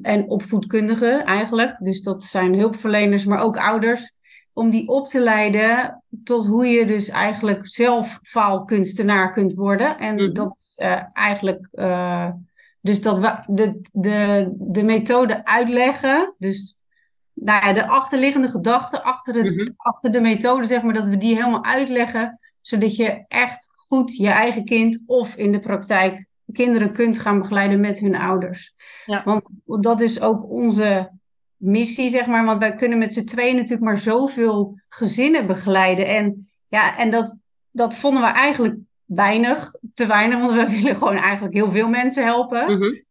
en 0.01 0.25
opvoedkundigen 0.27 1.23
eigenlijk, 1.25 1.75
dus 1.79 2.01
dat 2.01 2.23
zijn 2.23 2.59
hulpverleners, 2.59 3.25
maar 3.25 3.41
ook 3.41 3.57
ouders, 3.57 4.13
om 4.57 4.69
die 4.69 4.87
op 4.87 5.07
te 5.07 5.19
leiden 5.19 6.03
tot 6.23 6.45
hoe 6.45 6.65
je 6.67 6.85
dus 6.85 7.09
eigenlijk 7.09 7.67
zelf 7.67 8.19
faalkunstenaar 8.23 9.33
kunt 9.33 9.53
worden. 9.53 9.97
En 9.97 10.15
Mhm. 10.15 10.33
dat 10.33 10.55
is 10.57 10.77
eh, 10.77 11.01
eigenlijk 11.13 11.67
eh, 11.71 12.29
dus 12.81 13.01
dat 13.01 13.19
we 13.19 13.37
de, 13.47 13.81
de, 13.91 14.49
de 14.57 14.83
methode 14.83 15.45
uitleggen. 15.45 16.33
Dus 16.37 16.77
nou 17.33 17.65
ja, 17.65 17.73
de 17.73 17.87
achterliggende 17.87 18.47
gedachten 18.49 19.03
achter 19.03 19.33
de, 19.33 19.43
Mhm. 19.51 19.67
achter 19.77 20.11
de 20.11 20.21
methode, 20.21 20.65
zeg 20.65 20.81
maar, 20.81 20.93
dat 20.93 21.05
we 21.07 21.17
die 21.17 21.35
helemaal 21.35 21.63
uitleggen. 21.63 22.39
Zodat 22.61 22.95
je 22.95 23.25
echt 23.27 23.69
goed 23.75 24.15
je 24.15 24.27
eigen 24.29 24.65
kind 24.65 24.99
of 25.05 25.35
in 25.35 25.51
de 25.51 25.59
praktijk 25.59 26.25
kinderen 26.53 26.91
kunt 26.93 27.17
gaan 27.19 27.39
begeleiden 27.39 27.79
met 27.79 27.99
hun 27.99 28.15
ouders. 28.15 28.73
Ja. 29.05 29.21
Want 29.25 29.43
dat 29.83 30.01
is 30.01 30.21
ook 30.21 30.49
onze 30.49 31.09
missie, 31.57 32.09
zeg 32.09 32.25
maar. 32.25 32.45
Want 32.45 32.59
wij 32.59 32.75
kunnen 32.75 32.97
met 32.97 33.13
z'n 33.13 33.25
tweeën 33.25 33.55
natuurlijk 33.55 33.83
maar 33.83 33.97
zoveel 33.97 34.79
gezinnen 34.89 35.47
begeleiden. 35.47 36.07
En 36.07 36.49
ja, 36.67 36.97
en 36.97 37.09
dat, 37.09 37.37
dat 37.71 37.95
vonden 37.95 38.21
we 38.21 38.27
eigenlijk 38.27 38.75
weinig, 39.05 39.73
te 39.93 40.05
weinig. 40.05 40.39
Want 40.39 40.51
we 40.51 40.69
willen 40.77 40.95
gewoon 40.95 41.17
eigenlijk 41.17 41.53
heel 41.53 41.71
veel 41.71 41.89
mensen 41.89 42.23
helpen. 42.23 42.77
Mhm. 42.77 43.05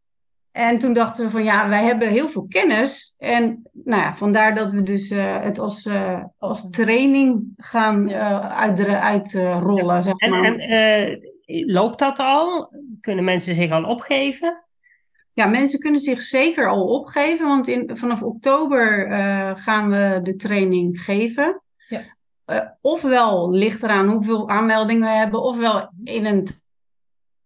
En 0.53 0.78
toen 0.78 0.92
dachten 0.92 1.24
we 1.24 1.30
van 1.30 1.44
ja, 1.44 1.68
wij 1.68 1.84
hebben 1.84 2.09
heel 2.09 2.28
veel 2.28 2.47
kennis. 2.49 3.14
En 3.18 3.62
nou 3.72 4.03
ja, 4.03 4.16
vandaar 4.16 4.55
dat 4.55 4.72
we 4.72 4.82
dus 4.82 5.11
uh, 5.11 5.40
het 5.42 5.59
als, 5.59 5.86
uh, 5.86 6.24
als 6.38 6.70
training 6.70 7.53
gaan 7.57 8.09
uh, 8.09 8.51
uitrollen. 8.51 9.94
Uit, 9.94 10.05
zeg 10.05 10.30
maar. 10.30 10.44
En, 10.44 10.59
en 10.59 11.20
loopt 11.66 11.99
dat 11.99 12.18
al? 12.18 12.72
Kunnen 13.01 13.24
mensen 13.24 13.55
zich 13.55 13.70
al 13.70 13.84
opgeven? 13.84 14.66
Ja, 15.37 15.47
mensen 15.47 15.78
kunnen 15.78 16.01
zich 16.01 16.22
zeker 16.22 16.68
al 16.68 16.87
opgeven, 16.87 17.47
want 17.47 17.68
in, 17.68 17.97
vanaf 17.97 18.22
oktober 18.22 19.11
gaan 19.59 19.91
we 19.91 20.20
de 20.22 20.37
training 20.37 21.03
geven. 21.03 21.62
Ja. 21.89 22.78
ofwel 22.80 23.51
ligt 23.51 23.82
eraan 23.82 24.09
hoeveel 24.09 24.49
aanmeldingen 24.49 25.09
we 25.09 25.14
hebben, 25.16 25.43
ofwel 25.43 25.91
in 26.05 26.24
een 26.24 26.49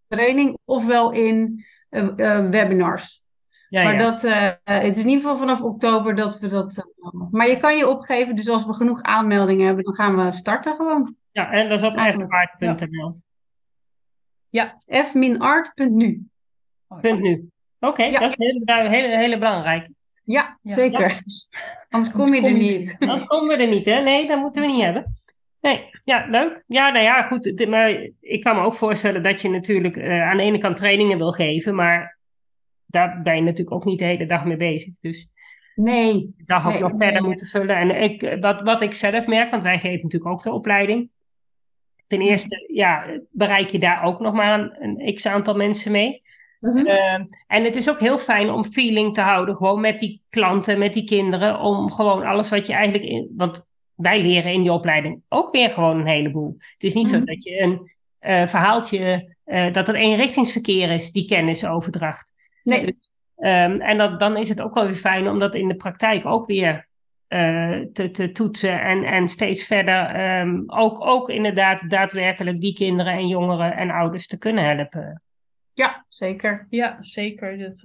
training, 0.06 0.58
ofwel 0.64 1.12
in 1.12 1.64
uh, 1.90 2.48
webinars. 2.48 3.22
Ja, 3.68 3.82
maar 3.82 3.98
dat, 3.98 4.22
het 4.64 4.96
is 4.96 5.02
in 5.02 5.08
ieder 5.08 5.22
geval 5.22 5.36
vanaf 5.36 5.62
oktober 5.62 6.14
dat 6.14 6.38
we 6.38 6.46
dat. 6.46 6.86
maar 7.30 7.48
je 7.48 7.56
kan 7.56 7.76
je 7.76 7.88
opgeven, 7.88 8.36
dus 8.36 8.48
als 8.48 8.66
we 8.66 8.74
genoeg 8.74 9.02
aanmeldingen 9.02 9.66
hebben, 9.66 9.84
dan 9.84 9.94
gaan 9.94 10.16
we 10.16 10.32
starten 10.32 10.76
gewoon. 10.76 11.16
Ja, 11.32 11.50
en 11.52 11.68
dat 11.68 11.80
is 11.80 11.86
op 11.86 11.98
fart.nl. 11.98 13.20
Ja, 14.48 14.76
f-art.nu. 14.86 16.26
.nu. 17.02 17.50
Oké, 17.80 18.10
dat 18.10 18.22
is 18.22 18.34
hele, 18.36 18.88
hele, 18.88 19.16
hele 19.16 19.38
belangrijk. 19.38 19.88
Ja, 20.24 20.58
zeker. 20.62 21.22
Anders 21.88 22.12
kom 22.12 22.34
je 22.34 22.42
er 22.42 22.52
niet. 22.52 22.96
Anders 22.98 23.24
komen 23.24 23.56
we 23.56 23.62
er 23.62 23.70
niet, 23.70 23.84
hè? 23.84 24.00
Nee, 24.00 24.26
dat 24.26 24.38
moeten 24.38 24.62
we 24.62 24.68
niet 24.68 24.82
hebben. 24.82 25.12
Nee, 25.60 25.84
ja, 26.04 26.26
leuk. 26.28 26.64
Ja, 26.66 26.90
nou 26.90 27.04
ja, 27.04 27.22
goed. 27.22 27.66
Maar 27.68 28.08
ik 28.20 28.42
kan 28.42 28.56
me 28.56 28.62
ook 28.62 28.74
voorstellen 28.74 29.22
dat 29.22 29.40
je 29.40 29.48
natuurlijk 29.48 29.96
uh, 29.96 30.22
aan 30.22 30.36
de 30.36 30.42
ene 30.42 30.58
kant 30.58 30.76
trainingen 30.76 31.18
wil 31.18 31.30
geven, 31.30 31.74
maar 31.74 32.18
daar 32.86 33.22
ben 33.22 33.34
je 33.34 33.42
natuurlijk 33.42 33.76
ook 33.76 33.84
niet 33.84 33.98
de 33.98 34.04
hele 34.04 34.26
dag 34.26 34.44
mee 34.44 34.56
bezig. 34.56 34.92
Dus 35.00 35.28
nee. 35.74 36.34
Dag 36.46 36.74
ook 36.74 36.80
nog 36.80 36.96
verder 36.96 37.22
moeten 37.22 37.46
vullen. 37.46 37.76
En 37.76 38.02
ik, 38.02 38.36
wat, 38.40 38.62
wat 38.62 38.82
ik 38.82 38.94
zelf 38.94 39.26
merk, 39.26 39.50
want 39.50 39.62
wij 39.62 39.78
geven 39.78 40.02
natuurlijk 40.02 40.32
ook 40.32 40.42
de 40.42 40.52
opleiding. 40.52 41.10
Ten 42.06 42.20
eerste, 42.20 42.70
ja, 42.72 43.20
bereik 43.30 43.70
je 43.70 43.78
daar 43.78 44.02
ook 44.02 44.20
nog 44.20 44.34
maar 44.34 44.60
een, 44.60 44.98
een 44.98 45.14
x 45.14 45.26
aantal 45.26 45.56
mensen 45.56 45.92
mee. 45.92 46.22
Uh 46.60 47.14
en 47.46 47.64
het 47.64 47.76
is 47.76 47.90
ook 47.90 47.98
heel 47.98 48.18
fijn 48.18 48.50
om 48.50 48.64
feeling 48.64 49.14
te 49.14 49.20
houden, 49.20 49.56
gewoon 49.56 49.80
met 49.80 49.98
die 49.98 50.22
klanten, 50.30 50.78
met 50.78 50.92
die 50.92 51.04
kinderen, 51.04 51.60
om 51.60 51.92
gewoon 51.92 52.24
alles 52.24 52.50
wat 52.50 52.66
je 52.66 52.72
eigenlijk 52.72 53.04
in. 53.04 53.32
Want 53.36 53.68
wij 53.94 54.22
leren 54.22 54.52
in 54.52 54.62
die 54.62 54.72
opleiding 54.72 55.22
ook 55.28 55.52
weer 55.52 55.70
gewoon 55.70 56.00
een 56.00 56.06
heleboel. 56.06 56.56
Het 56.58 56.84
is 56.84 56.94
niet 56.94 57.08
zo 57.08 57.16
mhm. 57.16 57.26
dat 57.26 57.42
je 57.42 57.60
een 57.60 57.90
uh, 58.20 58.46
verhaaltje, 58.46 59.34
uh, 59.46 59.72
dat 59.72 59.86
het 59.86 59.96
eenrichtingsverkeer 59.96 60.90
is, 60.90 61.12
die 61.12 61.24
kennisoverdracht. 61.24 62.32
Nee. 62.64 62.84
Dus, 62.84 63.10
um, 63.36 63.80
en 63.80 63.98
dat, 63.98 64.20
dan 64.20 64.36
is 64.36 64.48
het 64.48 64.60
ook 64.60 64.74
wel 64.74 64.84
weer 64.84 64.94
fijn 64.94 65.28
om 65.28 65.38
dat 65.38 65.54
in 65.54 65.68
de 65.68 65.76
praktijk 65.76 66.26
ook 66.26 66.46
weer 66.46 66.88
uh, 67.28 67.78
te, 67.92 68.10
te 68.10 68.32
toetsen 68.32 68.80
en, 68.80 69.04
en 69.04 69.28
steeds 69.28 69.64
verder 69.64 70.38
um, 70.40 70.64
ook, 70.66 71.06
ook 71.06 71.28
inderdaad 71.28 71.90
daadwerkelijk 71.90 72.60
die 72.60 72.74
kinderen 72.74 73.12
en 73.12 73.28
jongeren 73.28 73.76
en 73.76 73.90
ouders 73.90 74.26
te 74.26 74.38
kunnen 74.38 74.64
helpen. 74.64 75.22
Ja, 75.80 76.04
zeker. 76.08 76.66
Ja, 76.70 77.02
zeker. 77.02 77.58
Dat, 77.58 77.82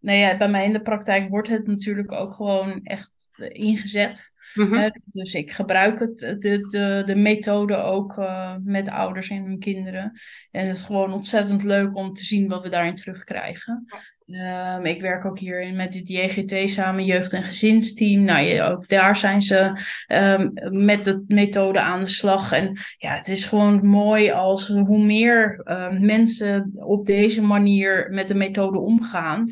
nee, 0.00 0.18
ja, 0.18 0.36
bij 0.36 0.48
mij 0.48 0.64
in 0.64 0.72
de 0.72 0.82
praktijk 0.82 1.28
wordt 1.28 1.48
het 1.48 1.66
natuurlijk 1.66 2.12
ook 2.12 2.34
gewoon 2.34 2.80
echt 2.82 3.30
ingezet. 3.48 4.34
Mhm. 4.54 4.90
dus 5.04 5.34
ik 5.34 5.52
gebruik 5.52 5.98
het, 5.98 6.18
de, 6.18 6.38
de, 6.38 7.02
de 7.06 7.14
methode 7.14 7.76
ook 7.76 8.16
uh, 8.16 8.54
met 8.62 8.88
ouders 8.88 9.28
en 9.28 9.44
hun 9.44 9.58
kinderen. 9.58 10.12
En 10.50 10.66
het 10.66 10.76
is 10.76 10.84
gewoon 10.84 11.12
ontzettend 11.12 11.62
leuk 11.62 11.96
om 11.96 12.12
te 12.12 12.24
zien 12.24 12.48
wat 12.48 12.62
we 12.62 12.68
daarin 12.68 12.94
terugkrijgen. 12.94 13.84
Um, 14.28 14.84
ik 14.84 15.00
werk 15.00 15.24
ook 15.24 15.38
hier 15.38 15.74
met 15.74 15.94
het 15.94 16.08
JGT 16.08 16.70
samen, 16.70 17.04
jeugd- 17.04 17.32
en 17.32 17.42
gezinsteam. 17.42 18.22
Nou, 18.22 18.60
ook 18.62 18.88
daar 18.88 19.16
zijn 19.16 19.42
ze 19.42 19.80
um, 20.08 20.52
met 20.84 21.04
de 21.04 21.24
methode 21.28 21.80
aan 21.80 22.00
de 22.00 22.06
slag. 22.06 22.52
En 22.52 22.76
ja, 22.98 23.14
het 23.14 23.28
is 23.28 23.44
gewoon 23.44 23.86
mooi 23.86 24.30
als 24.30 24.68
hoe 24.68 25.04
meer 25.04 25.60
uh, 25.64 25.90
mensen 25.90 26.72
op 26.74 27.06
deze 27.06 27.42
manier 27.42 28.08
met 28.10 28.28
de 28.28 28.34
methode 28.34 28.78
omgaan. 28.78 29.44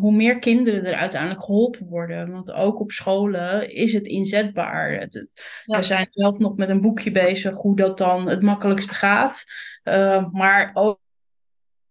Hoe 0.00 0.12
meer 0.12 0.38
kinderen 0.38 0.84
er 0.84 0.94
uiteindelijk 0.94 1.44
geholpen 1.44 1.86
worden. 1.86 2.30
Want 2.30 2.52
ook 2.52 2.80
op 2.80 2.90
scholen 2.90 3.74
is 3.74 3.92
het 3.92 4.06
inzetbaar. 4.06 5.08
We 5.64 5.82
zijn 5.82 6.06
zelf 6.10 6.38
nog 6.38 6.56
met 6.56 6.68
een 6.68 6.80
boekje 6.80 7.10
bezig 7.10 7.56
hoe 7.56 7.76
dat 7.76 7.98
dan 7.98 8.28
het 8.28 8.42
makkelijkste 8.42 8.94
gaat. 8.94 9.44
Uh, 9.84 10.30
maar 10.30 10.70
ook 10.74 11.00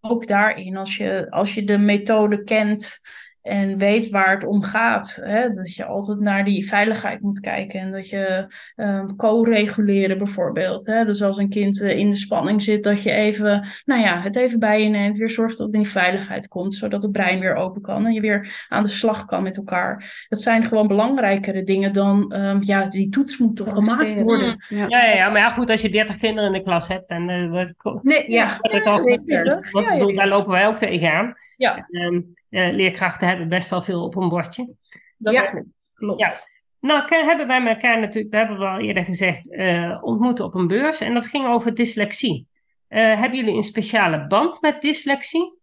ook 0.01 0.27
daarin, 0.27 0.77
als 0.77 0.97
je, 0.97 1.27
als 1.29 1.53
je 1.53 1.63
de 1.63 1.77
methode 1.77 2.43
kent 2.43 2.99
en 3.47 3.77
weet 3.77 4.09
waar 4.09 4.31
het 4.31 4.45
om 4.45 4.63
gaat. 4.63 5.21
Hè? 5.23 5.53
Dat 5.53 5.75
je 5.75 5.85
altijd 5.85 6.19
naar 6.19 6.45
die 6.45 6.67
veiligheid 6.67 7.21
moet 7.21 7.39
kijken 7.39 7.79
en 7.79 7.91
dat 7.91 8.09
je 8.09 8.53
um, 8.75 9.15
co-reguleren 9.15 10.17
bijvoorbeeld. 10.17 10.85
Hè? 10.85 11.05
Dus 11.05 11.21
als 11.21 11.37
een 11.37 11.49
kind 11.49 11.81
uh, 11.81 11.97
in 11.97 12.09
de 12.09 12.15
spanning 12.15 12.63
zit, 12.63 12.83
dat 12.83 13.03
je 13.03 13.11
even, 13.11 13.67
nou 13.85 14.01
ja, 14.01 14.21
het 14.21 14.35
even 14.35 14.59
bij 14.59 14.83
je 14.83 14.89
neemt, 14.89 15.17
weer 15.17 15.29
zorgt 15.29 15.57
dat 15.57 15.67
het 15.67 15.75
in 15.75 15.85
veiligheid 15.85 16.47
komt, 16.47 16.73
zodat 16.73 17.03
het 17.03 17.11
brein 17.11 17.39
weer 17.39 17.55
open 17.55 17.81
kan 17.81 18.05
en 18.05 18.13
je 18.13 18.21
weer 18.21 18.65
aan 18.69 18.83
de 18.83 18.89
slag 18.89 19.25
kan 19.25 19.43
met 19.43 19.57
elkaar. 19.57 20.25
Dat 20.29 20.41
zijn 20.41 20.63
gewoon 20.63 20.87
belangrijkere 20.87 21.63
dingen 21.63 21.93
dan, 21.93 22.33
um, 22.35 22.63
ja, 22.63 22.85
die 22.85 23.09
toets 23.09 23.37
moet 23.37 23.55
toch 23.55 23.69
gemaakt 23.69 24.21
worden. 24.21 24.65
Ja. 24.69 24.85
Ja, 24.87 25.05
ja, 25.05 25.29
maar 25.29 25.41
ja, 25.41 25.49
goed, 25.49 25.69
als 25.69 25.81
je 25.81 25.89
30 25.89 26.17
kinderen 26.17 26.53
in 26.53 26.57
de 26.57 26.63
klas 26.63 26.87
hebt, 26.87 27.11
uh, 27.11 27.51
wat, 27.51 28.03
nee, 28.03 28.31
ja, 28.31 28.57
ja, 28.61 28.81
ja, 28.83 28.97
zeker. 28.97 29.67
Want, 29.71 29.85
ja, 29.85 30.13
daar 30.13 30.27
lopen 30.27 30.51
wij 30.51 30.67
ook 30.67 30.77
tegenaan. 30.77 31.35
Ja. 31.57 31.87
Um, 31.89 32.33
uh, 32.49 32.73
leerkrachten 32.73 33.27
hebben 33.27 33.49
best 33.49 33.69
wel 33.69 33.81
veel 33.81 34.03
op 34.03 34.15
een 34.15 34.29
bordje. 34.29 34.75
Dat 35.17 35.33
ja, 35.33 35.63
klopt. 35.93 36.19
Ja. 36.19 36.31
Nou, 36.79 37.25
hebben 37.25 37.47
wij 37.47 37.67
elkaar 37.67 37.99
natuurlijk, 37.99 38.31
dat 38.31 38.41
hebben 38.41 38.59
we 38.59 38.65
al 38.65 38.79
eerder 38.79 39.03
gezegd, 39.03 39.51
uh, 39.51 39.97
ontmoet 40.01 40.39
op 40.39 40.55
een 40.55 40.67
beurs. 40.67 41.01
En 41.01 41.13
dat 41.13 41.25
ging 41.25 41.47
over 41.47 41.73
dyslexie. 41.73 42.47
Uh, 42.89 43.19
hebben 43.19 43.39
jullie 43.39 43.55
een 43.55 43.63
speciale 43.63 44.27
band 44.27 44.61
met 44.61 44.81
dyslexie? 44.81 45.55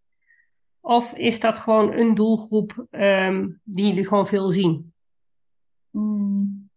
Of 0.80 1.12
is 1.12 1.40
dat 1.40 1.58
gewoon 1.58 1.92
een 1.92 2.14
doelgroep 2.14 2.86
um, 2.90 3.60
die 3.62 3.86
jullie 3.86 4.06
gewoon 4.06 4.26
veel 4.26 4.48
zien? 4.48 4.92
Hmm. 5.90 6.68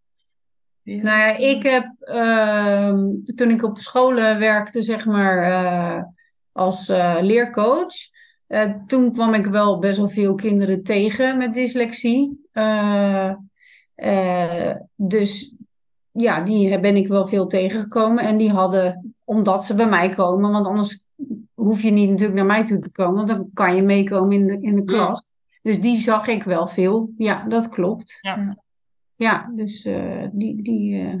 Ja. 0.82 1.02
Nou 1.02 1.18
ja, 1.18 1.36
ik 1.36 1.62
heb 1.62 1.94
uh, 2.00 2.98
toen 3.34 3.50
ik 3.50 3.62
op 3.62 3.78
scholen 3.78 4.38
werkte, 4.38 4.82
zeg 4.82 5.06
maar, 5.06 5.48
uh, 5.48 6.02
als 6.52 6.88
uh, 6.88 7.16
leercoach, 7.20 7.94
uh, 8.48 8.74
toen 8.86 9.12
kwam 9.12 9.34
ik 9.34 9.46
wel 9.46 9.78
best 9.78 9.98
wel 9.98 10.10
veel 10.10 10.34
kinderen 10.34 10.82
tegen 10.82 11.38
met 11.38 11.54
dyslexie. 11.54 12.48
Uh, 12.52 13.32
uh, 13.96 14.74
dus 14.94 15.54
ja, 16.12 16.40
die 16.40 16.80
ben 16.80 16.96
ik 16.96 17.08
wel 17.08 17.26
veel 17.26 17.46
tegengekomen. 17.46 18.24
En 18.24 18.36
die 18.36 18.50
hadden, 18.50 19.14
omdat 19.24 19.64
ze 19.64 19.74
bij 19.74 19.88
mij 19.88 20.08
komen, 20.08 20.50
want 20.50 20.66
anders 20.66 21.00
hoef 21.54 21.82
je 21.82 21.90
niet 21.90 22.08
natuurlijk 22.08 22.36
naar 22.36 22.46
mij 22.46 22.64
toe 22.64 22.78
te 22.78 22.90
komen, 22.90 23.14
want 23.14 23.28
dan 23.28 23.50
kan 23.54 23.76
je 23.76 23.82
meekomen 23.82 24.32
in 24.32 24.46
de, 24.46 24.58
in 24.60 24.74
de 24.74 24.84
klas. 24.84 25.24
Dus 25.62 25.80
die 25.80 25.96
zag 25.96 26.26
ik 26.26 26.42
wel 26.42 26.68
veel. 26.68 27.10
Ja, 27.16 27.44
dat 27.48 27.68
klopt. 27.68 28.18
Ja, 28.20 28.58
ja 29.16 29.52
dus 29.56 29.82
die, 30.32 30.62
die 30.62 31.14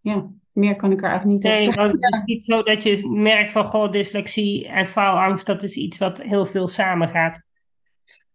ja 0.00 0.26
meer 0.56 0.76
kan 0.76 0.92
ik 0.92 1.02
er 1.02 1.08
eigenlijk 1.08 1.34
niet 1.34 1.52
nee, 1.52 1.68
over 1.68 1.72
zeggen. 1.72 1.98
Het 2.00 2.14
is 2.14 2.24
niet 2.24 2.44
zo 2.44 2.62
dat 2.62 2.82
je 2.82 3.08
merkt 3.08 3.50
van, 3.50 3.64
goh, 3.64 3.90
dyslexie 3.90 4.68
en 4.68 4.86
faalangst, 4.86 5.46
dat 5.46 5.62
is 5.62 5.76
iets 5.76 5.98
wat 5.98 6.22
heel 6.22 6.44
veel 6.44 6.68
samengaat. 6.68 7.44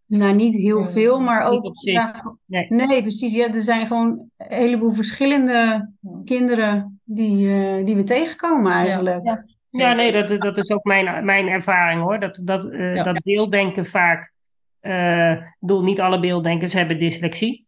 Nou, 0.05 0.34
niet 0.34 0.55
heel 0.55 0.89
veel, 0.89 1.19
maar 1.19 1.47
ook... 1.47 1.72
Ja, 1.74 2.36
nee. 2.45 2.65
nee. 2.69 3.01
precies. 3.01 3.34
Ja, 3.34 3.53
er 3.53 3.63
zijn 3.63 3.88
gewoon 3.88 4.30
een 4.38 4.57
heleboel 4.57 4.93
verschillende 4.93 5.89
kinderen 6.26 7.01
die, 7.03 7.47
uh, 7.47 7.86
die 7.86 7.95
we 7.95 8.03
tegenkomen 8.03 8.72
eigenlijk. 8.72 9.26
Ja, 9.26 9.45
ja. 9.69 9.93
nee, 9.93 10.11
dat, 10.11 10.41
dat 10.41 10.57
is 10.57 10.72
ook 10.72 10.84
mijn, 10.84 11.26
mijn 11.26 11.47
ervaring 11.47 12.01
hoor. 12.01 12.19
Dat, 12.19 12.41
dat, 12.43 12.65
uh, 12.65 13.03
dat 13.03 13.22
beelddenken 13.24 13.86
vaak... 13.86 14.34
Uh, 14.82 15.32
ik 15.32 15.55
bedoel, 15.59 15.84
niet 15.84 16.01
alle 16.01 16.19
beelddenkers 16.19 16.74
hebben 16.74 16.99
dyslexie. 16.99 17.65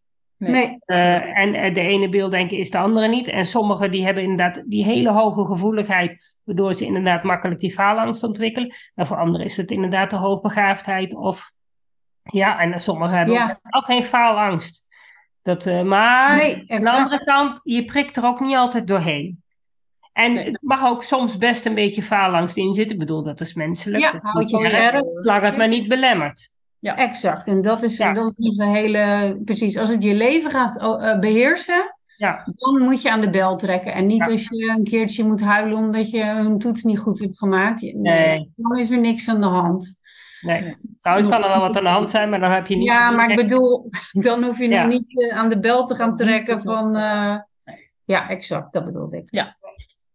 Nee. 0.52 0.78
Uh, 0.86 1.40
en 1.40 1.74
de 1.74 1.82
ene 1.82 2.10
beelddenken 2.10 2.58
is 2.58 2.72
de 2.72 2.78
andere 2.78 3.08
niet. 3.08 3.28
En 3.28 3.46
sommigen 3.46 3.92
die 3.92 4.06
hebben 4.06 4.24
inderdaad 4.24 4.64
die 4.66 4.84
hele 4.84 5.12
hoge 5.12 5.46
gevoeligheid, 5.46 6.34
waardoor 6.44 6.74
ze 6.74 6.86
inderdaad 6.86 7.24
makkelijk 7.24 7.60
die 7.60 7.74
faalangst 7.74 8.24
ontwikkelen. 8.24 8.74
En 8.96 9.06
voor 9.06 9.18
anderen 9.18 9.46
is 9.46 9.58
het 9.58 9.72
inderdaad 9.72 10.10
de 10.10 10.16
hoogbegaafdheid 10.16 11.14
of 11.16 11.52
ja, 12.24 12.60
en 12.60 12.82
sommigen 12.82 13.18
hebben 13.18 13.36
ja. 13.36 13.60
ook 13.70 13.86
geen 13.86 14.04
faalangst. 14.04 14.86
Dat, 15.42 15.66
uh, 15.66 15.82
maar 15.82 16.36
nee, 16.36 16.64
aan 16.68 16.82
de 16.82 16.92
andere 16.92 17.24
kant, 17.24 17.60
je 17.64 17.86
prikt 17.86 18.18
er 18.18 18.26
ook 18.26 18.40
niet 18.40 18.56
altijd 18.56 18.88
doorheen. 18.88 19.44
En 20.14 20.34
nee. 20.34 20.46
het 20.46 20.62
mag 20.62 20.86
ook 20.86 21.04
soms 21.04 21.38
best 21.38 21.66
een 21.66 21.74
beetje 21.74 22.04
faalangst 22.04 22.58
in 22.58 22.74
zitten. 22.74 22.94
Ik 22.94 23.00
bedoel, 23.00 23.24
dat 23.24 23.42
is 23.42 23.54
menselijk. 23.54 24.04
Ja, 24.04 24.20
houd 24.22 24.50
je 24.50 24.58
scherp. 24.58 25.06
Laat 25.14 25.42
het 25.42 25.58
maar 25.58 25.68
niet 25.68 25.88
belemmerd. 25.88 26.53
Ja, 26.84 26.96
exact. 26.96 27.48
En 27.48 27.62
dat 27.62 27.84
is, 27.84 27.98
ja. 27.98 28.14
dat 28.14 28.34
is 28.38 28.58
een 28.58 28.74
hele. 28.74 29.36
Precies, 29.46 29.78
als 29.78 29.90
het 29.90 30.04
je 30.04 30.14
leven 30.14 30.52
gaat 30.52 30.82
uh, 30.82 31.20
beheersen, 31.20 31.96
ja. 32.18 32.54
dan 32.56 32.82
moet 32.82 33.02
je 33.02 33.12
aan 33.12 33.22
de 33.22 33.30
bel 33.30 33.56
trekken. 33.58 33.94
En 33.94 34.06
niet 34.06 34.26
ja. 34.26 34.32
als 34.32 34.48
je 34.50 34.74
een 34.78 34.84
keertje 34.84 35.24
moet 35.24 35.42
huilen 35.42 35.78
omdat 35.78 36.12
je 36.12 36.22
een 36.22 36.60
toets 36.60 36.84
niet 36.84 37.00
goed 37.00 37.20
hebt 37.20 37.38
gemaakt. 37.38 37.82
Nee, 37.82 37.94
nee. 37.94 38.52
dan 38.56 38.78
is 38.78 38.92
er 38.92 39.00
niks 39.00 39.30
aan 39.30 39.42
de 39.42 39.48
hand. 39.48 39.98
Nee. 40.42 40.76
Nou, 41.02 41.22
het 41.22 41.30
kan 41.30 41.44
er 41.44 41.50
wel 41.50 41.60
wat 41.60 41.78
aan 41.78 41.84
de 41.84 41.90
hand 41.90 42.10
zijn, 42.10 42.30
maar 42.30 42.40
dan 42.40 42.52
heb 42.52 42.68
je 42.68 42.76
niet... 42.76 42.88
Ja, 42.88 43.12
maar 43.12 43.30
ik 43.30 43.36
bedoel, 43.36 43.90
dan 44.12 44.44
hoef 44.44 44.60
je 44.60 44.68
nog 44.68 44.88
niet 44.88 45.12
uh, 45.12 45.38
aan 45.38 45.50
de 45.50 45.60
bel 45.60 45.86
te 45.86 45.96
gaan 45.96 46.16
trekken 46.16 46.62
van... 46.62 46.98
Uh, 46.98 47.38
ja, 48.06 48.30
exact, 48.30 48.74
dat 48.74 48.86
bedoel 48.86 49.14
ik. 49.14 49.28
Ja. 49.30 49.56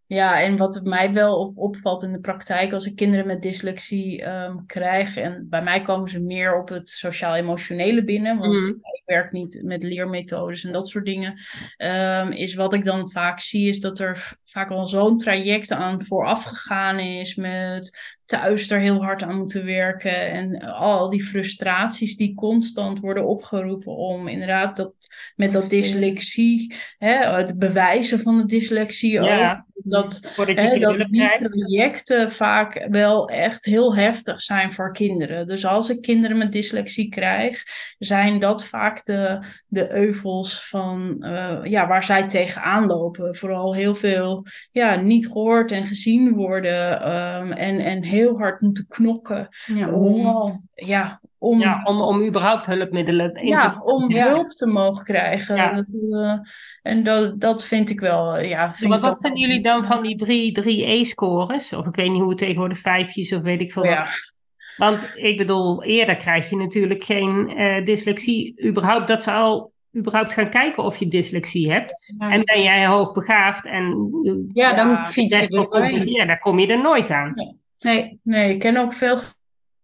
Ja, 0.08 0.42
en 0.42 0.56
wat 0.56 0.80
mij 0.84 1.12
wel 1.12 1.38
op, 1.38 1.58
opvalt 1.58 2.02
in 2.02 2.12
de 2.12 2.20
praktijk, 2.20 2.72
als 2.72 2.86
ik 2.86 2.96
kinderen 2.96 3.26
met 3.26 3.42
dyslexie 3.42 4.24
um, 4.24 4.66
krijg, 4.66 5.16
en 5.16 5.46
bij 5.48 5.62
mij 5.62 5.82
komen 5.82 6.08
ze 6.08 6.20
meer 6.20 6.60
op 6.60 6.68
het 6.68 6.88
sociaal-emotionele 6.88 8.04
binnen, 8.04 8.38
want 8.38 8.60
mm. 8.60 8.68
ik 8.68 9.02
werk 9.04 9.32
niet 9.32 9.62
met 9.62 9.82
leermethodes 9.82 10.64
en 10.64 10.72
dat 10.72 10.88
soort 10.88 11.04
dingen, 11.04 11.38
um, 11.78 12.32
is 12.32 12.54
wat 12.54 12.74
ik 12.74 12.84
dan 12.84 13.10
vaak 13.10 13.40
zie, 13.40 13.68
is 13.68 13.80
dat 13.80 13.98
er 13.98 14.38
vaak 14.44 14.70
al 14.70 14.86
zo'n 14.86 15.18
traject 15.18 15.72
aan 15.72 16.04
vooraf 16.04 16.44
gegaan 16.44 16.98
is 16.98 17.34
met 17.34 18.16
thuis 18.28 18.70
er 18.70 18.80
heel 18.80 19.02
hard 19.04 19.22
aan 19.22 19.38
moeten 19.38 19.64
werken 19.64 20.30
en 20.30 20.60
al 20.62 21.10
die 21.10 21.24
frustraties 21.24 22.16
die 22.16 22.34
constant 22.34 23.00
worden 23.00 23.26
opgeroepen 23.26 23.96
om 23.96 24.28
inderdaad 24.28 24.76
dat 24.76 24.92
met 25.36 25.52
dat 25.52 25.70
dyslexie, 25.70 26.74
hè, 26.98 27.36
het 27.36 27.58
bewijzen 27.58 28.20
van 28.20 28.38
de 28.38 28.44
dyslexie 28.44 29.12
ja. 29.12 29.52
ook, 29.52 29.66
dat, 29.90 30.32
hè, 30.36 30.78
dat 30.78 30.96
die 30.96 31.48
trajecten 31.50 32.32
vaak 32.32 32.86
wel 32.90 33.28
echt 33.28 33.64
heel 33.64 33.94
heftig 33.94 34.42
zijn 34.42 34.72
voor 34.72 34.92
kinderen. 34.92 35.46
Dus 35.46 35.66
als 35.66 35.90
ik 35.90 36.02
kinderen 36.02 36.38
met 36.38 36.52
dyslexie 36.52 37.08
krijg, 37.08 37.62
zijn 37.98 38.40
dat 38.40 38.64
vaak 38.64 39.04
de, 39.04 39.38
de 39.66 39.92
euvels 39.92 40.68
van 40.68 41.16
uh, 41.20 41.58
ja, 41.62 41.86
waar 41.86 42.04
zij 42.04 42.28
tegenaan 42.28 42.86
lopen. 42.86 43.36
Vooral 43.36 43.74
heel 43.74 43.94
veel 43.94 44.46
ja, 44.72 44.94
niet 44.94 45.26
gehoord 45.26 45.72
en 45.72 45.86
gezien 45.86 46.34
worden 46.34 47.12
um, 47.16 47.52
en, 47.52 47.78
en 47.78 48.04
heel 48.04 48.17
hard 48.26 48.60
moeten 48.60 48.86
knokken 48.88 49.48
ja, 49.66 49.90
om, 49.90 50.62
ja, 50.74 51.20
om, 51.38 51.60
ja, 51.60 51.80
om, 51.84 52.00
om 52.00 52.22
überhaupt 52.22 52.66
hulpmiddelen 52.66 53.34
in 53.34 53.46
ja, 53.46 53.70
te 53.70 53.82
om 53.84 54.14
hulp 54.14 54.50
te 54.50 54.66
mogen 54.66 55.04
krijgen. 55.04 55.56
Ja. 55.56 55.72
Dat, 55.72 55.86
uh, 55.90 56.38
en 56.82 57.04
dat, 57.04 57.40
dat 57.40 57.64
vind 57.64 57.90
ik 57.90 58.00
wel, 58.00 58.38
ja. 58.38 58.74
Vind 58.74 58.90
maar 58.90 58.98
ik 58.98 59.04
wat 59.04 59.20
vinden 59.20 59.40
jullie 59.40 59.62
dan 59.62 59.84
van 59.84 60.02
die 60.02 60.16
drie, 60.16 60.52
drie 60.52 60.86
E-scores? 60.86 61.72
Of 61.72 61.86
ik 61.86 61.94
weet 61.94 62.10
niet 62.10 62.20
hoe 62.20 62.28
het 62.28 62.38
tegenwoordig 62.38 62.78
vijfjes 62.78 63.32
of 63.32 63.42
weet 63.42 63.60
ik 63.60 63.72
veel 63.72 63.84
Ja. 63.84 64.04
wat. 64.04 64.36
Want 64.76 65.12
ik 65.14 65.36
bedoel, 65.36 65.84
eerder 65.84 66.16
krijg 66.16 66.50
je 66.50 66.56
natuurlijk 66.56 67.04
geen 67.04 67.48
eh, 67.56 67.84
dyslexie. 67.84 68.64
Überhaupt 68.64 69.08
dat 69.08 69.22
ze 69.22 69.32
al 69.32 69.72
überhaupt 69.96 70.32
gaan 70.32 70.50
kijken 70.50 70.82
of 70.82 70.96
je 70.96 71.08
dyslexie 71.08 71.72
hebt. 71.72 72.14
Ja. 72.18 72.30
En 72.30 72.44
ben 72.44 72.62
jij 72.62 72.86
hoogbegaafd 72.86 73.66
en 73.66 74.10
eh, 74.24 74.34
Ja, 74.52 74.74
dan 74.74 75.06
fiets 75.06 75.38
je 75.38 75.66
er 75.70 76.08
ja, 76.08 76.24
daar 76.24 76.38
kom 76.38 76.58
je 76.58 76.66
er 76.66 76.82
nooit 76.82 77.10
aan. 77.10 77.32
Nee, 77.34 77.56
Nee, 77.80 78.18
ik 78.22 78.58
ken 78.58 78.76
ook 78.76 78.92
veel 78.92 79.18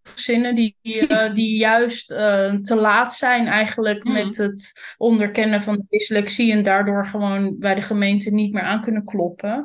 gezinnen 0.03 0.55
die, 0.55 0.77
die, 0.83 1.07
eh, 1.07 1.35
die 1.35 1.57
juist 1.57 2.11
eh, 2.11 2.55
te 2.55 2.77
laat 2.77 3.15
zijn 3.15 3.47
eigenlijk 3.47 4.05
Mhm. 4.05 4.13
met 4.13 4.37
het 4.37 4.95
onderkennen 4.97 5.63
van 5.63 5.75
de 5.75 5.85
dyslexie 5.89 6.53
en 6.53 6.63
daardoor 6.63 7.07
gewoon 7.07 7.59
bij 7.59 7.75
de 7.75 7.83
gemeente 7.83 8.31
niet 8.31 8.53
meer 8.53 8.63
aan 8.63 8.81
kunnen 8.81 9.05
kloppen. 9.05 9.65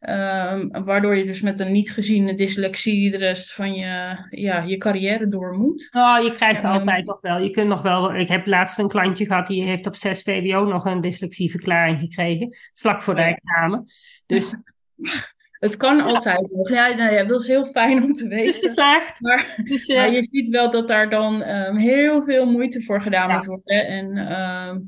Ehm, 0.00 0.68
waardoor 0.84 1.16
je 1.16 1.24
dus 1.24 1.40
met 1.40 1.60
een 1.60 1.72
niet 1.72 1.92
geziene 1.92 2.34
dyslexie 2.34 3.10
de 3.10 3.16
rest 3.16 3.54
van 3.54 3.74
je, 3.74 4.16
ja, 4.30 4.62
je 4.62 4.76
carrière 4.78 5.28
door 5.28 5.58
moet. 5.58 5.88
Oh, 5.92 6.18
je 6.22 6.32
krijgt 6.32 6.62
Ja, 6.62 6.70
altijd 6.70 7.06
nog 7.06 7.20
wel. 7.20 7.38
Je 7.38 7.50
kunt 7.50 7.68
nog 7.68 7.82
wel. 7.82 8.14
Ik 8.14 8.28
heb 8.28 8.46
laatst 8.46 8.78
een 8.78 8.88
klantje 8.88 9.26
gehad 9.26 9.46
die 9.46 9.62
heeft 9.62 9.86
op 9.86 9.96
6 9.96 10.22
VWO 10.22 10.64
nog 10.64 10.84
een 10.84 11.00
dyslexieverklaring 11.00 11.98
gekregen. 12.00 12.56
Vlak 12.74 13.02
voor 13.02 13.14
de 13.14 13.20
Oh 13.20 13.26
ja. 13.26 13.34
examen. 13.34 13.84
Dus 14.26 14.54
Het 15.60 15.76
kan 15.76 16.00
altijd 16.00 16.48
nog. 16.52 16.68
Ja, 16.68 16.94
nou 16.94 17.12
ja, 17.14 17.24
dat 17.24 17.40
is 17.40 17.46
heel 17.46 17.66
fijn 17.66 18.02
om 18.02 18.12
te 18.14 18.22
het 18.24 18.32
is 18.32 18.38
weten. 18.38 18.60
geslaagd. 18.60 19.20
Maar 19.26 19.60
Dus, 19.64 19.88
Maar 19.88 20.10
je 20.12 20.28
ziet 20.30 20.48
wel 20.48 20.70
dat 20.70 20.88
daar 20.88 21.10
dan 21.10 21.42
ehm, 21.42 21.76
heel 21.76 22.22
veel 22.22 22.46
moeite 22.50 22.82
voor 22.82 23.02
gedaan 23.02 23.28
Ja. 23.28 23.34
moet 23.34 23.44
worden. 23.44 23.86
En 23.86 24.16
ehm, 24.16 24.78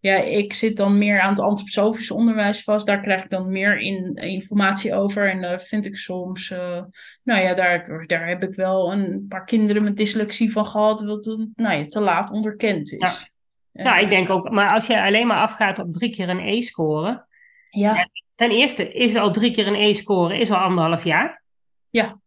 ja, 0.00 0.16
ik 0.16 0.52
zit 0.52 0.76
dan 0.76 0.98
meer 0.98 1.20
aan 1.20 1.30
het 1.30 1.40
antroposofisch 1.40 2.10
onderwijs 2.10 2.62
vast. 2.62 2.86
Daar 2.86 3.00
krijg 3.00 3.24
ik 3.24 3.30
dan 3.30 3.50
meer 3.50 3.78
in, 3.80 4.14
informatie 4.14 4.94
over. 4.94 5.30
En 5.30 5.40
daar 5.40 5.60
vind 5.60 5.86
ik 5.86 5.96
soms, 5.96 6.50
eh, 6.50 6.82
nou 7.22 7.42
ja, 7.42 7.54
daar, 7.54 8.04
daar 8.06 8.28
heb 8.28 8.42
ik 8.42 8.54
wel 8.54 8.92
een 8.92 9.26
paar 9.28 9.44
kinderen 9.44 9.84
met 9.84 9.96
dyslexie 9.96 10.52
van 10.52 10.66
gehad. 10.66 11.04
Wat 11.04 11.36
nou 11.54 11.76
ja, 11.78 11.86
te 11.86 12.00
laat 12.00 12.30
onderkend 12.30 12.92
is. 12.92 13.30
En, 13.72 13.84
nou, 13.84 14.02
ik 14.02 14.10
denk 14.10 14.30
ook. 14.30 14.50
Maar 14.50 14.72
als 14.72 14.86
je 14.86 15.02
alleen 15.02 15.26
maar 15.26 15.40
afgaat 15.40 15.78
op 15.78 15.92
drie 15.92 16.10
keer 16.10 16.28
een 16.28 16.46
E-score. 16.46 17.26
Ja, 17.70 18.08
Ten 18.42 18.50
eerste 18.50 18.92
is 18.92 19.16
al 19.16 19.30
drie 19.32 19.50
keer 19.52 19.66
een 19.66 19.74
E-score 19.74 20.38
is 20.38 20.50
al 20.50 20.58
anderhalf 20.58 21.04
jaar. 21.04 21.42
ja. 21.90 22.18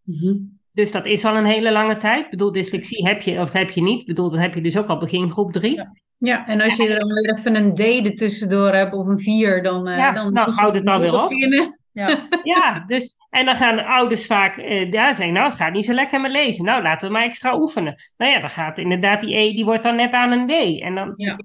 Dus 0.71 0.91
dat 0.91 1.05
is 1.05 1.25
al 1.25 1.35
een 1.35 1.45
hele 1.45 1.71
lange 1.71 1.97
tijd. 1.97 2.23
Ik 2.23 2.29
bedoel, 2.29 2.51
dyslexie 2.51 3.07
heb 3.07 3.21
je 3.21 3.39
of 3.39 3.53
heb 3.53 3.69
je 3.69 3.81
niet. 3.81 4.01
Ik 4.01 4.07
bedoel, 4.07 4.29
dan 4.29 4.39
heb 4.39 4.53
je 4.53 4.61
dus 4.61 4.77
ook 4.77 4.87
al 4.87 4.97
begin 4.97 5.29
groep 5.29 5.51
drie. 5.51 5.75
Ja. 5.75 5.91
ja, 6.17 6.47
en 6.47 6.61
als 6.61 6.75
je 6.75 6.87
er 6.87 6.99
dan 6.99 7.13
weer 7.13 7.37
even 7.37 7.55
een 7.55 7.75
D 7.75 7.79
ertussendoor 8.05 8.73
hebt 8.73 8.93
of 8.93 9.07
een 9.07 9.19
4, 9.19 9.63
dan, 9.63 9.87
eh 9.87 9.97
Ja, 9.97 10.11
dan 10.11 10.33
nou, 10.33 10.51
houdt 10.51 10.75
het 10.75 10.85
dan 10.85 10.99
weer 10.99 11.21
op. 11.23 11.29
beginnen. 11.29 11.79
ja. 11.91 12.27
Ja, 12.43 12.83
dus, 12.87 13.15
en 13.29 13.45
dan 13.45 13.55
gaan 13.55 13.75
de 13.75 13.85
ouders 13.85 14.25
vaak 14.25 14.57
eh, 14.57 14.91
ja, 14.91 15.13
zeggen, 15.13 15.33
nou, 15.33 15.45
het 15.47 15.55
gaat 15.57 15.73
niet 15.73 15.85
zo 15.85 15.93
lekker 15.93 16.21
met 16.21 16.31
lezen. 16.31 16.65
Nou, 16.65 16.83
laten 16.83 17.07
we 17.07 17.13
maar 17.13 17.23
extra 17.23 17.59
oefenen. 17.59 17.95
Nou 18.17 18.31
ja, 18.31 18.39
dan 18.39 18.49
gaat 18.49 18.77
inderdaad 18.77 19.21
die 19.21 19.35
E, 19.37 19.53
die 19.53 19.65
wordt 19.65 19.83
dan 19.83 19.95
net 19.95 20.11
aan 20.11 20.31
een 20.31 20.47
D. 20.47 20.81
En 20.81 20.95
dan, 20.95 21.13
Ja. 21.17 21.39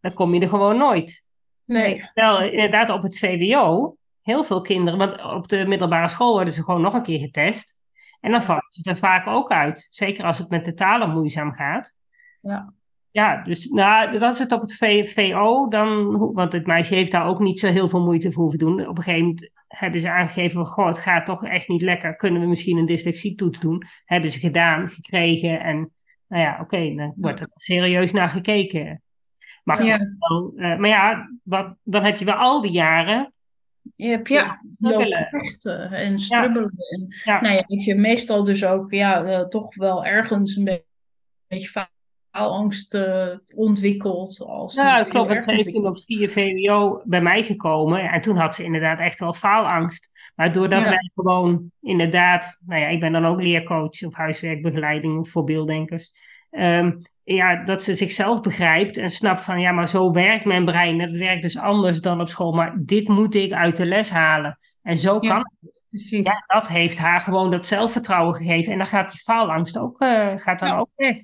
dan 0.00 0.12
kom 0.12 0.34
je 0.34 0.40
er 0.40 0.48
gewoon 0.48 0.76
nooit. 0.76 1.24
Nee. 1.64 2.02
Wel, 2.14 2.42
inderdaad, 2.42 2.90
op 2.90 3.02
het 3.02 3.18
VWO, 3.18 3.96
heel 4.24 4.44
veel 4.44 4.60
kinderen, 4.60 4.98
want 4.98 5.22
op 5.24 5.48
de 5.48 5.66
middelbare 5.66 6.08
school 6.08 6.32
worden 6.32 6.52
ze 6.54 6.62
gewoon 6.62 6.80
nog 6.80 6.94
een 6.94 7.02
keer 7.02 7.18
getest. 7.18 7.76
En 8.20 8.30
dan 8.30 8.42
vallen 8.42 8.66
ze 8.68 8.90
er 8.90 8.96
vaak 8.96 9.26
ook 9.26 9.50
uit. 9.50 9.86
Zeker 9.90 10.24
als 10.24 10.38
het 10.38 10.48
met 10.50 10.64
de 10.64 10.74
talen 10.74 11.10
moeizaam 11.10 11.52
gaat. 11.52 11.94
Ja. 12.40 12.72
Ja, 13.10 13.42
dus 13.42 13.68
nou, 13.68 14.18
dat 14.18 14.32
is 14.32 14.38
het 14.38 14.52
op 14.52 14.60
het 14.60 14.76
VO. 15.14 15.68
Dan, 15.68 16.16
want 16.32 16.52
het 16.52 16.66
meisje 16.66 16.94
heeft 16.94 17.12
daar 17.12 17.26
ook 17.26 17.38
niet 17.38 17.58
zo 17.58 17.68
heel 17.68 17.88
veel 17.88 18.04
moeite 18.04 18.32
voor 18.32 18.42
hoeven 18.42 18.58
doen. 18.58 18.88
Op 18.88 18.96
een 18.96 19.02
gegeven 19.02 19.26
moment 19.26 19.50
hebben 19.68 20.00
ze 20.00 20.10
aangegeven. 20.10 20.66
Goh, 20.66 20.86
het 20.86 20.98
gaat 20.98 21.26
toch 21.26 21.44
echt 21.44 21.68
niet 21.68 21.82
lekker. 21.82 22.16
Kunnen 22.16 22.40
we 22.40 22.46
misschien 22.46 22.78
een 22.78 22.86
dyslexietoets 22.86 23.60
doen? 23.60 23.82
Hebben 24.04 24.30
ze 24.30 24.38
gedaan, 24.38 24.90
gekregen. 24.90 25.60
En 25.60 25.92
nou 26.28 26.42
ja, 26.42 26.58
oké, 26.60 26.94
dan 26.94 27.12
wordt 27.16 27.40
er 27.40 27.48
serieus 27.54 28.12
naar 28.12 28.28
gekeken. 28.28 29.02
Maar, 29.64 29.84
Ja. 29.84 29.98
eh, 29.98 30.78
maar 30.78 30.88
ja, 30.88 31.30
wat, 31.42 31.74
dan 31.82 32.04
heb 32.04 32.16
je 32.16 32.24
wel 32.24 32.34
al 32.34 32.62
die 32.62 32.72
jaren... 32.72 33.33
Je 33.96 34.06
hebt 34.08 34.28
Ja, 34.28 34.60
vechten 35.30 35.92
en 35.92 36.18
strubbelen. 36.18 36.72
En, 36.90 37.06
Ja. 37.24 37.40
Nou 37.40 37.54
ja, 37.54 37.64
heb 37.66 37.78
je 37.80 37.94
meestal 37.94 38.44
dus 38.44 38.64
ook 38.64 38.92
ja, 38.92 39.24
eh, 39.24 39.40
toch 39.48 39.74
wel 39.74 40.04
ergens 40.04 40.56
een 40.56 40.64
be- 40.64 40.84
beetje 41.46 41.86
faalangst 42.30 42.94
eh, 42.94 43.28
ontwikkeld. 43.54 44.40
Als 44.40 44.74
Nou, 44.74 45.00
ik 45.00 45.06
geloof 45.06 45.26
dat 45.26 45.44
ze 45.44 45.52
is 45.52 45.72
toen 45.72 45.86
op 45.86 45.98
4 45.98 46.28
VWO 46.30 47.00
bij 47.04 47.20
mij 47.22 47.42
gekomen. 47.42 48.10
En 48.10 48.20
toen 48.20 48.36
had 48.36 48.54
ze 48.54 48.64
inderdaad 48.64 48.98
echt 48.98 49.18
wel 49.18 49.32
faalangst. 49.32 50.10
Maar 50.34 50.52
doordat 50.52 50.82
Ja. 50.82 50.88
wij 50.88 51.10
gewoon 51.14 51.70
inderdaad... 51.80 52.60
Nou 52.66 52.80
ja, 52.80 52.86
ik 52.86 53.00
ben 53.00 53.12
dan 53.12 53.24
ook 53.26 53.40
leercoach 53.40 54.02
of 54.04 54.14
huiswerkbegeleiding 54.14 55.28
voor 55.28 55.44
beelddenkers. 55.44 56.10
Ehm, 56.50 56.92
ja, 57.24 57.64
dat 57.64 57.82
ze 57.82 57.94
zichzelf 57.94 58.40
begrijpt 58.40 58.96
en 58.96 59.10
snapt 59.10 59.42
van... 59.42 59.60
Ja, 59.60 59.72
maar 59.72 59.88
zo 59.88 60.12
werkt 60.12 60.44
mijn 60.44 60.64
brein. 60.64 60.98
Dat 60.98 61.10
werkt 61.10 61.42
dus 61.42 61.58
anders 61.58 62.00
dan 62.00 62.20
op 62.20 62.28
school. 62.28 62.52
Maar 62.52 62.74
dit 62.80 63.08
moet 63.08 63.34
ik 63.34 63.52
uit 63.52 63.76
de 63.76 63.86
les 63.86 64.10
halen. 64.10 64.58
En 64.82 64.96
zo 64.96 65.18
Ja. 65.20 65.28
kan 65.28 65.50
het. 65.60 65.84
Precies. 65.90 66.26
Ja, 66.26 66.44
dat 66.46 66.68
heeft 66.68 66.98
haar 66.98 67.20
gewoon 67.20 67.50
dat 67.50 67.66
zelfvertrouwen 67.66 68.34
gegeven. 68.34 68.72
En 68.72 68.78
dan 68.78 68.86
gaat 68.86 69.10
die 69.10 69.20
faalangst 69.20 69.78
ook, 69.78 70.00
eh, 70.00 70.36
gaat 70.36 70.58
dan 70.58 70.68
Ja. 70.68 70.78
ook 70.78 70.90
weg. 70.96 71.16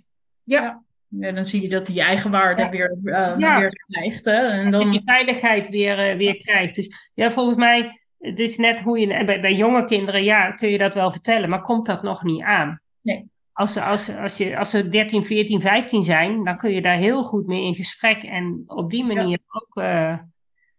Ja, 0.44 0.82
dan 1.08 1.44
zie 1.44 1.62
je 1.62 1.68
dat 1.68 1.86
die 1.86 2.00
eigenwaarde 2.00 2.62
Ja. 2.62 2.68
weer, 2.70 2.98
eh, 3.04 3.38
Ja. 3.38 3.58
weer 3.58 3.84
stijgt. 3.88 4.24
Hè? 4.24 4.32
En 4.46 4.64
je 4.64 4.70
dan, 4.70 4.90
die 4.90 5.02
veiligheid 5.04 5.68
weer, 5.68 5.98
eh, 5.98 6.16
weer 6.16 6.36
krijgt. 6.36 6.74
Dus 6.74 7.10
ja, 7.14 7.30
volgens 7.30 7.56
mij, 7.56 8.00
het 8.18 8.38
is 8.38 8.56
net 8.56 8.80
hoe 8.80 8.98
je. 8.98 9.14
En 9.14 9.26
bij, 9.26 9.40
bij 9.40 9.54
jonge 9.54 9.84
kinderen, 9.84 10.24
ja, 10.24 10.50
kun 10.50 10.68
je 10.68 10.78
dat 10.78 10.94
wel 10.94 11.10
vertellen, 11.12 11.48
maar 11.48 11.62
komt 11.62 11.86
dat 11.86 12.02
nog 12.02 12.22
niet 12.22 12.42
aan? 12.42 12.80
Nee. 13.02 13.28
Als 13.52 13.72
ze, 13.72 13.82
als, 13.82 14.16
als, 14.16 14.36
je, 14.36 14.58
als 14.58 14.70
ze 14.70 14.88
13, 14.88 15.24
14, 15.24 15.60
15 15.60 16.02
zijn, 16.02 16.44
dan 16.44 16.56
kun 16.56 16.70
je 16.70 16.82
daar 16.82 16.96
heel 16.96 17.22
goed 17.22 17.46
mee 17.46 17.64
in 17.64 17.74
gesprek. 17.74 18.22
En 18.22 18.62
op 18.66 18.90
die 18.90 19.04
manier 19.04 19.38
ook. 19.48 19.76
eh, 19.82 20.18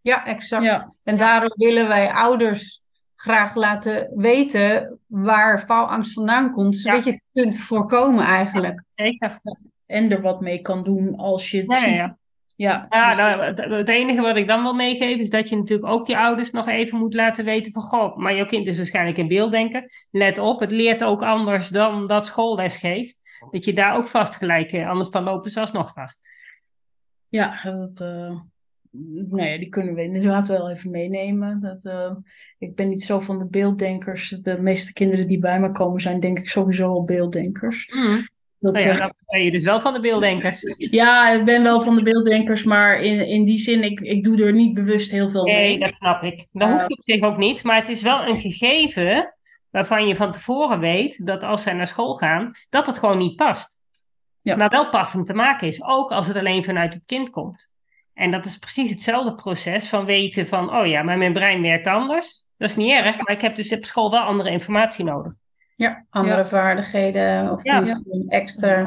Ja, 0.02 0.26
exact. 0.26 0.64
Ja. 0.64 0.94
En 1.04 1.18
daarom 1.18 1.52
willen 1.56 1.88
wij 1.88 2.12
ouders 2.12 2.82
graag 3.16 3.56
laten 3.56 4.12
weten 4.16 5.00
waar 5.08 5.60
faalangst 5.60 6.14
vandaan 6.14 6.52
komt, 6.52 6.78
zodat 6.78 7.04
je 7.04 7.12
het 7.12 7.22
kunt 7.34 7.58
voorkomen 7.58 8.24
eigenlijk. 8.26 8.84
zeker. 8.96 9.40
en 9.86 10.12
er 10.12 10.22
wat 10.22 10.42
mee 10.42 10.62
kan 10.62 10.84
doen 10.84 11.16
als 11.18 11.52
je 11.52 11.58
het 11.62 11.74
ziet. 11.74 12.20
Ja. 12.62 12.88
Ja, 12.90 13.10
Ja, 13.10 13.10
dus- 13.10 13.56
nou, 13.58 13.74
het- 13.78 13.90
enige 13.90 14.22
wat 14.22 14.36
ik 14.36 14.48
dan 14.48 14.62
wil 14.62 14.74
meegeven 14.74 15.20
is 15.20 15.30
dat 15.30 15.50
je 15.50 15.56
natuurlijk 15.56 15.90
ook 15.90 16.08
je 16.08 16.18
ouders 16.18 16.52
nog 16.52 16.68
even 16.68 16.98
moet 16.98 17.14
laten 17.14 17.46
weten 17.46 17.72
van 17.72 17.82
goh, 17.82 18.18
maar 18.18 18.36
jouw 18.36 18.46
kind 18.46 18.68
is 18.68 18.78
waarschijnlijk 18.78 19.18
een 19.18 19.28
beelddenker. 19.28 19.92
Let 20.12 20.38
op, 20.38 20.60
het 20.60 20.72
leert 20.72 21.04
ook 21.04 21.22
anders 21.22 21.70
dan 21.70 22.08
dat 22.08 22.26
schoolles 22.26 22.78
geeft. 22.78 23.20
Dat 23.52 23.66
je 23.66 23.74
daar 23.74 23.96
ook 23.96 24.08
vast 24.08 24.36
gelijk, 24.36 24.72
eh, 24.72 24.90
anders 24.90 25.10
dan 25.10 25.24
lopen 25.24 25.52
ze 25.52 25.60
alsnog 25.60 25.94
vast. 25.94 26.20
Ja, 27.28 27.60
dat, 27.64 28.00
eh, 28.02 28.40
nee, 29.30 29.60
die 29.60 29.70
kunnen 29.70 29.94
we 29.96 30.04
inderdaad 30.04 30.48
wel 30.48 30.70
even 30.70 30.92
meenemen. 30.92 31.62
Dat, 31.62 31.86
eh, 31.86 32.12
ik 32.58 32.76
ben 32.76 32.90
niet 32.90 33.04
zo 33.04 33.20
van 33.20 33.40
de 33.40 33.46
beelddenkers. 33.46 34.30
De 34.30 34.62
meeste 34.62 34.94
kinderen 34.94 35.28
die 35.28 35.40
bij 35.40 35.60
me 35.60 35.72
komen 35.72 36.02
zijn 36.02 36.20
denk 36.20 36.40
ik 36.40 36.50
sowieso 36.50 36.88
al 36.88 37.04
beelddenkers. 37.04 37.92
Dat, 38.62 38.74
nou 38.74 38.88
ja, 38.88 38.98
dan 38.98 39.14
ben 39.26 39.44
je 39.44 39.52
dus 39.52 39.64
wel 39.64 39.82
van 39.82 39.94
de 39.94 40.00
beelddenkers. 40.00 40.62
Ja, 40.78 41.32
ik 41.32 41.46
ben 41.46 41.64
wel 41.64 41.82
van 41.82 41.96
de 41.96 42.04
beelddenkers, 42.04 42.64
maar 42.64 43.02
in, 43.02 43.28
in 43.28 43.46
die 43.46 43.58
zin, 43.58 43.84
ik, 43.84 44.00
ik 44.00 44.24
doe 44.24 44.44
er 44.44 44.54
niet 44.54 44.74
bewust 44.74 45.12
heel 45.12 45.30
veel 45.30 45.44
mee. 45.44 45.56
Nee, 45.56 45.80
dat 45.80 45.96
snap 45.96 46.24
ik. 46.24 46.48
Dat 46.52 46.70
uh, 46.70 46.76
hoeft 46.76 46.92
op 46.92 47.04
zich 47.04 47.22
ook 47.22 47.38
niet, 47.38 47.64
maar 47.64 47.76
het 47.76 47.90
is 47.90 48.02
wel 48.02 48.28
een 48.28 48.40
gegeven 48.40 49.36
waarvan 49.70 50.08
je 50.08 50.16
van 50.16 50.32
tevoren 50.32 50.80
weet 50.80 51.26
dat 51.26 51.44
als 51.44 51.64
zij 51.64 51.74
naar 51.74 51.88
school 51.88 52.16
gaan, 52.16 52.52
dat 52.70 52.88
het 52.88 53.00
gewoon 53.00 53.18
niet 53.18 53.36
past. 53.36 53.80
Ja. 54.42 54.56
Maar 54.56 54.70
wel 54.70 54.90
passend 54.90 55.26
te 55.26 55.34
maken 55.34 55.68
is, 55.68 55.84
ook 55.84 56.12
als 56.12 56.28
het 56.28 56.38
alleen 56.38 56.64
vanuit 56.64 56.94
het 56.94 57.04
kind 57.06 57.30
komt. 57.30 57.70
En 58.14 58.32
dat 58.32 58.46
is 58.46 58.58
precies 58.58 58.90
hetzelfde 58.90 59.36
proces 59.36 59.88
van 59.88 60.06
weten 60.06 60.48
van, 60.48 60.76
oh 60.76 60.88
ja, 60.88 61.04
maar 61.04 61.18
mijn 61.18 61.34
brein 61.34 61.62
werkt 61.62 61.88
anders. 61.88 62.46
Dat 62.58 62.70
is 62.70 62.76
niet 62.76 62.92
erg, 62.92 63.18
maar 63.18 63.36
ik 63.36 63.42
heb 63.42 63.56
dus 63.56 63.74
op 63.74 63.86
school 63.86 64.12
wel 64.12 64.22
andere 64.22 64.50
informatie 64.50 65.06
nodig. 65.06 65.34
Ja, 65.82 66.06
andere 66.10 66.38
ja. 66.38 66.46
vaardigheden 66.46 67.52
of 67.52 67.64
ja. 67.64 68.02
extra 68.28 68.82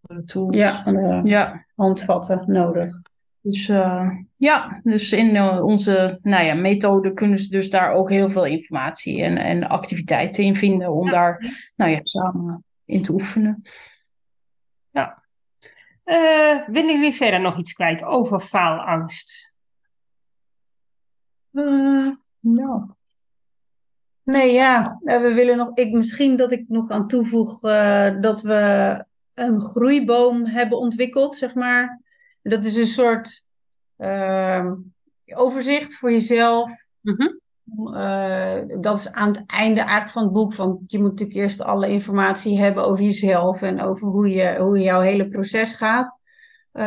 andere 0.00 0.26
tools. 0.26 0.56
Ja, 0.56 0.82
andere 0.84 1.20
ja. 1.24 1.64
handvatten 1.74 2.44
nodig. 2.46 3.00
Dus 3.40 3.68
uh, 3.68 4.10
ja, 4.36 4.80
dus 4.82 5.12
in 5.12 5.34
uh, 5.34 5.64
onze 5.64 6.18
nou 6.22 6.44
ja, 6.44 6.54
methode 6.54 7.12
kunnen 7.12 7.38
ze 7.38 7.48
dus 7.48 7.70
daar 7.70 7.92
ook 7.92 8.10
heel 8.10 8.30
veel 8.30 8.46
informatie 8.46 9.22
en, 9.22 9.36
en 9.36 9.68
activiteiten 9.68 10.44
in 10.44 10.56
vinden 10.56 10.92
om 10.92 11.04
ja. 11.04 11.10
daar 11.10 11.52
nou 11.76 11.90
ja, 11.90 12.00
samen 12.02 12.64
in 12.84 13.02
te 13.02 13.12
oefenen. 13.12 13.62
Ja. 14.90 15.22
Uh, 16.04 16.66
willen 16.66 16.94
jullie 16.94 17.12
verder 17.12 17.40
nog 17.40 17.58
iets 17.58 17.72
kwijt 17.72 18.02
over 18.02 18.40
faalangst? 18.40 19.54
nou. 22.40 22.98
Nee, 24.30 24.52
ja, 24.52 24.98
we 25.04 25.32
willen 25.34 25.56
nog. 25.56 25.70
Ik, 25.74 25.92
misschien 25.92 26.36
dat 26.36 26.52
ik 26.52 26.64
nog 26.68 26.90
aan 26.90 27.08
toevoeg 27.08 27.60
dat 28.20 28.42
we 28.42 29.04
een 29.34 29.60
groeiboom 29.60 30.46
hebben 30.46 30.78
ontwikkeld, 30.78 31.36
zeg 31.36 31.54
maar. 31.54 32.00
Dat 32.42 32.64
is 32.64 32.76
een 32.76 32.86
soort 32.86 33.44
uh, 33.98 34.72
overzicht 35.34 35.94
voor 35.94 36.10
jezelf. 36.10 36.70
Mm 37.00 37.16
-hmm. 37.16 37.38
uh, 37.94 38.80
dat 38.80 38.98
is 38.98 39.12
aan 39.12 39.28
het 39.28 39.42
einde 39.46 39.80
eigenlijk 39.80 40.10
van 40.10 40.22
het 40.22 40.32
boek. 40.32 40.54
Want 40.54 40.90
je 40.90 40.98
moet 40.98 41.10
natuurlijk 41.10 41.38
eerst 41.38 41.62
alle 41.62 41.88
informatie 41.88 42.58
hebben 42.58 42.84
over 42.84 43.04
jezelf 43.04 43.62
en 43.62 43.80
over 43.80 44.06
hoe, 44.06 44.28
je, 44.28 44.56
hoe 44.58 44.78
jouw 44.78 45.00
hele 45.00 45.28
proces 45.28 45.74
gaat. 45.74 46.18
Uh, 46.72 46.84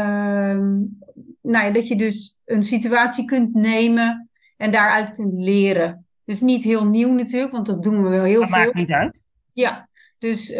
nou 1.41 1.65
ja, 1.65 1.71
dat 1.71 1.87
je 1.87 1.95
dus 1.95 2.37
een 2.45 2.63
situatie 2.63 3.25
kunt 3.25 3.53
nemen 3.53 4.29
en 4.57 4.71
daaruit 4.71 5.15
kunt 5.15 5.33
leren. 5.33 6.02
Is 6.25 6.41
niet 6.41 6.63
heel 6.63 6.85
nieuw 6.85 7.13
natuurlijk, 7.13 7.51
want 7.51 7.65
dat 7.65 7.83
doen 7.83 8.03
we 8.03 8.09
wel 8.09 8.23
heel 8.23 8.39
dat 8.39 8.49
veel. 8.49 8.57
Dat 8.57 8.65
maakt 8.65 8.77
niet 8.77 8.91
uit. 8.91 9.25
Ja, 9.53 9.87
dus, 10.19 10.51
uh, 10.51 10.57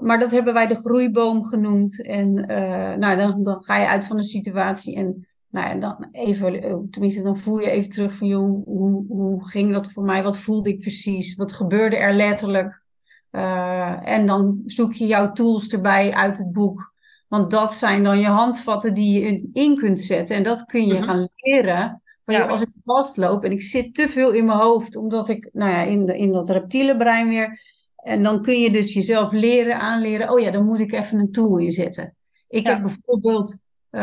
maar 0.00 0.18
dat 0.18 0.30
hebben 0.30 0.54
wij 0.54 0.66
de 0.66 0.76
groeiboom 0.76 1.44
genoemd. 1.44 2.02
En 2.02 2.38
uh, 2.50 2.94
nou, 2.94 3.16
dan, 3.16 3.44
dan 3.44 3.64
ga 3.64 3.76
je 3.76 3.86
uit 3.86 4.04
van 4.04 4.16
de 4.16 4.22
situatie 4.22 4.96
en 4.96 5.26
nou 5.50 5.68
ja, 5.68 5.74
dan 5.74 6.08
even, 6.12 6.88
tenminste, 6.90 7.22
dan 7.22 7.38
voel 7.38 7.58
je 7.58 7.70
even 7.70 7.90
terug 7.90 8.14
van, 8.14 8.26
joh, 8.26 8.64
hoe, 8.64 9.04
hoe 9.08 9.48
ging 9.48 9.72
dat 9.72 9.92
voor 9.92 10.04
mij? 10.04 10.22
Wat 10.22 10.38
voelde 10.38 10.68
ik 10.68 10.80
precies? 10.80 11.34
Wat 11.34 11.52
gebeurde 11.52 11.96
er 11.96 12.14
letterlijk? 12.14 12.82
Uh, 13.32 14.08
en 14.08 14.26
dan 14.26 14.62
zoek 14.66 14.92
je 14.92 15.06
jouw 15.06 15.32
tools 15.32 15.68
erbij 15.68 16.12
uit 16.12 16.38
het 16.38 16.52
boek. 16.52 16.94
Want 17.28 17.50
dat 17.50 17.74
zijn 17.74 18.02
dan 18.02 18.18
je 18.18 18.26
handvatten 18.26 18.94
die 18.94 19.20
je 19.20 19.48
in 19.52 19.76
kunt 19.76 20.00
zetten. 20.00 20.36
En 20.36 20.42
dat 20.42 20.64
kun 20.64 20.86
je 20.86 20.92
mm 20.92 20.98
-hmm. 20.98 21.08
gaan 21.08 21.28
leren. 21.34 22.02
Van, 22.26 22.34
ja. 22.34 22.40
joh, 22.40 22.50
als 22.50 22.60
ik 22.60 22.68
vastloop 22.84 23.44
en 23.44 23.52
ik 23.52 23.62
zit 23.62 23.94
te 23.94 24.08
veel 24.08 24.30
in 24.30 24.44
mijn 24.44 24.58
hoofd, 24.58 24.96
omdat 24.96 25.28
ik 25.28 25.48
nou 25.52 25.70
ja, 25.70 25.82
in, 25.82 26.06
de, 26.06 26.18
in 26.18 26.32
dat 26.32 26.50
reptiele 26.50 26.96
brein 26.96 27.28
weer 27.28 27.60
en 27.96 28.22
dan 28.22 28.42
kun 28.42 28.60
je 28.60 28.70
dus 28.70 28.94
jezelf 28.94 29.32
leren, 29.32 29.78
aanleren. 29.78 30.30
Oh 30.30 30.40
ja, 30.40 30.50
dan 30.50 30.64
moet 30.64 30.80
ik 30.80 30.92
even 30.92 31.18
een 31.18 31.32
tool 31.32 31.58
inzetten. 31.58 32.14
Ik 32.48 32.62
ja. 32.66 32.70
heb 32.70 32.82
bijvoorbeeld, 32.82 33.58
uh, 33.90 34.02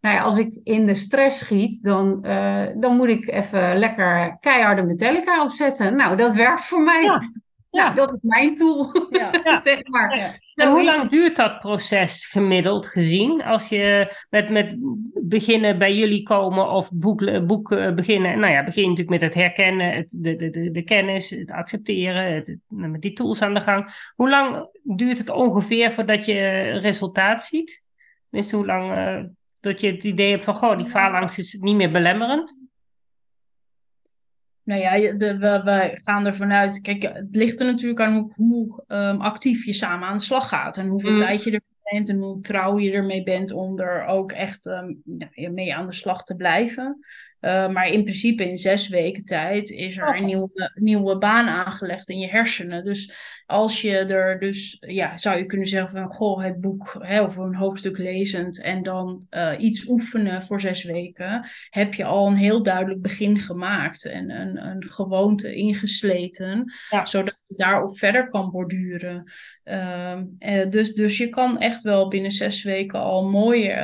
nou 0.00 0.16
ja, 0.16 0.22
als 0.22 0.38
ik 0.38 0.60
in 0.64 0.86
de 0.86 0.94
stress 0.94 1.38
schiet, 1.38 1.82
dan, 1.82 2.18
uh, 2.26 2.66
dan 2.76 2.96
moet 2.96 3.08
ik 3.08 3.30
even 3.30 3.78
lekker 3.78 4.36
keiharde 4.40 4.82
Metallica 4.82 5.44
opzetten. 5.44 5.96
Nou, 5.96 6.16
dat 6.16 6.34
werkt 6.34 6.64
voor 6.64 6.82
mij. 6.82 7.02
Ja. 7.02 7.30
Nou, 7.70 7.94
dat 7.94 8.12
is 8.12 8.18
mijn 8.20 8.54
tool, 8.54 9.06
ja. 9.10 9.60
zeg 9.64 9.86
maar. 9.88 10.38
En 10.56 10.70
hoe 10.70 10.84
lang 10.84 11.10
duurt 11.10 11.36
dat 11.36 11.58
proces 11.58 12.26
gemiddeld 12.26 12.86
gezien? 12.86 13.42
Als 13.42 13.68
je 13.68 14.14
met, 14.30 14.50
met 14.50 14.76
beginnen 15.22 15.78
bij 15.78 15.96
jullie 15.96 16.22
komen 16.22 16.70
of 16.70 16.90
boek, 16.92 17.46
boek 17.46 17.68
beginnen. 17.94 18.38
Nou 18.38 18.52
ja, 18.52 18.64
begin 18.64 18.82
je 18.82 18.88
natuurlijk 18.88 19.20
met 19.20 19.34
het 19.34 19.42
herkennen, 19.42 19.92
het, 19.92 20.16
de, 20.18 20.36
de, 20.36 20.50
de, 20.50 20.70
de 20.70 20.82
kennis, 20.82 21.30
het 21.30 21.50
accepteren, 21.50 22.34
het, 22.34 22.56
met 22.68 23.02
die 23.02 23.12
tools 23.12 23.42
aan 23.42 23.54
de 23.54 23.60
gang. 23.60 24.10
Hoe 24.14 24.30
lang 24.30 24.68
duurt 24.82 25.18
het 25.18 25.30
ongeveer 25.30 25.92
voordat 25.92 26.26
je 26.26 26.60
resultaat 26.78 27.44
ziet? 27.44 27.82
Dus 28.30 28.50
hoe 28.50 28.66
lang 28.66 28.90
uh, 28.90 29.24
dat 29.60 29.80
je 29.80 29.92
het 29.92 30.04
idee 30.04 30.30
hebt 30.30 30.44
van, 30.44 30.56
goh, 30.56 30.78
die 30.78 30.86
faalangst 30.86 31.38
is 31.38 31.52
niet 31.60 31.76
meer 31.76 31.90
belemmerend? 31.90 32.65
Nou 34.66 34.80
ja, 34.80 35.12
de, 35.12 35.38
we, 35.38 35.60
we, 35.64 36.00
gaan 36.02 36.26
ervan 36.26 36.52
uit. 36.52 36.80
Kijk, 36.80 37.02
het 37.02 37.36
ligt 37.36 37.60
er 37.60 37.66
natuurlijk 37.66 38.00
aan 38.00 38.14
hoe, 38.14 38.32
hoe 38.34 38.84
um, 38.88 39.20
actief 39.20 39.64
je 39.64 39.72
samen 39.72 40.08
aan 40.08 40.16
de 40.16 40.22
slag 40.22 40.48
gaat. 40.48 40.76
En 40.76 40.86
hoeveel 40.86 41.10
mm. 41.10 41.18
tijd 41.18 41.44
je 41.44 41.50
er 41.50 41.60
bent 41.82 42.08
en 42.08 42.16
hoe 42.16 42.40
trouw 42.40 42.78
je 42.78 42.92
ermee 42.92 43.22
bent 43.22 43.52
om 43.52 43.80
er 43.80 44.04
ook 44.04 44.32
echt 44.32 44.66
um, 44.66 45.02
mee 45.34 45.74
aan 45.74 45.86
de 45.86 45.94
slag 45.94 46.22
te 46.22 46.36
blijven. 46.36 46.98
Uh, 47.40 47.68
maar 47.68 47.88
in 47.88 48.02
principe 48.02 48.48
in 48.48 48.58
zes 48.58 48.88
weken 48.88 49.24
tijd 49.24 49.70
is 49.70 49.96
er 49.96 50.08
oh. 50.08 50.16
een 50.16 50.24
nieuwe, 50.24 50.70
nieuwe 50.74 51.18
baan 51.18 51.48
aangelegd 51.48 52.08
in 52.08 52.18
je 52.18 52.28
hersenen. 52.28 52.84
Dus 52.84 53.12
als 53.46 53.80
je 53.80 53.96
er 53.96 54.38
dus, 54.38 54.76
ja, 54.80 55.16
zou 55.16 55.38
je 55.38 55.46
kunnen 55.46 55.66
zeggen 55.66 55.90
van, 55.90 56.14
goh, 56.14 56.42
het 56.42 56.60
boek 56.60 56.96
hè, 56.98 57.22
of 57.22 57.36
een 57.36 57.54
hoofdstuk 57.54 57.98
lezend 57.98 58.62
en 58.62 58.82
dan 58.82 59.26
uh, 59.30 59.52
iets 59.58 59.88
oefenen 59.88 60.42
voor 60.42 60.60
zes 60.60 60.84
weken, 60.84 61.48
heb 61.70 61.94
je 61.94 62.04
al 62.04 62.26
een 62.26 62.36
heel 62.36 62.62
duidelijk 62.62 63.02
begin 63.02 63.38
gemaakt 63.38 64.04
en 64.04 64.30
een, 64.30 64.66
een 64.66 64.84
gewoonte 64.88 65.54
ingesleten, 65.54 66.72
ja. 66.90 67.04
zodat 67.04 67.36
je 67.46 67.54
daarop 67.56 67.98
verder 67.98 68.28
kan 68.28 68.50
borduren. 68.50 69.32
Uh, 69.64 70.18
dus, 70.68 70.94
dus 70.94 71.18
je 71.18 71.28
kan 71.28 71.58
echt 71.58 71.82
wel 71.82 72.08
binnen 72.08 72.30
zes 72.30 72.62
weken 72.62 73.00
al 73.00 73.28
mooie 73.28 73.74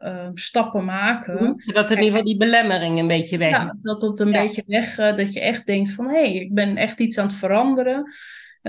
uh, 0.00 0.28
stappen 0.34 0.84
maken. 0.84 1.54
Zodat 1.56 1.90
in 1.90 1.96
ieder 1.96 2.10
geval 2.10 2.24
die 2.24 2.36
belemmering 2.36 2.98
een 2.98 3.06
beetje 3.06 3.38
weg 3.38 3.50
Ja, 3.50 3.76
dat 3.82 4.02
het 4.02 4.20
een 4.20 4.30
ja. 4.30 4.42
beetje 4.42 4.64
weg, 4.66 4.96
dat 4.96 5.32
je 5.32 5.40
echt 5.40 5.66
denkt 5.66 5.92
van, 5.92 6.06
hé, 6.06 6.20
hey, 6.20 6.34
ik 6.34 6.54
ben 6.54 6.76
echt 6.76 7.00
iets 7.00 7.18
aan 7.18 7.26
het 7.26 7.36
veranderen. 7.36 8.12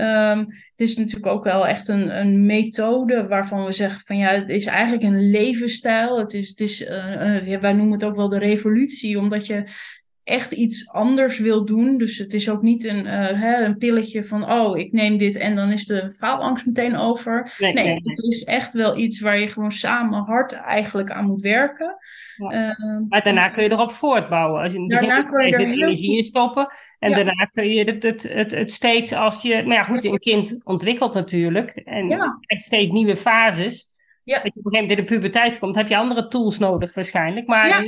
Um, 0.00 0.38
het 0.70 0.80
is 0.88 0.96
natuurlijk 0.96 1.32
ook 1.32 1.44
wel 1.44 1.66
echt 1.66 1.88
een, 1.88 2.18
een 2.20 2.46
methode 2.46 3.26
waarvan 3.26 3.64
we 3.64 3.72
zeggen 3.72 4.02
van 4.04 4.16
ja, 4.16 4.30
het 4.30 4.48
is 4.48 4.66
eigenlijk 4.66 5.02
een 5.02 5.30
levensstijl. 5.30 6.18
Het 6.18 6.32
is, 6.34 6.48
het 6.48 6.60
is, 6.60 6.80
uh, 6.80 7.46
uh, 7.46 7.60
wij 7.60 7.72
noemen 7.72 7.92
het 7.92 8.04
ook 8.04 8.16
wel 8.16 8.28
de 8.28 8.38
revolutie, 8.38 9.18
omdat 9.18 9.46
je 9.46 9.64
echt 10.30 10.52
iets 10.52 10.90
anders 10.92 11.38
wil 11.38 11.64
doen. 11.64 11.98
Dus 11.98 12.18
het 12.18 12.34
is 12.34 12.50
ook 12.50 12.62
niet 12.62 12.84
een, 12.84 13.06
uh, 13.06 13.40
hè, 13.40 13.64
een 13.64 13.76
pilletje 13.76 14.24
van 14.24 14.52
oh, 14.52 14.78
ik 14.78 14.92
neem 14.92 15.18
dit 15.18 15.36
en 15.36 15.56
dan 15.56 15.70
is 15.70 15.86
de 15.86 16.12
faalangst 16.16 16.66
meteen 16.66 16.96
over. 16.96 17.54
Nee, 17.58 17.72
nee, 17.72 17.84
nee, 17.84 18.00
het 18.04 18.18
is 18.18 18.44
echt 18.44 18.72
wel 18.72 18.96
iets 18.96 19.20
waar 19.20 19.38
je 19.38 19.48
gewoon 19.48 19.72
samen 19.72 20.22
hard 20.22 20.52
eigenlijk 20.52 21.10
aan 21.10 21.26
moet 21.26 21.42
werken. 21.42 21.96
Ja. 22.36 22.78
Uh, 22.78 22.98
maar 23.08 23.22
daarna 23.22 23.48
kun 23.48 23.62
je 23.62 23.70
erop 23.70 23.90
voortbouwen. 23.90 24.62
Als 24.62 24.72
je 24.72 24.86
begin 24.86 25.26
kun 25.30 25.46
je 25.46 25.52
er 25.52 25.60
energie 25.60 26.16
in 26.16 26.22
stoppen. 26.22 26.72
En 26.98 27.10
ja. 27.10 27.16
daarna 27.16 27.44
kun 27.44 27.68
je 27.68 27.84
het, 27.84 28.02
het, 28.02 28.22
het, 28.22 28.50
het, 28.50 28.72
steeds 28.72 29.12
als 29.12 29.42
je... 29.42 29.62
Maar 29.64 29.76
ja, 29.76 29.82
goed, 29.82 30.04
een 30.04 30.18
kind 30.18 30.60
ontwikkelt 30.64 31.14
natuurlijk. 31.14 31.70
En 31.70 32.08
ja. 32.08 32.38
steeds 32.40 32.90
nieuwe 32.90 33.16
fases. 33.16 33.89
Ja. 34.30 34.42
Dat 34.42 34.52
je 34.54 34.60
op 34.60 34.66
een 34.66 34.72
gegeven 34.72 34.88
moment 34.88 34.90
in 34.90 34.96
de 34.96 35.14
puberteit 35.14 35.58
komt, 35.58 35.74
heb 35.74 35.88
je 35.88 35.96
andere 35.96 36.28
tools 36.28 36.58
nodig 36.58 36.94
waarschijnlijk. 36.94 37.46
Maar 37.46 37.68
ja, 37.68 37.80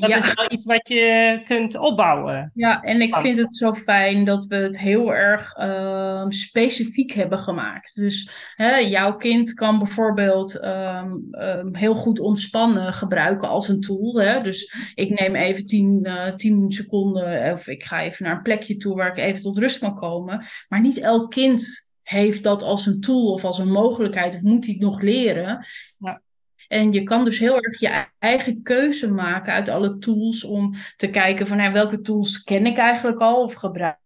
dat 0.00 0.10
ja. 0.10 0.16
is 0.16 0.34
wel 0.34 0.52
iets 0.52 0.66
wat 0.66 0.88
je 0.88 1.40
kunt 1.44 1.78
opbouwen. 1.78 2.50
Ja, 2.54 2.82
en 2.82 3.00
ik 3.00 3.14
vind 3.14 3.38
het 3.38 3.56
zo 3.56 3.74
fijn 3.74 4.24
dat 4.24 4.46
we 4.46 4.54
het 4.54 4.80
heel 4.80 5.14
erg 5.14 5.56
uh, 5.58 6.24
specifiek 6.28 7.12
hebben 7.12 7.38
gemaakt. 7.38 7.94
Dus 7.94 8.30
hè, 8.56 8.76
jouw 8.76 9.16
kind 9.16 9.54
kan 9.54 9.78
bijvoorbeeld 9.78 10.64
um, 10.64 11.28
um, 11.30 11.76
heel 11.76 11.94
goed 11.94 12.20
ontspannen 12.20 12.92
gebruiken 12.92 13.48
als 13.48 13.68
een 13.68 13.80
tool. 13.80 14.20
Hè? 14.20 14.42
Dus 14.42 14.74
ik 14.94 15.20
neem 15.20 15.36
even 15.36 15.66
10 15.66 16.00
uh, 16.02 16.34
tien 16.34 16.72
seconden 16.72 17.52
of 17.52 17.68
ik 17.68 17.84
ga 17.84 18.02
even 18.02 18.24
naar 18.24 18.36
een 18.36 18.42
plekje 18.42 18.76
toe 18.76 18.96
waar 18.96 19.08
ik 19.08 19.24
even 19.24 19.42
tot 19.42 19.58
rust 19.58 19.78
kan 19.78 19.94
komen. 19.94 20.44
Maar 20.68 20.80
niet 20.80 21.00
elk 21.00 21.30
kind 21.30 21.90
heeft 22.02 22.42
dat 22.42 22.62
als 22.62 22.86
een 22.86 23.00
tool 23.00 23.32
of 23.32 23.44
als 23.44 23.58
een 23.58 23.70
mogelijkheid 23.70 24.34
of 24.34 24.42
moet 24.42 24.64
hij 24.64 24.74
het 24.74 24.82
nog 24.82 25.00
leren. 25.00 25.66
Ja. 25.98 26.22
En 26.68 26.92
je 26.92 27.02
kan 27.02 27.24
dus 27.24 27.38
heel 27.38 27.60
erg 27.60 27.80
je 27.80 28.04
eigen 28.18 28.62
keuze 28.62 29.10
maken 29.10 29.52
uit 29.52 29.68
alle 29.68 29.98
tools 29.98 30.44
om 30.44 30.74
te 30.96 31.10
kijken 31.10 31.46
van 31.46 31.56
nou, 31.56 31.72
welke 31.72 32.00
tools 32.00 32.42
ken 32.42 32.66
ik 32.66 32.76
eigenlijk 32.76 33.20
al 33.20 33.42
of 33.42 33.54
gebruik 33.54 34.00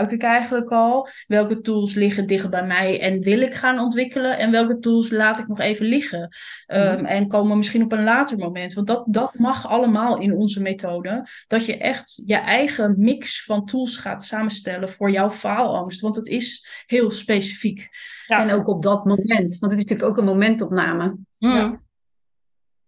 ik 0.00 0.22
eigenlijk 0.22 0.70
al? 0.70 1.08
Welke 1.26 1.60
tools 1.60 1.94
liggen 1.94 2.26
dicht 2.26 2.50
bij 2.50 2.66
mij 2.66 3.00
en 3.00 3.20
wil 3.20 3.40
ik 3.40 3.54
gaan 3.54 3.78
ontwikkelen? 3.78 4.38
En 4.38 4.50
welke 4.50 4.78
tools 4.78 5.10
laat 5.10 5.38
ik 5.38 5.48
nog 5.48 5.60
even 5.60 5.86
liggen? 5.86 6.20
Um, 6.66 7.04
En 7.04 7.28
komen 7.28 7.56
misschien 7.56 7.82
op 7.82 7.92
een 7.92 8.04
later 8.04 8.38
moment. 8.38 8.74
Want 8.74 8.86
dat, 8.86 9.04
dat 9.06 9.38
mag 9.38 9.68
allemaal 9.68 10.18
in 10.18 10.32
onze 10.32 10.60
methode. 10.60 11.26
Dat 11.46 11.66
je 11.66 11.76
echt 11.76 12.22
je 12.26 12.36
eigen 12.36 12.94
mix 12.98 13.44
van 13.44 13.66
tools 13.66 13.96
gaat 13.96 14.24
samenstellen 14.24 14.88
voor 14.88 15.10
jouw 15.10 15.30
faalangst. 15.30 16.00
Want 16.00 16.16
het 16.16 16.28
is 16.28 16.84
heel 16.86 17.10
specifiek. 17.10 17.88
Ja. 18.26 18.40
En 18.40 18.50
ook 18.50 18.68
op 18.68 18.82
dat 18.82 19.04
moment. 19.04 19.58
Want 19.58 19.72
het 19.72 19.72
is 19.72 19.76
natuurlijk 19.76 20.08
ook 20.08 20.16
een 20.16 20.24
momentopname. 20.24 21.16
Ja. 21.38 21.80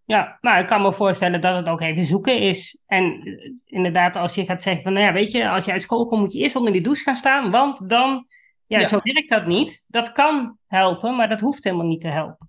Ja, 0.08 0.38
nou, 0.40 0.58
ik 0.58 0.66
kan 0.66 0.82
me 0.82 0.92
voorstellen 0.92 1.40
dat 1.40 1.56
het 1.56 1.68
ook 1.68 1.80
even 1.80 2.04
zoeken 2.04 2.40
is. 2.40 2.78
En 2.86 3.20
eh, 3.24 3.50
inderdaad, 3.64 4.16
als 4.16 4.34
je 4.34 4.44
gaat 4.44 4.62
zeggen 4.62 4.82
van, 4.82 4.92
nou 4.92 5.04
ja, 5.04 5.12
weet 5.12 5.30
je, 5.30 5.48
als 5.48 5.64
je 5.64 5.72
uit 5.72 5.82
school 5.82 6.06
komt, 6.06 6.20
moet 6.20 6.32
je 6.32 6.38
eerst 6.38 6.56
onder 6.56 6.72
die 6.72 6.82
douche 6.82 7.02
gaan 7.02 7.16
staan, 7.16 7.50
want 7.50 7.88
dan, 7.88 8.26
ja, 8.66 8.84
zo 8.84 9.00
werkt 9.02 9.28
dat 9.28 9.46
niet. 9.46 9.84
Dat 9.88 10.12
kan 10.12 10.58
helpen, 10.66 11.16
maar 11.16 11.28
dat 11.28 11.40
hoeft 11.40 11.64
helemaal 11.64 11.86
niet 11.86 12.00
te 12.00 12.08
helpen. 12.08 12.48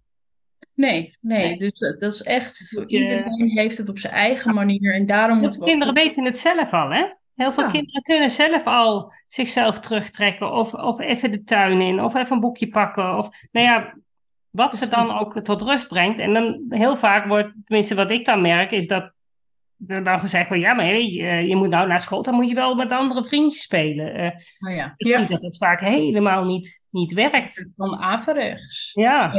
Nee, 0.74 1.18
nee, 1.22 1.58
dus 1.58 1.72
eh, 1.72 2.00
dat 2.00 2.14
is 2.14 2.24
echt, 2.24 2.84
iedereen 2.88 3.50
heeft 3.50 3.78
het 3.78 3.90
op 3.90 4.00
zijn 4.00 4.14
eigen 4.14 4.54
manier 4.54 4.94
en 4.94 5.06
daarom... 5.06 5.40
Heel 5.40 5.52
veel 5.52 5.66
kinderen 5.66 5.94
weten 5.94 6.26
het 6.26 6.38
zelf 6.38 6.74
al, 6.74 6.90
hè? 6.90 7.06
Heel 7.36 7.52
veel 7.52 7.68
kinderen 7.68 8.02
kunnen 8.02 8.32
zelf 8.32 8.66
al 8.66 9.14
zichzelf 9.28 9.80
terugtrekken 9.80 10.52
of, 10.52 10.74
of 10.74 11.00
even 11.00 11.32
de 11.32 11.44
tuin 11.44 11.82
in 11.82 12.04
of 12.04 12.16
even 12.16 12.32
een 12.32 12.40
boekje 12.40 12.68
pakken. 12.68 13.18
Of, 13.18 13.30
nou 13.52 13.66
ja, 13.66 13.94
wat 14.60 14.76
ze 14.76 14.90
dan 14.90 15.20
ook 15.20 15.40
tot 15.40 15.62
rust 15.62 15.88
brengt. 15.88 16.20
En 16.20 16.34
dan 16.34 16.66
heel 16.70 16.96
vaak 16.96 17.26
wordt, 17.28 17.54
tenminste 17.66 17.96
wat 17.96 18.12
ik 18.12 18.26
dan 18.26 18.42
merk, 18.42 18.72
is 18.72 18.88
dat 18.88 19.12
er 19.88 20.04
dan 20.04 20.20
gezegd 20.20 20.48
wordt, 20.48 20.64
ja, 20.64 20.74
maar 20.74 20.86
je, 20.86 21.48
je, 21.48 21.56
moet 21.56 21.70
nou 21.70 21.88
naar 21.88 22.02
school, 22.02 22.22
dan 22.22 22.34
moet 22.34 22.50
je 22.50 22.56
wel 22.56 22.76
met 22.76 22.92
andere 22.92 23.24
vriendjes 23.24 23.62
spelen. 23.62 24.20
Uh, 24.20 24.32
oh 24.70 24.76
ja. 24.76 24.94
Ik 24.98 25.08
zie 25.08 25.28
dat 25.28 25.42
het 25.42 25.58
vaak 25.58 25.80
helemaal 25.80 26.44
niet, 26.46 26.82
niet 26.90 27.14
werkt. 27.14 27.68
Van 27.76 27.96
averechts. 27.96 28.92
Ja. 28.94 29.34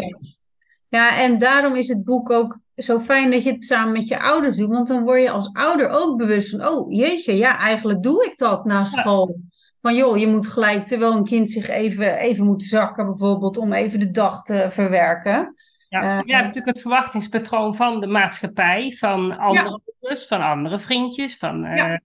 ja. 0.89 1.19
en 1.19 1.39
daarom 1.39 1.77
is 1.77 1.89
het 1.89 2.05
boek 2.05 2.31
ook 2.31 2.59
zo 2.77 3.01
fijn 3.01 3.31
dat 3.31 3.43
je 3.43 3.53
het 3.53 3.65
samen 3.65 3.93
met 3.93 4.09
je 4.09 4.21
ouders 4.21 4.57
doet. 4.57 4.69
Want 4.69 4.89
dan 4.89 5.03
word 5.03 5.23
je 5.23 5.31
als 5.31 5.53
ouder 5.53 5.89
ook 5.89 6.17
bewust 6.17 6.51
van, 6.51 6.67
oh 6.67 6.93
jeetje, 6.93 7.37
ja, 7.37 7.59
eigenlijk 7.59 8.03
doe 8.03 8.25
ik 8.25 8.39
dat 8.39 8.65
na 8.65 8.85
school. 8.85 9.37
Van 9.81 9.95
joh, 9.95 10.19
je 10.19 10.27
moet 10.27 10.47
gelijk, 10.47 10.87
terwijl 10.87 11.13
een 11.13 11.25
kind 11.25 11.51
zich 11.51 11.69
even, 11.69 12.17
even 12.17 12.45
moet 12.45 12.63
zakken 12.63 13.07
bijvoorbeeld, 13.07 13.57
om 13.57 13.73
even 13.73 14.01
de 14.01 14.11
dag 14.11 14.43
te 14.43 14.67
verwerken. 14.71 15.55
Ja, 15.89 16.03
uh, 16.03 16.21
je 16.25 16.33
hebt 16.33 16.47
natuurlijk 16.47 16.77
het 16.77 16.81
verwachtingspatroon 16.81 17.75
van 17.75 18.01
de 18.01 18.07
maatschappij, 18.07 18.93
van 18.99 19.39
andere 19.39 19.81
ja. 20.01 20.17
van 20.17 20.41
andere 20.41 20.79
vriendjes. 20.79 21.37
Van, 21.37 21.65
uh, 21.65 21.97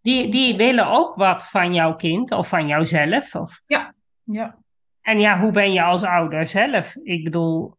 die, 0.00 0.30
die 0.30 0.56
willen 0.56 0.86
ook 0.86 1.14
wat 1.14 1.46
van 1.46 1.74
jouw 1.74 1.96
kind 1.96 2.32
of 2.32 2.48
van 2.48 2.66
jouzelf. 2.66 3.34
Of... 3.34 3.60
Ja. 3.66 3.94
ja. 4.22 4.56
En 5.02 5.20
ja, 5.20 5.40
hoe 5.40 5.52
ben 5.52 5.72
je 5.72 5.82
als 5.82 6.02
ouder 6.02 6.46
zelf? 6.46 6.96
Ik 7.02 7.24
bedoel, 7.24 7.76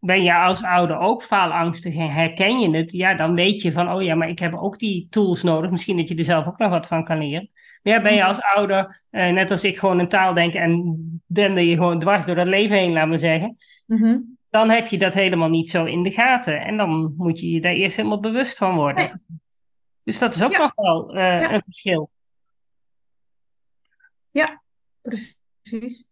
ben 0.00 0.22
je 0.22 0.34
als 0.34 0.62
ouder 0.62 0.98
ook 0.98 1.22
faalangstig 1.22 1.94
en 1.94 2.10
herken 2.10 2.60
je 2.60 2.76
het? 2.76 2.92
Ja, 2.92 3.14
dan 3.14 3.34
weet 3.34 3.62
je 3.62 3.72
van, 3.72 3.92
oh 3.92 4.02
ja, 4.02 4.14
maar 4.14 4.28
ik 4.28 4.38
heb 4.38 4.54
ook 4.54 4.78
die 4.78 5.06
tools 5.10 5.42
nodig. 5.42 5.70
Misschien 5.70 5.96
dat 5.96 6.08
je 6.08 6.14
er 6.14 6.24
zelf 6.24 6.46
ook 6.46 6.58
nog 6.58 6.70
wat 6.70 6.86
van 6.86 7.04
kan 7.04 7.18
leren. 7.18 7.50
Ja, 7.84 8.02
ben 8.02 8.12
je 8.12 8.18
mhm. 8.18 8.28
als 8.28 8.42
ouder, 8.42 9.02
eh, 9.10 9.32
net 9.32 9.50
als 9.50 9.64
ik, 9.64 9.78
gewoon 9.78 9.98
een 9.98 10.08
taal 10.08 10.34
denken 10.34 10.60
en 10.60 11.22
dende 11.26 11.66
je 11.66 11.74
gewoon 11.74 11.98
dwars 11.98 12.24
door 12.24 12.34
dat 12.34 12.46
leven 12.46 12.76
heen, 12.76 12.92
laten 12.92 13.10
we 13.10 13.18
zeggen. 13.18 13.56
Mhm. 13.86 14.18
Dan 14.50 14.70
heb 14.70 14.86
je 14.86 14.98
dat 14.98 15.14
helemaal 15.14 15.48
niet 15.48 15.70
zo 15.70 15.84
in 15.84 16.02
de 16.02 16.10
gaten. 16.10 16.60
En 16.60 16.76
dan 16.76 17.14
moet 17.16 17.40
je 17.40 17.50
je 17.50 17.60
daar 17.60 17.72
eerst 17.72 17.96
helemaal 17.96 18.20
bewust 18.20 18.58
van 18.58 18.74
worden. 18.74 19.22
Dus 20.02 20.18
dat 20.18 20.34
is 20.34 20.42
ook 20.42 20.58
nog 20.58 20.72
wel 20.74 21.16
uh, 21.16 21.50
een 21.50 21.62
verschil. 21.64 22.10
Ja, 24.30 24.62
precies. 25.02 26.08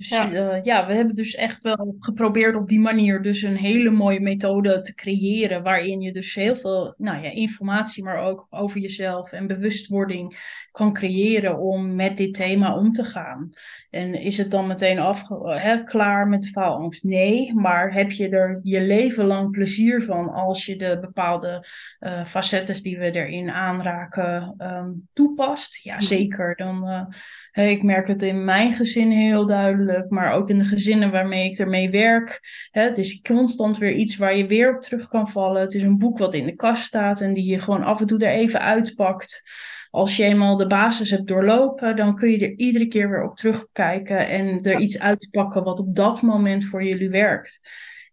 Dus 0.00 0.08
ja. 0.08 0.30
Uh, 0.30 0.64
ja, 0.64 0.86
we 0.86 0.92
hebben 0.92 1.14
dus 1.14 1.34
echt 1.34 1.62
wel 1.62 1.96
geprobeerd 1.98 2.54
op 2.54 2.68
die 2.68 2.80
manier 2.80 3.22
dus 3.22 3.42
een 3.42 3.56
hele 3.56 3.90
mooie 3.90 4.20
methode 4.20 4.80
te 4.80 4.94
creëren. 4.94 5.62
Waarin 5.62 6.00
je 6.00 6.12
dus 6.12 6.34
heel 6.34 6.56
veel 6.56 6.94
nou 6.96 7.22
ja, 7.22 7.30
informatie, 7.30 8.04
maar 8.04 8.18
ook 8.18 8.46
over 8.50 8.80
jezelf 8.80 9.32
en 9.32 9.46
bewustwording 9.46 10.36
kan 10.70 10.92
creëren 10.92 11.58
om 11.58 11.94
met 11.94 12.16
dit 12.16 12.34
thema 12.34 12.76
om 12.76 12.92
te 12.92 13.04
gaan. 13.04 13.52
En 13.90 14.14
is 14.14 14.38
het 14.38 14.50
dan 14.50 14.66
meteen 14.66 14.98
af, 14.98 15.28
hè, 15.44 15.84
klaar 15.84 16.28
met 16.28 16.42
de 16.42 16.48
faalangst? 16.48 17.04
Nee, 17.04 17.54
maar 17.54 17.92
heb 17.92 18.10
je 18.10 18.28
er 18.28 18.60
je 18.62 18.80
leven 18.80 19.24
lang 19.24 19.50
plezier 19.50 20.02
van 20.02 20.32
als 20.32 20.66
je 20.66 20.76
de 20.76 20.98
bepaalde 21.00 21.64
uh, 22.00 22.24
facetten 22.24 22.82
die 22.82 22.98
we 22.98 23.10
erin 23.10 23.50
aanraken 23.50 24.54
um, 24.58 25.08
toepast? 25.12 25.82
Ja, 25.82 25.94
mhm. 25.94 26.04
zeker. 26.04 26.56
Dan, 26.56 27.08
uh, 27.52 27.70
ik 27.70 27.82
merk 27.82 28.06
het 28.06 28.22
in 28.22 28.44
mijn 28.44 28.72
gezin 28.72 29.10
heel 29.10 29.46
duidelijk, 29.46 30.10
maar 30.10 30.32
ook 30.32 30.48
in 30.48 30.58
de 30.58 30.64
gezinnen 30.64 31.10
waarmee 31.10 31.50
ik 31.50 31.58
ermee 31.58 31.90
werk. 31.90 32.40
Hè, 32.70 32.82
het 32.82 32.98
is 32.98 33.20
constant 33.20 33.78
weer 33.78 33.92
iets 33.92 34.16
waar 34.16 34.36
je 34.36 34.46
weer 34.46 34.74
op 34.74 34.82
terug 34.82 35.08
kan 35.08 35.28
vallen. 35.28 35.60
Het 35.60 35.74
is 35.74 35.82
een 35.82 35.98
boek 35.98 36.18
wat 36.18 36.34
in 36.34 36.46
de 36.46 36.54
kast 36.54 36.84
staat 36.84 37.20
en 37.20 37.34
die 37.34 37.44
je 37.44 37.58
gewoon 37.58 37.82
af 37.82 38.00
en 38.00 38.06
toe 38.06 38.18
er 38.18 38.32
even 38.32 38.60
uitpakt 38.60 39.42
als 39.90 40.16
je 40.16 40.24
eenmaal 40.24 40.56
de 40.56 40.66
basis 40.66 41.10
hebt 41.10 41.26
doorlopen, 41.26 41.96
dan 41.96 42.16
kun 42.16 42.30
je 42.30 42.38
er 42.38 42.56
iedere 42.56 42.86
keer 42.86 43.10
weer 43.10 43.24
op 43.24 43.36
terugkijken 43.36 44.28
en 44.28 44.62
er 44.62 44.78
iets 44.78 45.00
uitpakken 45.00 45.64
wat 45.64 45.78
op 45.78 45.96
dat 45.96 46.22
moment 46.22 46.64
voor 46.64 46.84
jullie 46.84 47.10
werkt. 47.10 47.60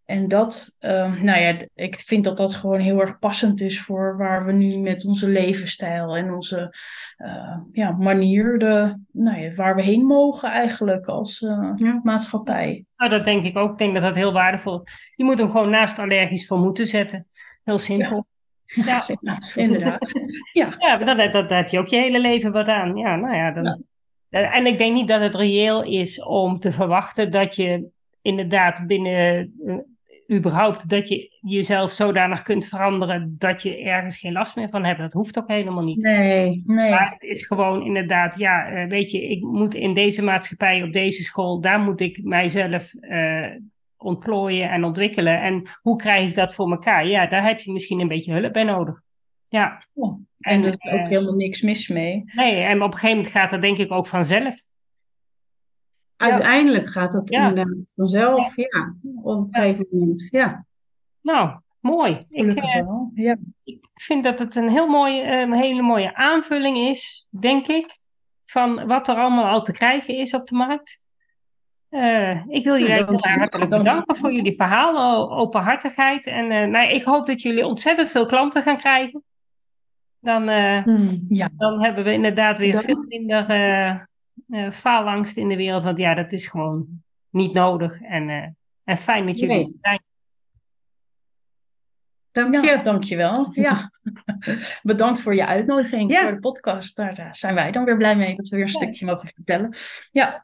En 0.07 0.27
dat, 0.27 0.77
uh, 0.79 1.21
nou 1.21 1.39
ja, 1.39 1.57
ik 1.75 1.95
vind 1.95 2.23
dat 2.23 2.37
dat 2.37 2.53
gewoon 2.53 2.79
heel 2.79 3.01
erg 3.01 3.19
passend 3.19 3.61
is 3.61 3.81
voor 3.81 4.17
waar 4.17 4.45
we 4.45 4.51
nu 4.51 4.77
met 4.77 5.05
onze 5.05 5.29
levensstijl 5.29 6.15
en 6.15 6.33
onze 6.33 6.75
uh, 7.17 7.57
ja, 7.71 7.91
manier, 7.91 8.59
de, 8.59 8.99
nou 9.11 9.39
ja, 9.39 9.53
waar 9.53 9.75
we 9.75 9.83
heen 9.83 10.05
mogen 10.05 10.49
eigenlijk 10.49 11.05
als 11.05 11.41
uh, 11.41 11.71
ja. 11.75 11.99
maatschappij. 12.03 12.85
Nou, 12.97 13.11
dat 13.11 13.25
denk 13.25 13.43
ik 13.43 13.57
ook. 13.57 13.71
Ik 13.71 13.77
denk 13.77 13.93
dat 13.93 14.03
dat 14.03 14.15
heel 14.15 14.33
waardevol 14.33 14.81
is. 14.83 15.11
Je 15.15 15.23
moet 15.23 15.37
hem 15.37 15.49
gewoon 15.49 15.69
naast 15.69 15.99
allergisch 15.99 16.47
voor 16.47 16.59
moeten 16.59 16.87
zetten. 16.87 17.27
Heel 17.63 17.77
simpel. 17.77 18.15
Ja, 18.15 18.36
inderdaad. 19.55 20.11
ja, 20.53 20.75
ja 20.77 20.97
dat, 20.97 21.33
dat, 21.33 21.49
heb 21.49 21.67
je 21.67 21.79
ook 21.79 21.87
je 21.87 21.97
hele 21.97 22.19
leven 22.19 22.51
wat 22.51 22.67
aan. 22.67 22.95
Ja, 22.95 23.15
nou 23.15 23.35
ja, 23.35 23.51
dan, 23.51 23.83
En 24.29 24.65
ik 24.65 24.77
denk 24.77 24.93
niet 24.93 25.07
dat 25.07 25.21
het 25.21 25.35
reëel 25.35 25.83
is 25.83 26.23
om 26.23 26.59
te 26.59 26.71
verwachten 26.71 27.31
dat 27.31 27.55
je 27.55 27.89
inderdaad 28.21 28.87
binnen 28.87 29.53
uh, 29.65 29.75
überhaupt 30.37 30.89
dat 30.89 31.07
je 31.07 31.37
jezelf 31.41 31.91
zodanig 31.91 32.41
kunt 32.41 32.65
veranderen 32.65 33.35
dat 33.37 33.61
je 33.61 33.77
ergens 33.77 34.17
geen 34.17 34.31
last 34.31 34.55
meer 34.55 34.69
van 34.69 34.83
hebt. 34.83 34.99
Dat 34.99 35.13
hoeft 35.13 35.37
ook 35.37 35.47
helemaal 35.47 35.83
niet. 35.83 36.03
Nee, 36.03 36.63
nee. 36.65 36.89
Maar 36.89 37.11
het 37.11 37.23
is 37.23 37.45
gewoon 37.45 37.85
inderdaad, 37.85 38.37
ja, 38.37 38.71
uh, 38.71 38.89
weet 38.89 39.11
je, 39.11 39.27
ik 39.27 39.41
moet 39.41 39.75
in 39.75 39.93
deze 39.93 40.23
maatschappij, 40.23 40.83
op 40.83 40.93
deze 40.93 41.23
school, 41.23 41.61
daar 41.61 41.79
moet 41.79 42.01
ik 42.01 42.23
mijzelf 42.23 42.93
uh, 42.93 43.47
ontplooien 43.97 44.69
en 44.69 44.83
ontwikkelen. 44.83 45.41
En 45.41 45.69
hoe 45.81 45.95
krijg 45.95 46.29
ik 46.29 46.35
dat 46.35 46.53
voor 46.53 46.71
elkaar? 46.71 47.07
Ja, 47.07 47.27
daar 47.27 47.43
heb 47.43 47.59
je 47.59 47.71
misschien 47.71 47.99
een 47.99 48.07
beetje 48.07 48.33
hulp 48.33 48.53
bij 48.53 48.63
nodig. 48.63 49.01
Ja. 49.47 49.81
Oh, 49.93 50.19
en 50.39 50.63
er 50.63 50.77
is 50.79 50.91
ook 50.91 50.99
uh, 50.99 51.07
helemaal 51.07 51.35
niks 51.35 51.61
mis 51.61 51.87
mee. 51.87 52.23
Nee, 52.25 52.61
en 52.61 52.81
op 52.81 52.93
een 52.93 52.93
gegeven 52.93 53.15
moment 53.15 53.33
gaat 53.33 53.49
dat 53.49 53.61
denk 53.61 53.77
ik 53.77 53.91
ook 53.91 54.07
vanzelf. 54.07 54.65
Uiteindelijk 56.15 56.89
gaat 56.89 57.11
dat 57.11 57.29
ja. 57.29 57.47
inderdaad 57.47 57.93
vanzelf, 57.95 58.55
ja. 58.55 58.95
Op 59.21 59.37
een 59.37 59.47
gegeven 59.51 59.87
moment, 59.91 60.27
ja. 60.31 60.65
Nou, 61.21 61.59
mooi. 61.79 62.17
Ik, 62.27 62.63
uh, 62.63 62.83
ja. 63.13 63.37
ik 63.63 63.87
vind 63.93 64.23
dat 64.23 64.39
het 64.39 64.55
een 64.55 64.69
heel 64.69 64.87
mooie, 64.87 65.23
een 65.23 65.53
hele 65.53 65.81
mooie 65.81 66.15
aanvulling 66.15 66.77
is, 66.77 67.27
denk 67.29 67.67
ik, 67.67 67.97
van 68.45 68.87
wat 68.87 69.07
er 69.07 69.15
allemaal 69.15 69.53
al 69.53 69.61
te 69.61 69.71
krijgen 69.71 70.15
is 70.15 70.33
op 70.33 70.47
de 70.47 70.55
markt. 70.55 70.99
Uh, 71.89 72.47
ik 72.47 72.63
wil 72.63 72.77
jullie 72.77 72.93
heel 72.93 73.19
hartelijk 73.19 73.69
bedanken 73.69 74.15
voor 74.15 74.33
jullie 74.33 74.55
verhaal, 74.55 75.31
openhartigheid. 75.31 76.27
En 76.27 76.51
uh, 76.51 76.63
nou, 76.65 76.89
ik 76.89 77.03
hoop 77.03 77.27
dat 77.27 77.41
jullie 77.41 77.65
ontzettend 77.65 78.09
veel 78.09 78.25
klanten 78.25 78.61
gaan 78.61 78.77
krijgen. 78.77 79.23
Dan, 80.19 80.49
uh, 80.49 80.83
hmm, 80.83 81.25
ja. 81.29 81.49
dan 81.57 81.83
hebben 81.83 82.03
we 82.03 82.13
inderdaad 82.13 82.57
weer 82.57 82.79
veel 82.79 83.05
minder 83.07 83.45
faalangst 84.71 85.37
in 85.37 85.49
de 85.49 85.55
wereld. 85.55 85.83
Want 85.83 85.97
ja, 85.97 86.13
dat 86.13 86.31
is 86.31 86.47
gewoon 86.47 86.87
niet 87.29 87.53
nodig. 87.53 88.01
En, 88.01 88.55
en 88.83 88.97
fijn 88.97 89.25
dat 89.25 89.39
jullie 89.39 89.55
nee. 89.55 89.77
zijn. 89.81 90.01
Dank 92.37 92.55
je. 92.55 92.61
Ja, 92.61 92.77
dankjewel. 92.77 93.51
Ja. 93.53 93.91
Bedankt 94.81 95.21
voor 95.21 95.35
je 95.35 95.45
uitnodiging 95.45 96.17
voor 96.17 96.31
de 96.31 96.39
podcast. 96.39 96.95
Daar 96.95 97.29
zijn 97.31 97.55
wij 97.55 97.71
dan 97.71 97.85
weer 97.85 97.97
blij 97.97 98.15
mee 98.15 98.35
dat 98.35 98.47
we 98.47 98.55
weer 98.55 98.65
een 98.65 98.71
stukje 98.71 99.05
mogen 99.05 99.27
vertellen. 99.35 99.75
Ja. 100.11 100.43